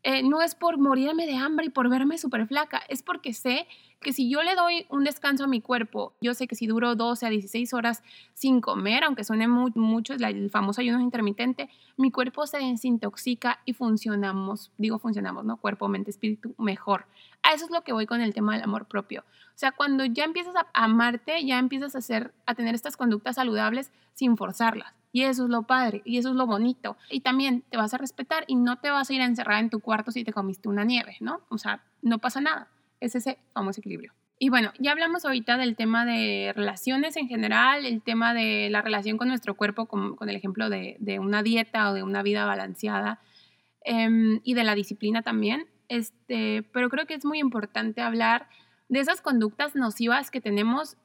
eh, 0.04 0.24
no 0.24 0.42
es 0.42 0.56
por 0.56 0.78
morirme 0.78 1.26
de 1.26 1.36
hambre 1.36 1.66
y 1.66 1.70
por 1.70 1.90
verme 1.90 2.18
súper 2.18 2.48
flaca, 2.48 2.82
es 2.88 3.04
porque 3.04 3.34
sé 3.34 3.68
que 4.02 4.14
si 4.14 4.30
yo 4.30 4.42
le 4.44 4.56
doy 4.56 4.86
un 4.90 5.04
descanso 5.04 5.44
a 5.44 5.48
mi 5.48 5.62
cuerpo, 5.62 6.14
yo 6.22 6.34
sé 6.34 6.48
que 6.48 6.56
si 6.56 6.68
duro 6.68 6.96
12 6.96 7.26
a 7.26 7.30
16 7.30 7.74
horas 7.74 8.02
sin 8.34 8.62
comer, 8.62 9.04
aunque 9.04 9.24
suene 9.24 9.48
mucho 9.48 10.14
el 10.14 10.50
famoso 10.50 10.82
ayuno 10.82 11.02
intermitente, 11.02 11.70
mi 11.98 12.10
cuerpo 12.10 12.48
se 12.48 12.60
desintoxica 12.60 13.60
y 13.66 13.74
funcionamos, 13.74 14.72
digo 14.78 15.00
funcionamos, 15.00 15.44
¿no? 15.44 15.58
Cuerpo, 15.58 15.88
mente, 15.90 16.12
espíritu, 16.12 16.56
mejor. 16.58 17.06
A 17.44 17.54
eso 17.54 17.66
es 17.66 17.72
lo 17.72 17.82
que 17.82 17.94
voy 17.94 18.06
con 18.06 18.22
el 18.22 18.34
tema 18.34 18.54
del 18.54 18.64
amor 18.64 18.86
propio. 18.86 19.22
O 19.22 19.60
sea, 19.60 19.74
cuando 19.74 20.06
ya 20.06 20.24
empiezas 20.24 20.56
a 20.56 20.68
amarte, 20.74 21.46
ya 21.46 21.60
empiezas 21.60 21.96
a, 21.96 21.98
hacer, 21.98 22.34
a 22.46 22.56
tener 22.56 22.76
estas 22.76 22.96
conductas 22.96 23.36
saludables 23.36 23.92
sin 24.14 24.38
forzarlas. 24.38 24.94
Y 25.12 25.24
eso 25.24 25.46
es 25.46 25.50
lo 25.50 25.64
padre, 25.64 26.02
y 26.06 26.18
eso 26.20 26.30
es 26.30 26.36
lo 26.36 26.46
bonito. 26.46 26.96
Y 27.10 27.22
también 27.22 27.64
te 27.70 27.78
vas 27.78 27.94
a 27.94 27.98
respetar 27.98 28.46
y 28.48 28.56
no 28.56 28.78
te 28.78 28.92
vas 28.92 29.10
a 29.10 29.14
ir 29.14 29.22
a 29.22 29.26
encerrar 29.26 29.60
en 29.60 29.70
tu 29.70 29.80
cuarto 29.80 30.12
si 30.12 30.24
te 30.24 30.32
comiste 30.32 30.70
una 30.70 30.86
nieve, 30.86 31.18
¿no? 31.20 31.42
O 31.50 31.58
sea, 31.58 31.84
no 32.02 32.20
pasa 32.20 32.40
nada. 32.40 32.70
Es 33.00 33.16
ese 33.16 33.38
famoso 33.54 33.80
equilibrio. 33.82 34.14
Y 34.42 34.50
bueno, 34.50 34.72
ya 34.80 34.94
hablamos 34.94 35.26
ahorita 35.26 35.58
del 35.58 35.76
tema 35.76 36.06
de 36.06 36.54
relaciones 36.56 37.18
en 37.18 37.28
general, 37.28 37.86
el 37.86 38.02
tema 38.02 38.34
de 38.34 38.70
la 38.70 38.82
relación 38.82 39.18
con 39.18 39.28
nuestro 39.28 39.56
cuerpo, 39.56 39.86
con, 39.86 40.18
el 40.22 40.36
ejemplo 40.36 40.70
de, 40.70 40.98
una 41.20 41.44
dieta 41.44 41.92
o 41.92 41.94
de 41.94 42.04
una 42.04 42.24
vida 42.24 42.46
balanceada 42.46 43.20
em, 43.84 44.40
y 44.46 44.54
de 44.54 44.64
la 44.64 44.76
disciplina 44.76 45.24
también. 45.24 45.68
Este, 45.90 46.64
pero 46.72 46.90
creo 46.90 47.06
que 47.06 47.16
es 47.16 47.26
muy 47.26 47.40
importante 47.40 48.02
hablar 48.02 48.48
de 48.88 49.02
esas 49.02 49.20
conductas 49.22 49.76
nocivas 49.76 50.32
que 50.32 50.40
tenemos 50.40 50.96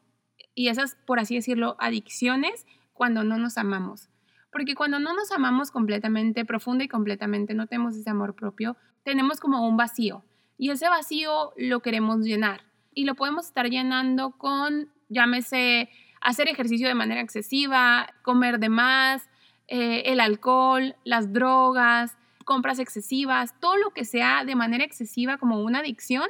y 0.54 0.68
esas, 0.68 0.96
por 1.04 1.18
así 1.18 1.34
decirlo, 1.34 1.76
adicciones 1.80 2.66
cuando 2.92 3.24
no 3.24 3.36
nos 3.38 3.58
amamos. 3.58 4.10
Porque 4.52 4.76
cuando 4.76 5.00
no 5.00 5.12
nos 5.12 5.32
amamos 5.32 5.72
completamente, 5.72 6.44
profunda 6.44 6.84
y 6.84 6.88
completamente, 6.88 7.54
no 7.54 7.66
tenemos 7.66 7.96
ese 7.96 8.08
amor 8.10 8.36
propio, 8.36 8.76
tenemos 9.02 9.40
como 9.40 9.66
un 9.66 9.76
vacío. 9.76 10.22
Y 10.58 10.70
ese 10.70 10.88
vacío 10.88 11.52
lo 11.56 11.80
queremos 11.80 12.20
llenar. 12.20 12.62
Y 12.94 13.04
lo 13.04 13.14
podemos 13.14 13.46
estar 13.46 13.68
llenando 13.68 14.32
con, 14.32 14.88
llámese, 15.08 15.90
hacer 16.20 16.48
ejercicio 16.48 16.88
de 16.88 16.94
manera 16.94 17.20
excesiva, 17.20 18.08
comer 18.22 18.58
de 18.58 18.68
más, 18.68 19.28
eh, 19.68 20.02
el 20.06 20.20
alcohol, 20.20 20.94
las 21.04 21.32
drogas, 21.32 22.16
compras 22.44 22.78
excesivas, 22.78 23.58
todo 23.60 23.76
lo 23.76 23.90
que 23.90 24.04
sea 24.04 24.44
de 24.44 24.54
manera 24.54 24.84
excesiva 24.84 25.38
como 25.38 25.60
una 25.62 25.80
adicción, 25.80 26.28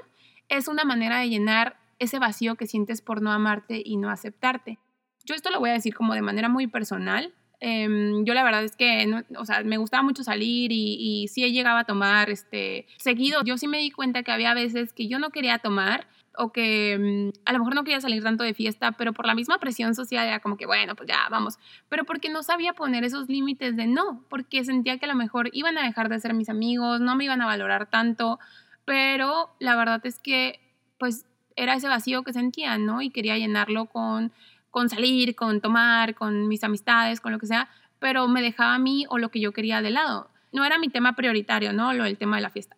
es 0.49 0.69
una 0.69 0.85
manera 0.85 1.19
de 1.19 1.29
llenar 1.29 1.77
ese 1.99 2.19
vacío 2.19 2.55
que 2.57 2.67
sientes 2.67 3.03
por 3.03 3.23
no 3.23 3.33
amarte 3.33 3.83
y 3.85 3.97
no 3.97 4.11
aceptarte. 4.11 4.79
Yo 5.25 5.35
esto 5.35 5.51
lo 5.51 5.59
voy 5.59 5.71
a 5.71 5.75
decir 5.75 5.95
como 5.95 6.15
de 6.15 6.23
manera 6.23 6.49
muy 6.49 6.67
personal. 6.67 7.35
Em, 7.61 8.25
yo 8.25 8.35
la 8.35 8.43
verdad 8.43 8.65
es 8.65 8.77
que, 8.77 9.23
o 9.39 9.45
sea, 9.45 9.63
me 9.63 9.79
gustaba 9.79 10.03
mucho 10.03 10.23
salir 10.23 10.73
y, 10.73 10.97
y 10.99 11.29
sí 11.29 11.51
llegaba 11.51 11.81
a 11.81 11.85
tomar 11.85 12.31
este, 12.31 12.87
seguido. 12.99 13.43
Yo 13.45 13.57
sí 13.59 13.69
me 13.69 13.79
di 13.79 13.91
cuenta 13.91 14.23
que 14.23 14.33
había 14.33 14.55
veces 14.55 14.93
que 14.93 15.09
yo 15.09 15.19
no 15.19 15.31
quería 15.31 15.59
tomar 15.59 16.07
o 16.37 16.53
que 16.53 16.99
mm, 16.99 17.39
a 17.45 17.53
lo 17.53 17.59
mejor 17.61 17.75
no 17.75 17.85
quería 17.85 18.01
salir 18.01 18.23
tanto 18.23 18.45
de 18.45 18.55
fiesta, 18.55 18.93
pero 18.93 19.13
por 19.13 19.27
la 19.27 19.35
misma 19.35 19.59
presión 19.59 19.95
social 19.95 20.27
era 20.27 20.41
como 20.41 20.57
que, 20.57 20.67
bueno, 20.67 20.95
pues 20.95 21.09
ya, 21.09 21.29
vamos. 21.31 21.59
Pero 21.89 22.05
porque 22.05 22.29
no 22.29 22.43
sabía 22.43 22.73
poner 22.73 23.05
esos 23.05 23.29
límites 23.29 23.77
de 23.77 23.87
no, 23.87 24.25
porque 24.29 24.65
sentía 24.65 24.99
que 24.99 25.07
a 25.07 25.09
lo 25.09 25.15
mejor 25.15 25.51
iban 25.53 25.79
a 25.79 25.85
dejar 25.85 26.09
de 26.09 26.21
ser 26.21 26.35
mis 26.35 26.49
amigos, 26.49 27.01
no 27.01 27.17
me 27.17 27.25
iban 27.25 27.41
a 27.43 27.47
valorar 27.47 27.87
tanto, 27.89 28.39
pero 28.85 29.55
la 29.59 29.77
verdad 29.77 30.01
es 30.05 30.19
que, 30.19 30.61
pues, 30.99 31.27
era 31.57 31.75
ese 31.75 31.89
vacío 31.89 32.25
que 32.25 32.33
sentía, 32.33 32.79
¿no? 32.79 33.01
Y 33.01 33.11
quería 33.11 33.39
llenarlo 33.39 33.87
con, 33.87 34.33
con 34.75 34.89
salir, 34.89 35.37
con 35.37 35.61
tomar, 35.61 36.17
con 36.17 36.49
mis 36.49 36.65
amistades, 36.65 37.21
con 37.21 37.31
lo 37.31 37.39
que 37.39 37.47
sea, 37.47 37.69
pero 38.01 38.27
me 38.27 38.43
dejaba 38.43 38.75
a 38.75 38.79
mí 38.81 39.07
o 39.09 39.19
lo 39.19 39.29
que 39.29 39.39
yo 39.39 39.53
quería 39.53 39.81
de 39.81 39.91
lado. 39.91 40.33
No 40.51 40.65
era 40.65 40.81
mi 40.81 40.89
tema 40.89 41.15
prioritario, 41.15 41.73
¿no? 41.73 41.93
Lo 41.93 42.03
del 42.03 42.19
tema 42.19 42.39
de 42.39 42.43
la 42.43 42.51
fiesta. 42.51 42.77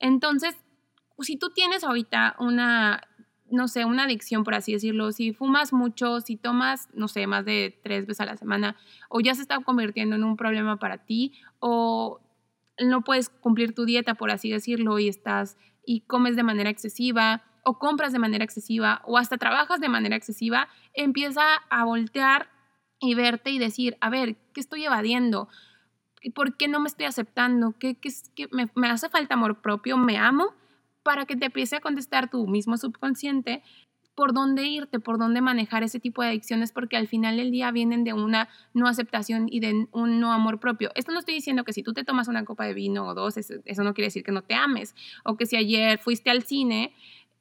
Entonces, 0.00 0.56
si 1.20 1.36
tú 1.36 1.50
tienes 1.50 1.84
ahorita 1.84 2.34
una, 2.40 3.00
no 3.48 3.68
sé, 3.68 3.84
una 3.84 4.06
adicción, 4.06 4.42
por 4.42 4.56
así 4.56 4.72
decirlo, 4.72 5.12
si 5.12 5.32
fumas 5.32 5.72
mucho, 5.72 6.20
si 6.20 6.36
tomas, 6.36 6.88
no 6.94 7.06
sé, 7.06 7.28
más 7.28 7.44
de 7.44 7.78
tres 7.84 8.06
veces 8.06 8.22
a 8.22 8.26
la 8.26 8.36
semana, 8.36 8.74
o 9.08 9.20
ya 9.20 9.32
se 9.36 9.42
está 9.42 9.60
convirtiendo 9.60 10.16
en 10.16 10.24
un 10.24 10.36
problema 10.36 10.80
para 10.80 10.98
ti, 10.98 11.32
o 11.60 12.18
no 12.84 13.04
puedes 13.04 13.28
cumplir 13.28 13.72
tu 13.72 13.84
dieta, 13.84 14.14
por 14.14 14.32
así 14.32 14.50
decirlo, 14.50 14.98
y 14.98 15.06
estás 15.06 15.56
y 15.86 16.00
comes 16.02 16.36
de 16.36 16.42
manera 16.42 16.68
excesiva, 16.68 17.44
o 17.64 17.78
compras 17.78 18.12
de 18.12 18.18
manera 18.18 18.44
excesiva, 18.44 19.00
o 19.04 19.16
hasta 19.16 19.38
trabajas 19.38 19.80
de 19.80 19.88
manera 19.88 20.16
excesiva, 20.16 20.68
empieza 20.92 21.42
a 21.70 21.84
voltear 21.84 22.50
y 23.00 23.14
verte 23.14 23.50
y 23.50 23.58
decir, 23.58 23.96
a 24.00 24.10
ver, 24.10 24.36
¿qué 24.52 24.60
estoy 24.60 24.84
evadiendo? 24.84 25.48
¿Por 26.34 26.56
qué 26.56 26.68
no 26.68 26.80
me 26.80 26.88
estoy 26.88 27.06
aceptando? 27.06 27.74
¿Qué, 27.78 27.94
qué, 27.94 28.10
qué 28.34 28.48
me, 28.52 28.68
me 28.74 28.88
hace 28.88 29.08
falta 29.08 29.34
amor 29.34 29.62
propio? 29.62 29.96
¿Me 29.96 30.18
amo? 30.18 30.54
para 31.06 31.24
que 31.24 31.36
te 31.36 31.46
empiece 31.46 31.76
a 31.76 31.80
contestar 31.80 32.28
tu 32.28 32.48
mismo 32.48 32.76
subconsciente 32.76 33.62
por 34.16 34.32
dónde 34.32 34.64
irte, 34.64 34.98
por 34.98 35.18
dónde 35.18 35.40
manejar 35.42 35.82
ese 35.82 36.00
tipo 36.00 36.22
de 36.22 36.28
adicciones, 36.28 36.72
porque 36.72 36.96
al 36.96 37.06
final 37.06 37.36
del 37.36 37.50
día 37.52 37.70
vienen 37.70 38.02
de 38.02 38.14
una 38.14 38.48
no 38.72 38.88
aceptación 38.88 39.46
y 39.48 39.60
de 39.60 39.86
un 39.92 40.18
no 40.18 40.32
amor 40.32 40.58
propio. 40.58 40.90
Esto 40.94 41.12
no 41.12 41.20
estoy 41.20 41.34
diciendo 41.34 41.64
que 41.64 41.74
si 41.74 41.82
tú 41.82 41.92
te 41.92 42.02
tomas 42.02 42.26
una 42.26 42.44
copa 42.44 42.64
de 42.64 42.74
vino 42.74 43.06
o 43.06 43.14
dos, 43.14 43.36
eso 43.36 43.84
no 43.84 43.94
quiere 43.94 44.06
decir 44.06 44.24
que 44.24 44.32
no 44.32 44.42
te 44.42 44.54
ames, 44.54 44.96
o 45.22 45.36
que 45.36 45.46
si 45.46 45.56
ayer 45.56 45.98
fuiste 45.98 46.30
al 46.30 46.42
cine 46.42 46.94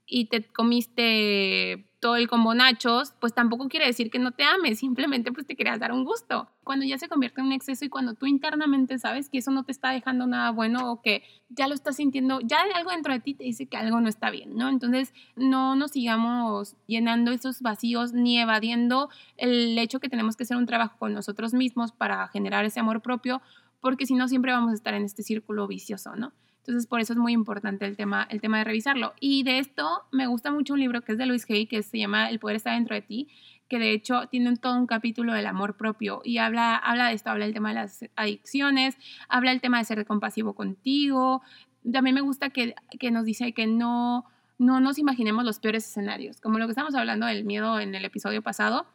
y 0.05 0.25
te 0.25 0.43
comiste 0.43 1.87
el 2.13 2.27
combo 2.27 2.53
nachos, 2.53 3.13
pues 3.19 3.33
tampoco 3.33 3.69
quiere 3.69 3.87
decir 3.87 4.11
que 4.11 4.19
no 4.19 4.31
te 4.31 4.43
ames, 4.43 4.79
simplemente 4.79 5.31
pues 5.31 5.47
te 5.47 5.55
querías 5.55 5.79
dar 5.79 5.91
un 5.91 6.03
gusto. 6.03 6.49
Cuando 6.63 6.85
ya 6.85 6.97
se 6.99 7.07
convierte 7.07 7.41
en 7.41 7.47
un 7.47 7.53
exceso 7.53 7.85
y 7.85 7.89
cuando 7.89 8.13
tú 8.13 8.27
internamente 8.27 8.99
sabes 8.99 9.29
que 9.29 9.39
eso 9.39 9.49
no 9.49 9.63
te 9.63 9.71
está 9.71 9.89
dejando 9.91 10.27
nada 10.27 10.51
bueno 10.51 10.91
o 10.91 11.01
que 11.01 11.23
ya 11.49 11.67
lo 11.67 11.73
estás 11.73 11.95
sintiendo, 11.95 12.41
ya 12.41 12.57
algo 12.75 12.91
dentro 12.91 13.13
de 13.13 13.21
ti 13.21 13.33
te 13.33 13.45
dice 13.45 13.65
que 13.65 13.77
algo 13.77 13.99
no 14.01 14.09
está 14.09 14.29
bien, 14.29 14.55
¿no? 14.55 14.69
Entonces 14.69 15.13
no 15.35 15.75
nos 15.75 15.91
sigamos 15.91 16.75
llenando 16.85 17.31
esos 17.31 17.61
vacíos 17.61 18.13
ni 18.13 18.39
evadiendo 18.39 19.09
el 19.37 19.77
hecho 19.79 19.99
que 19.99 20.09
tenemos 20.09 20.35
que 20.35 20.43
hacer 20.43 20.57
un 20.57 20.65
trabajo 20.67 20.97
con 20.99 21.13
nosotros 21.13 21.53
mismos 21.53 21.93
para 21.93 22.27
generar 22.27 22.65
ese 22.65 22.81
amor 22.81 23.01
propio, 23.01 23.41
porque 23.79 24.05
si 24.05 24.13
no 24.13 24.27
siempre 24.27 24.51
vamos 24.51 24.71
a 24.71 24.75
estar 24.75 24.93
en 24.93 25.05
este 25.05 25.23
círculo 25.23 25.67
vicioso, 25.67 26.15
¿no? 26.15 26.33
Entonces, 26.67 26.87
por 26.87 26.99
eso 26.99 27.13
es 27.13 27.19
muy 27.19 27.31
importante 27.31 27.85
el 27.85 27.95
tema, 27.95 28.27
el 28.31 28.41
tema 28.41 28.57
de 28.57 28.63
revisarlo. 28.63 29.13
Y 29.19 29.43
de 29.43 29.59
esto 29.59 30.03
me 30.11 30.25
gusta 30.25 30.51
mucho 30.51 30.73
un 30.73 30.79
libro 30.79 31.01
que 31.01 31.11
es 31.11 31.17
de 31.19 31.27
Luis 31.27 31.45
Hay, 31.47 31.67
que 31.67 31.83
se 31.83 31.99
llama 31.99 32.27
El 32.29 32.39
poder 32.39 32.55
está 32.55 32.71
dentro 32.71 32.95
de 32.95 33.03
ti, 33.03 33.27
que 33.67 33.77
de 33.77 33.91
hecho 33.91 34.27
tiene 34.29 34.57
todo 34.57 34.75
un 34.75 34.87
capítulo 34.87 35.33
del 35.33 35.45
amor 35.45 35.77
propio 35.77 36.21
y 36.23 36.39
habla, 36.39 36.75
habla 36.75 37.09
de 37.09 37.13
esto, 37.13 37.29
habla 37.29 37.45
del 37.45 37.53
tema 37.53 37.69
de 37.69 37.75
las 37.75 38.03
adicciones, 38.15 38.97
habla 39.29 39.51
del 39.51 39.61
tema 39.61 39.77
de 39.77 39.85
ser 39.85 40.03
compasivo 40.07 40.53
contigo. 40.53 41.43
También 41.91 42.15
me 42.15 42.21
gusta 42.21 42.49
que, 42.49 42.73
que 42.99 43.11
nos 43.11 43.25
dice 43.25 43.53
que 43.53 43.67
no, 43.67 44.25
no 44.57 44.79
nos 44.79 44.97
imaginemos 44.97 45.45
los 45.45 45.59
peores 45.59 45.85
escenarios, 45.85 46.41
como 46.41 46.57
lo 46.57 46.65
que 46.65 46.71
estamos 46.71 46.95
hablando 46.95 47.27
del 47.27 47.45
miedo 47.45 47.79
en 47.79 47.93
el 47.93 48.05
episodio 48.05 48.41
pasado 48.41 48.87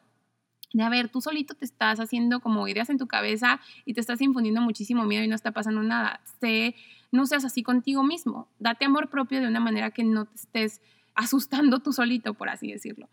de 0.73 0.83
a 0.83 0.89
ver, 0.89 1.09
tú 1.09 1.21
solito 1.21 1.55
te 1.55 1.65
estás 1.65 1.99
haciendo 1.99 2.41
como 2.41 2.69
ideas 2.69 2.91
en 2.91 2.99
tu 2.99 3.07
cabeza 3.07 3.61
y 3.85 3.95
te 3.95 4.01
estás 4.01 4.21
infundiendo 4.21 4.61
muchísimo 4.61 5.05
miedo 5.05 5.25
y 5.25 5.29
no 5.29 5.35
está 5.35 5.51
pasando 5.53 5.83
nada. 5.83 6.21
Sé 6.41 6.77
no 7.13 7.27
seas 7.27 7.45
así 7.45 7.63
contigo 7.63 8.03
mismo. 8.03 8.49
Date 8.59 8.85
amor 8.85 9.09
propio 9.09 9.41
de 9.41 9.49
una 9.49 9.61
manera 9.61 9.91
que 9.91 10.05
no 10.05 10.27
te 10.27 10.37
estés 10.37 10.81
asustando 11.15 11.81
tú 11.81 11.93
solito, 11.93 12.35
por 12.35 12.49
así 12.49 12.71
decirlo. 12.71 13.09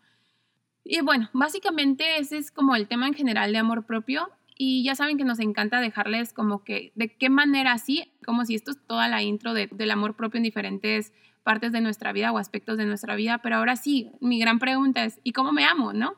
Y 0.84 1.00
bueno, 1.02 1.28
básicamente 1.32 2.18
ese 2.18 2.38
es 2.38 2.50
como 2.50 2.74
el 2.74 2.88
tema 2.88 3.06
en 3.06 3.14
general 3.14 3.52
de 3.52 3.58
amor 3.58 3.84
propio. 3.84 4.30
Y 4.56 4.82
ya 4.82 4.96
saben 4.96 5.18
que 5.18 5.24
nos 5.24 5.38
encanta 5.38 5.80
dejarles 5.80 6.32
como 6.32 6.64
que 6.64 6.92
de 6.96 7.14
qué 7.16 7.30
manera 7.30 7.72
así, 7.72 8.10
como 8.24 8.44
si 8.44 8.54
esto 8.54 8.72
es 8.72 8.86
toda 8.86 9.06
la 9.08 9.22
intro 9.22 9.54
del 9.54 9.90
amor 9.90 10.16
propio 10.16 10.38
en 10.38 10.42
diferentes 10.42 11.12
partes 11.44 11.70
de 11.70 11.80
nuestra 11.80 12.12
vida 12.12 12.32
o 12.32 12.38
aspectos 12.38 12.76
de 12.76 12.86
nuestra 12.86 13.14
vida. 13.14 13.38
Pero 13.38 13.56
ahora 13.56 13.76
sí, 13.76 14.10
mi 14.20 14.40
gran 14.40 14.58
pregunta 14.58 15.04
es, 15.04 15.20
¿y 15.22 15.32
cómo 15.32 15.52
me 15.52 15.64
amo? 15.64 15.92
¿No? 15.92 16.14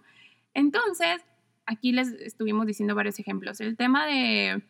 Entonces, 0.54 1.22
aquí 1.66 1.92
les 1.92 2.12
estuvimos 2.12 2.66
diciendo 2.66 2.94
varios 2.94 3.18
ejemplos. 3.18 3.60
El 3.60 3.76
tema 3.76 4.06
de, 4.06 4.62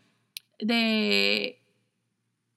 de 0.59 1.60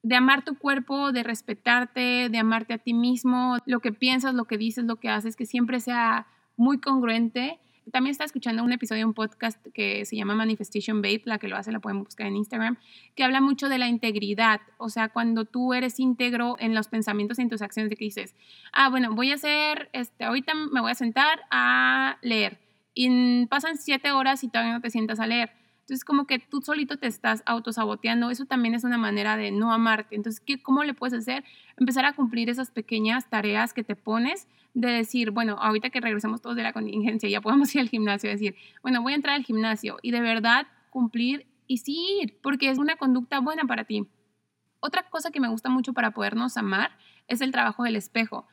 de 0.04 0.16
amar 0.16 0.44
tu 0.44 0.56
cuerpo, 0.56 1.12
de 1.12 1.22
respetarte, 1.22 2.28
de 2.28 2.38
amarte 2.38 2.74
a 2.74 2.78
ti 2.78 2.92
mismo, 2.92 3.56
lo 3.64 3.80
que 3.80 3.90
piensas, 3.90 4.34
lo 4.34 4.44
que 4.44 4.58
dices, 4.58 4.84
lo 4.84 4.96
que 4.96 5.08
haces, 5.08 5.34
que 5.34 5.46
siempre 5.46 5.80
sea 5.80 6.26
muy 6.58 6.78
congruente. 6.78 7.58
También 7.90 8.10
está 8.10 8.24
escuchando 8.24 8.62
un 8.62 8.72
episodio 8.72 9.00
de 9.00 9.04
un 9.06 9.14
podcast 9.14 9.66
que 9.72 10.04
se 10.04 10.16
llama 10.16 10.34
Manifestation 10.34 11.00
Babe, 11.00 11.22
la 11.24 11.38
que 11.38 11.48
lo 11.48 11.56
hace 11.56 11.72
la 11.72 11.80
pueden 11.80 12.04
buscar 12.04 12.26
en 12.26 12.36
Instagram, 12.36 12.76
que 13.14 13.24
habla 13.24 13.40
mucho 13.40 13.70
de 13.70 13.78
la 13.78 13.88
integridad, 13.88 14.60
o 14.76 14.90
sea, 14.90 15.08
cuando 15.08 15.46
tú 15.46 15.72
eres 15.72 15.98
íntegro 15.98 16.56
en 16.60 16.74
los 16.74 16.88
pensamientos 16.88 17.38
y 17.38 17.42
en 17.42 17.48
tus 17.48 17.62
acciones, 17.62 17.88
de 17.88 17.96
que 17.96 18.04
dices, 18.04 18.34
ah, 18.74 18.90
bueno, 18.90 19.14
voy 19.14 19.30
a 19.30 19.36
hacer, 19.36 19.88
este, 19.94 20.24
ahorita 20.24 20.52
me 20.54 20.82
voy 20.82 20.90
a 20.90 20.94
sentar 20.94 21.40
a 21.50 22.18
leer, 22.20 22.58
y 22.92 23.46
pasan 23.46 23.78
siete 23.78 24.12
horas 24.12 24.44
y 24.44 24.48
todavía 24.48 24.74
no 24.74 24.80
te 24.80 24.90
sientas 24.90 25.18
a 25.18 25.26
leer 25.26 25.50
entonces, 25.84 26.02
como 26.06 26.26
que 26.26 26.38
tú 26.38 26.62
solito 26.62 26.96
te 26.96 27.06
estás 27.06 27.42
autosaboteando, 27.44 28.30
eso 28.30 28.46
también 28.46 28.74
es 28.74 28.84
una 28.84 28.96
manera 28.96 29.36
de 29.36 29.50
no 29.50 29.70
amarte. 29.70 30.16
Entonces, 30.16 30.40
¿qué, 30.40 30.62
¿cómo 30.62 30.82
le 30.82 30.94
puedes 30.94 31.12
hacer? 31.12 31.44
Empezar 31.76 32.06
a 32.06 32.14
cumplir 32.14 32.48
esas 32.48 32.70
pequeñas 32.70 33.28
tareas 33.28 33.74
que 33.74 33.84
te 33.84 33.94
pones 33.94 34.48
de 34.72 34.88
decir, 34.88 35.30
bueno, 35.30 35.58
ahorita 35.60 35.90
que 35.90 36.00
regresemos 36.00 36.40
todos 36.40 36.56
de 36.56 36.62
la 36.62 36.72
contingencia, 36.72 37.28
ya 37.28 37.42
podemos 37.42 37.74
ir 37.74 37.82
al 37.82 37.90
gimnasio, 37.90 38.30
decir, 38.30 38.56
bueno, 38.82 39.02
voy 39.02 39.12
a 39.12 39.16
entrar 39.16 39.34
al 39.36 39.44
gimnasio 39.44 39.98
y 40.00 40.10
de 40.10 40.22
verdad 40.22 40.66
cumplir 40.88 41.46
y 41.66 41.76
sí 41.78 41.98
ir, 42.22 42.38
porque 42.40 42.70
es 42.70 42.78
una 42.78 42.96
conducta 42.96 43.40
buena 43.40 43.64
para 43.64 43.84
ti. 43.84 44.08
Otra 44.80 45.02
cosa 45.10 45.30
que 45.30 45.40
me 45.40 45.48
gusta 45.48 45.68
mucho 45.68 45.92
para 45.92 46.12
podernos 46.12 46.56
amar 46.56 46.96
es 47.28 47.42
el 47.42 47.52
trabajo 47.52 47.82
del 47.82 47.96
espejo. 47.96 48.46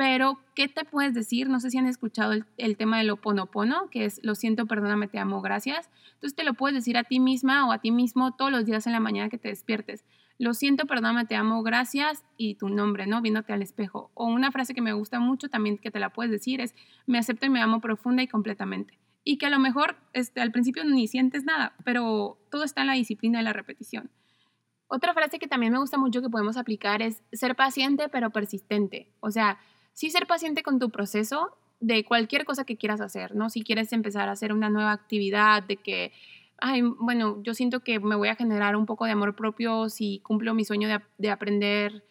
Pero, 0.00 0.40
¿qué 0.54 0.66
te 0.66 0.86
puedes 0.86 1.12
decir? 1.12 1.50
No 1.50 1.60
sé 1.60 1.68
si 1.68 1.76
han 1.76 1.86
escuchado 1.86 2.32
el, 2.32 2.76
tema 2.78 2.96
del 2.96 3.10
oponopono, 3.10 3.90
que 3.90 4.06
es 4.06 4.18
lo 4.22 4.34
siento, 4.34 4.64
perdóname, 4.64 5.08
te 5.08 5.18
amo, 5.18 5.42
gracias. 5.42 5.90
Entonces 6.14 6.34
te 6.34 6.42
lo 6.42 6.54
puedes 6.54 6.74
decir 6.74 6.96
a 6.96 7.04
ti 7.04 7.20
misma 7.20 7.68
o 7.68 7.72
a 7.72 7.80
ti 7.80 7.90
mismo 7.90 8.34
todos 8.34 8.50
los 8.50 8.64
días 8.64 8.86
en 8.86 8.94
la 8.94 9.00
mañana 9.00 9.28
que 9.28 9.36
te 9.36 9.48
despiertes. 9.48 10.06
Lo 10.38 10.54
siento, 10.54 10.86
perdóname, 10.86 11.26
te 11.26 11.36
amo, 11.36 11.62
gracias 11.62 12.24
y 12.38 12.54
tu 12.54 12.70
nombre, 12.70 13.06
¿no? 13.06 13.20
Viéndote 13.20 13.52
al 13.52 13.60
espejo. 13.60 14.10
O 14.14 14.24
una 14.24 14.50
frase 14.50 14.72
que 14.72 14.80
me 14.80 14.94
gusta 14.94 15.20
mucho 15.20 15.50
también 15.50 15.76
que 15.76 15.90
te 15.90 16.00
la 16.00 16.14
puedes 16.14 16.32
decir 16.32 16.62
es 16.62 16.74
me 17.04 17.18
acepto 17.18 17.44
y 17.44 17.50
me 17.50 17.60
amo 17.60 17.82
profunda 17.82 18.22
y 18.22 18.26
completamente. 18.26 18.98
y 19.22 19.36
que 19.36 19.44
a 19.44 19.50
lo 19.50 19.58
mejor 19.58 19.96
este, 20.14 20.40
al 20.40 20.50
principio 20.50 20.82
ni 20.82 21.08
sientes 21.08 21.44
nada, 21.44 21.74
pero 21.84 22.38
todo 22.50 22.64
está 22.64 22.80
en 22.80 22.86
la 22.86 22.94
disciplina 22.94 23.42
y 23.42 23.44
la 23.44 23.52
repetición. 23.52 24.10
Otra 24.86 25.12
frase 25.12 25.38
que 25.38 25.46
también 25.46 25.74
me 25.74 25.78
gusta 25.78 25.98
mucho 25.98 26.22
que 26.22 26.30
podemos 26.30 26.56
aplicar 26.56 27.02
es 27.02 27.22
ser 27.32 27.54
paciente 27.54 28.08
pero 28.08 28.30
persistente. 28.30 29.12
O 29.20 29.30
sea, 29.30 29.58
sí 30.00 30.08
ser 30.08 30.26
paciente 30.26 30.62
con 30.62 30.78
tu 30.78 30.88
proceso 30.88 31.58
de 31.78 32.06
cualquier 32.06 32.46
cosa 32.46 32.64
que 32.64 32.78
quieras 32.78 33.02
hacer, 33.02 33.34
¿no? 33.34 33.50
Si 33.50 33.62
quieres 33.62 33.92
empezar 33.92 34.30
a 34.30 34.32
hacer 34.32 34.54
una 34.54 34.70
nueva 34.70 34.92
actividad, 34.92 35.62
de 35.62 35.76
que, 35.76 36.12
ay, 36.56 36.80
bueno, 36.80 37.42
yo 37.42 37.52
siento 37.52 37.80
que 37.80 38.00
me 38.00 38.16
voy 38.16 38.28
a 38.28 38.34
generar 38.34 38.76
un 38.76 38.86
poco 38.86 39.04
de 39.04 39.10
amor 39.10 39.36
propio 39.36 39.90
si 39.90 40.20
cumplo 40.20 40.54
mi 40.54 40.64
sueño 40.64 40.88
de, 40.88 41.00
de 41.18 41.30
aprender 41.30 42.02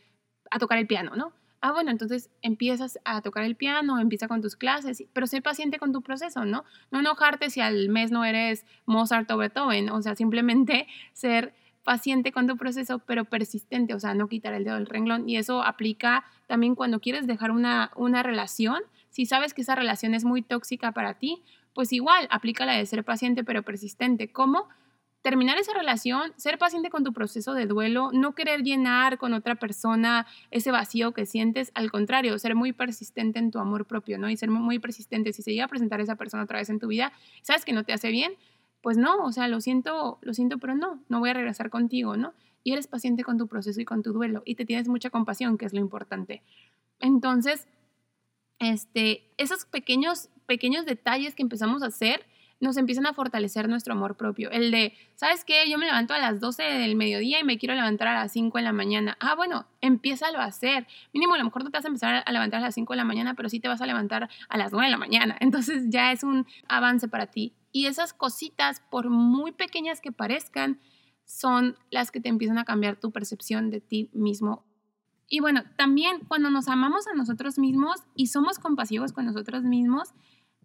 a 0.52 0.60
tocar 0.60 0.78
el 0.78 0.86
piano, 0.86 1.15
¿no? 1.15 1.34
Ah, 1.62 1.71
bueno, 1.71 1.89
entonces 1.89 2.30
empiezas 2.43 2.99
a 3.06 3.23
tocar 3.23 3.43
el 3.43 3.56
piano, 3.56 3.99
empieza 3.99 4.28
con 4.28 4.43
tus 4.43 4.56
clases, 4.56 5.04
pero 5.12 5.25
sé 5.25 5.41
paciente 5.41 5.80
con 5.80 5.91
tu 5.91 6.04
proceso, 6.04 6.45
¿no? 6.45 6.65
No 6.91 6.99
enojarte 6.99 7.49
si 7.49 7.60
al 7.60 7.89
mes 7.89 8.12
no 8.12 8.23
eres 8.23 8.67
Mozart 8.86 9.32
o 9.32 9.38
Beethoven, 9.38 9.89
o 9.89 9.99
sea, 10.04 10.13
simplemente 10.13 10.86
ser 11.13 11.56
paciente 11.89 12.32
con 12.32 12.45
tu 12.45 12.56
proceso, 12.56 12.99
pero 12.99 13.25
persistente, 13.25 13.95
o 13.95 13.99
sea, 13.99 14.13
no 14.13 14.28
quitar 14.28 14.54
el 14.54 14.63
dedo 14.63 14.75
del 14.75 14.86
renglón. 14.86 15.28
Y 15.28 15.38
eso 15.38 15.63
aplica 15.63 16.23
también 16.45 16.75
cuando 16.75 16.99
quieres 16.99 17.25
dejar 17.25 17.49
una, 17.49 17.89
una 17.95 18.21
relación. 18.21 18.84
Si 19.10 19.25
sabes 19.25 19.56
que 19.56 19.63
esa 19.63 19.73
relación 19.73 20.13
es 20.13 20.23
muy 20.23 20.43
tóxica 20.43 20.91
para 20.91 21.15
ti, 21.15 21.41
pues 21.73 21.91
igual 21.91 22.28
aplica 22.30 22.67
la 22.67 22.73
de 22.73 22.86
ser 22.86 23.04
paciente, 23.04 23.43
pero 23.43 23.63
persistente. 23.63 24.32
¿Cómo? 24.32 24.67
Terminar 25.23 25.58
esa 25.58 25.73
relación, 25.73 26.32
ser 26.38 26.60
paciente 26.60 26.91
con 26.91 27.04
tu 27.04 27.12
proceso 27.12 27.56
de 27.56 27.65
duelo, 27.65 28.12
no 28.13 28.36
querer 28.36 28.62
llenar 28.62 29.17
con 29.17 29.34
otra 29.34 29.56
persona 29.56 30.28
ese 30.52 30.69
vacío 30.69 31.12
que 31.12 31.25
sientes, 31.25 31.71
al 31.73 31.89
contrario, 31.89 32.38
ser 32.38 32.54
muy 32.54 32.71
persistente 32.71 33.39
en 33.39 33.49
tu 33.49 33.58
amor 33.58 33.88
propio, 33.88 34.19
¿no? 34.19 34.30
Y 34.30 34.38
ser 34.38 34.52
muy 34.52 34.78
persistente. 34.78 35.34
Si 35.34 35.41
se 35.41 35.54
llega 35.54 35.65
a 35.65 35.67
presentar 35.67 36.02
esa 36.02 36.17
persona 36.17 36.43
otra 36.43 36.60
vez 36.60 36.69
en 36.69 36.78
tu 36.78 36.88
vida, 36.88 37.12
sabes 37.41 37.65
que 37.65 37.73
no 37.73 37.84
te 37.84 37.93
hace 37.93 38.12
bien, 38.12 38.34
pues 38.82 38.98
no, 38.98 39.24
o 39.24 39.32
sea, 39.32 39.48
lo 39.48 39.62
siento, 39.62 40.20
lo 40.22 40.34
siento, 40.34 40.58
pero 40.58 40.76
no, 40.76 41.00
no 41.10 41.20
voy 41.20 41.30
a 41.30 41.34
regresar 41.34 41.70
contigo, 41.70 42.18
¿no? 42.18 42.34
Y 42.63 42.74
eres 42.74 42.88
paciente 42.88 43.24
con 43.24 43.38
tu 43.38 43.48
proceso 43.48 43.80
y 43.82 43.86
con 43.86 44.04
tu 44.04 44.13
duelo 44.13 44.44
y 44.46 44.56
te 44.56 44.65
tienes 44.65 44.88
mucha 44.88 45.10
compasión, 45.10 45.58
que 45.58 45.65
es 45.65 45.74
lo 45.74 45.80
importante. 45.80 46.42
Entonces, 47.00 47.68
este, 48.60 49.24
esos 49.38 49.65
pequeños, 49.65 50.30
pequeños 50.46 50.86
detalles 50.86 51.36
que 51.36 51.44
empezamos 51.44 51.84
a 51.84 51.88
hacer 51.88 52.26
nos 52.60 52.78
empiezan 52.78 53.06
a 53.06 53.13
fortalecer 53.13 53.70
nuestro 53.70 53.94
amor 53.94 54.15
propio. 54.18 54.52
El 54.52 54.72
de, 54.72 54.94
¿sabes 55.15 55.46
qué? 55.46 55.70
Yo 55.70 55.78
me 55.78 55.86
levanto 55.86 56.13
a 56.13 56.20
las 56.20 56.39
12 56.39 56.63
del 56.63 56.96
mediodía 56.96 57.39
y 57.39 57.44
me 57.44 57.58
quiero 57.58 57.74
levantar 57.74 58.10
a 58.10 58.13
las 58.15 58.34
5 58.34 58.58
de 58.58 58.63
la 58.63 58.74
mañana. 58.74 59.18
Ah, 59.20 59.36
bueno, 59.36 59.65
empieza 59.82 60.28
a 60.28 60.44
hacer. 60.44 60.86
Mínimo, 61.13 61.36
a 61.36 61.38
lo 61.38 61.46
mejor 61.46 61.63
no 61.63 61.72
te 61.72 61.78
vas 61.78 61.86
a 61.86 61.88
empezar 61.88 62.24
a 62.26 62.32
levantar 62.32 62.60
a 62.60 62.65
las 62.65 62.76
5 62.76 62.94
de 62.94 62.98
la 62.98 63.06
mañana, 63.06 63.34
pero 63.34 63.50
sí 63.50 63.60
te 63.60 63.68
vas 63.68 63.82
a 63.82 63.86
levantar 63.86 64.30
a 64.50 64.58
las 64.58 64.72
9 64.72 64.88
de 64.88 64.92
la 64.92 64.98
mañana. 64.98 65.38
Entonces 65.39 65.86
ya 65.89 66.12
es 66.12 66.24
un 66.24 66.46
avance 66.68 67.08
para 67.08 67.28
ti. 67.28 67.54
Y 67.71 67.86
esas 67.86 68.13
cositas, 68.13 68.82
por 68.89 69.10
muy 69.10 69.51
pequeñas 69.51 70.01
que 70.01 70.12
parezcan, 70.12 70.79
son 71.25 71.77
las 71.91 72.10
que 72.10 72.19
te 72.19 72.29
empiezan 72.29 72.58
a 72.58 72.65
cambiar 72.65 72.95
tu 72.99 73.12
percepción 73.12 73.69
de 73.69 73.82
ti 73.82 74.10
mismo. 74.13 74.65
Y 75.29 75.41
bueno, 75.41 75.63
también 75.77 76.21
cuando 76.27 76.49
nos 76.49 76.67
amamos 76.67 77.08
a 77.08 77.13
nosotros 77.13 77.60
mismos 77.60 78.01
y 78.15 78.27
somos 78.27 78.58
compasivos 78.58 79.13
con 79.13 79.25
nosotros 79.25 79.63
mismos, 79.63 80.13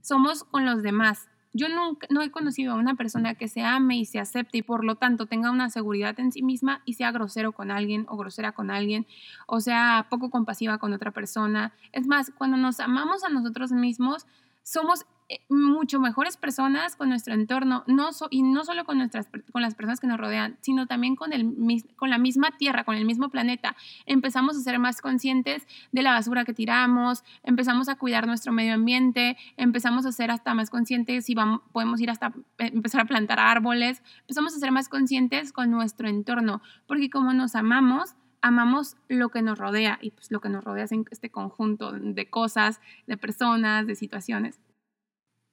somos 0.00 0.42
con 0.44 0.64
los 0.64 0.82
demás. 0.82 1.28
Yo 1.52 1.68
nunca, 1.68 2.06
no 2.10 2.22
he 2.22 2.30
conocido 2.30 2.72
a 2.72 2.76
una 2.76 2.94
persona 2.94 3.34
que 3.34 3.46
se 3.46 3.62
ame 3.62 3.98
y 3.98 4.06
se 4.06 4.18
acepte 4.18 4.58
y 4.58 4.62
por 4.62 4.84
lo 4.84 4.96
tanto 4.96 5.26
tenga 5.26 5.50
una 5.50 5.68
seguridad 5.70 6.18
en 6.18 6.32
sí 6.32 6.42
misma 6.42 6.82
y 6.84 6.94
sea 6.94 7.12
grosero 7.12 7.52
con 7.52 7.70
alguien 7.70 8.06
o 8.08 8.16
grosera 8.16 8.52
con 8.52 8.72
alguien 8.72 9.06
o 9.46 9.60
sea 9.60 10.08
poco 10.10 10.30
compasiva 10.30 10.78
con 10.78 10.94
otra 10.94 11.12
persona. 11.12 11.74
Es 11.92 12.06
más, 12.06 12.32
cuando 12.36 12.56
nos 12.56 12.80
amamos 12.80 13.22
a 13.22 13.28
nosotros 13.28 13.70
mismos, 13.70 14.26
somos 14.62 15.04
mucho 15.48 16.00
mejores 16.00 16.36
personas 16.36 16.96
con 16.96 17.08
nuestro 17.08 17.34
entorno, 17.34 17.84
no 17.86 18.10
y 18.30 18.42
no 18.42 18.64
solo 18.64 18.84
con, 18.84 18.98
nuestras, 18.98 19.28
con 19.52 19.62
las 19.62 19.74
personas 19.74 20.00
que 20.00 20.06
nos 20.06 20.18
rodean, 20.18 20.56
sino 20.60 20.86
también 20.86 21.16
con 21.16 21.30
la 21.30 22.18
misma 22.18 22.52
tierra, 22.58 22.84
con 22.84 22.96
el 22.96 23.04
mismo 23.04 23.28
planeta. 23.28 23.76
Empezamos 24.06 24.56
a 24.56 24.60
ser 24.60 24.78
más 24.78 25.00
conscientes 25.00 25.66
de 25.92 26.02
la 26.02 26.12
basura 26.12 26.44
que 26.44 26.54
tiramos, 26.54 27.24
empezamos 27.42 27.88
a 27.88 27.96
cuidar 27.96 28.26
nuestro 28.26 28.52
medio 28.52 28.74
ambiente, 28.74 29.36
empezamos 29.56 30.06
a 30.06 30.12
ser 30.12 30.30
hasta 30.30 30.54
más 30.54 30.70
conscientes 30.70 31.24
si 31.24 31.34
vamos, 31.34 31.60
podemos 31.72 32.00
ir 32.00 32.10
hasta 32.10 32.28
eh, 32.58 32.70
empezar 32.72 33.00
a 33.00 33.04
plantar 33.04 33.40
árboles, 33.40 34.02
empezamos 34.20 34.54
a 34.54 34.58
ser 34.58 34.72
más 34.72 34.88
conscientes 34.88 35.52
con 35.52 35.70
nuestro 35.70 36.08
entorno, 36.08 36.62
porque 36.86 37.10
como 37.10 37.32
nos 37.32 37.54
amamos, 37.54 38.14
amamos 38.44 38.96
lo 39.08 39.30
que 39.30 39.42
nos 39.42 39.58
rodea 39.58 39.98
y 40.02 40.10
pues 40.10 40.30
lo 40.30 40.40
que 40.40 40.50
nos 40.50 40.64
rodea 40.64 40.84
es 40.84 40.92
este 41.10 41.30
conjunto 41.30 41.92
de 41.92 42.28
cosas, 42.28 42.80
de 43.06 43.16
personas, 43.16 43.86
de 43.86 43.94
situaciones. 43.94 44.60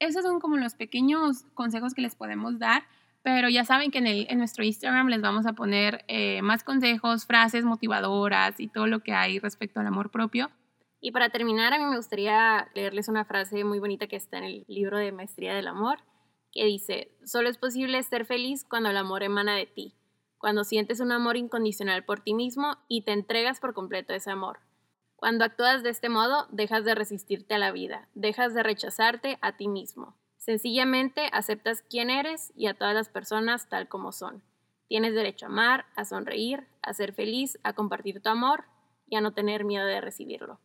Esos 0.02 0.24
son 0.24 0.40
como 0.40 0.58
los 0.58 0.74
pequeños 0.74 1.44
consejos 1.54 1.94
que 1.94 2.02
les 2.02 2.16
podemos 2.16 2.58
dar, 2.58 2.86
pero 3.22 3.50
ya 3.50 3.64
saben 3.66 3.92
que 3.92 4.00
en, 4.00 4.38
nuestro 4.40 4.64
Instagram 4.64 5.10
les 5.10 5.22
vamos 5.22 5.46
a 5.46 5.54
poner 5.54 6.04
eh, 6.08 6.42
más 6.42 6.64
consejos, 6.64 7.28
frases 7.28 7.66
motivadoras 7.66 8.60
y 8.60 8.68
todo 8.68 8.88
lo 8.88 9.02
que 9.02 9.14
hay 9.14 9.38
respecto 9.38 9.80
al 9.80 9.86
amor 9.86 10.10
propio. 10.10 10.50
Y 11.02 11.12
para 11.12 11.30
terminar, 11.30 11.72
a 11.72 11.78
mí 11.78 11.86
me 11.86 11.98
gustaría 11.98 12.68
leerles 12.74 13.10
una 13.10 13.26
frase 13.26 13.64
muy 13.64 13.78
bonita 13.78 14.08
que 14.08 14.16
está 14.16 14.40
en 14.40 14.46
el 14.46 14.66
libro 14.68 14.98
de 14.98 15.12
Maestría 15.12 15.54
del 15.54 15.68
Amor, 15.68 16.00
que 16.52 16.66
dice, 16.66 17.12
solo 17.24 17.48
es 17.48 17.60
posible 17.60 18.02
ser 18.02 18.26
feliz 18.26 18.66
cuando 18.68 18.90
el 18.90 18.98
amor 18.98 19.22
emana 19.22 19.56
de 19.56 19.68
ti, 19.68 19.94
cuando 20.40 20.64
sientes 20.64 21.00
un 21.00 21.12
amor 21.12 21.38
incondicional 21.38 22.06
por 22.06 22.22
ti 22.22 22.34
mismo 22.34 22.76
y 22.88 23.04
te 23.04 23.12
entregas 23.12 23.60
por 23.60 23.76
completo 23.76 24.16
ese 24.16 24.32
amor. 24.32 24.62
Cuando 25.22 25.46
actúas 25.46 25.84
de 25.84 25.92
este 25.92 26.10
modo, 26.10 26.48
dejas 26.50 26.84
de 26.84 26.96
resistirte 26.96 27.54
a 27.54 27.60
la 27.60 27.72
vida, 27.72 28.08
dejas 28.16 28.56
de 28.56 28.64
rechazarte 28.64 29.38
a 29.42 29.52
ti 29.52 29.68
mismo. 29.68 30.16
Sencillamente 30.38 31.30
aceptas 31.32 31.84
quién 31.88 32.10
eres 32.10 32.52
y 32.56 32.66
a 32.66 32.74
todas 32.74 32.96
las 32.96 33.08
personas 33.08 33.70
tal 33.70 33.88
como 33.88 34.14
son. 34.14 34.42
Tienes 34.88 35.14
derecho 35.14 35.46
a 35.46 35.50
amar, 35.50 35.86
a 35.96 36.06
sonreír, 36.06 36.66
a 36.82 36.94
ser 36.94 37.14
feliz, 37.14 37.60
a 37.62 37.74
compartir 37.74 38.20
tu 38.20 38.30
amor 38.30 38.64
y 39.06 39.16
a 39.16 39.22
no 39.22 39.32
tener 39.32 39.64
miedo 39.64 39.86
de 39.86 40.02
recibirlo. 40.02 40.60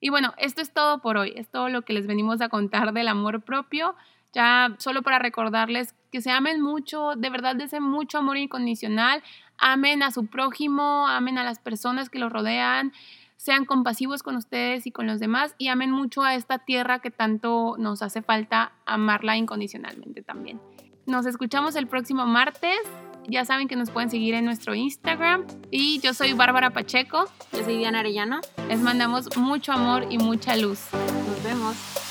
Y 0.00 0.08
bueno, 0.08 0.32
esto 0.38 0.62
es 0.62 0.72
todo 0.72 1.02
por 1.02 1.18
hoy. 1.18 1.34
Es 1.36 1.50
todo 1.50 1.68
lo 1.68 1.82
que 1.82 1.92
les 1.92 2.06
venimos 2.06 2.40
a 2.40 2.48
contar 2.48 2.94
del 2.94 3.08
amor 3.08 3.42
propio. 3.42 3.96
Ya 4.32 4.76
solo 4.78 5.02
para 5.02 5.18
recordarles 5.18 5.94
que 6.10 6.22
se 6.22 6.30
amen 6.30 6.62
mucho, 6.62 7.16
de 7.16 7.28
verdad 7.28 7.54
deseen 7.54 7.82
mucho 7.82 8.16
amor 8.16 8.38
incondicional. 8.38 9.22
Amen 9.58 10.02
a 10.02 10.10
su 10.10 10.26
prójimo, 10.26 11.06
amen 11.06 11.36
a 11.36 11.44
las 11.44 11.58
personas 11.58 12.08
que 12.08 12.18
los 12.18 12.32
rodean 12.32 12.94
sean 13.38 13.64
compasivos 13.64 14.22
con 14.22 14.36
ustedes 14.36 14.86
y 14.86 14.90
con 14.90 15.06
los 15.06 15.20
demás 15.20 15.54
y 15.56 15.68
amen 15.68 15.90
mucho 15.90 16.22
a 16.22 16.34
esta 16.34 16.58
tierra 16.58 16.98
que 16.98 17.10
tanto 17.10 17.76
nos 17.78 18.02
hace 18.02 18.20
falta 18.20 18.72
amarla 18.84 19.36
incondicionalmente 19.36 20.22
también. 20.22 20.60
Nos 21.06 21.24
escuchamos 21.24 21.74
el 21.76 21.86
próximo 21.86 22.26
martes. 22.26 22.78
Ya 23.26 23.44
saben 23.44 23.68
que 23.68 23.76
nos 23.76 23.90
pueden 23.90 24.10
seguir 24.10 24.34
en 24.34 24.44
nuestro 24.44 24.74
Instagram. 24.74 25.46
Y 25.70 26.00
yo 26.00 26.12
soy 26.12 26.34
Bárbara 26.34 26.70
Pacheco. 26.70 27.24
Yo 27.52 27.64
soy 27.64 27.78
Diana 27.78 28.00
Arellano. 28.00 28.40
Les 28.68 28.80
mandamos 28.80 29.34
mucho 29.36 29.72
amor 29.72 30.06
y 30.10 30.18
mucha 30.18 30.56
luz. 30.56 30.80
Nos 30.92 31.42
vemos. 31.42 32.07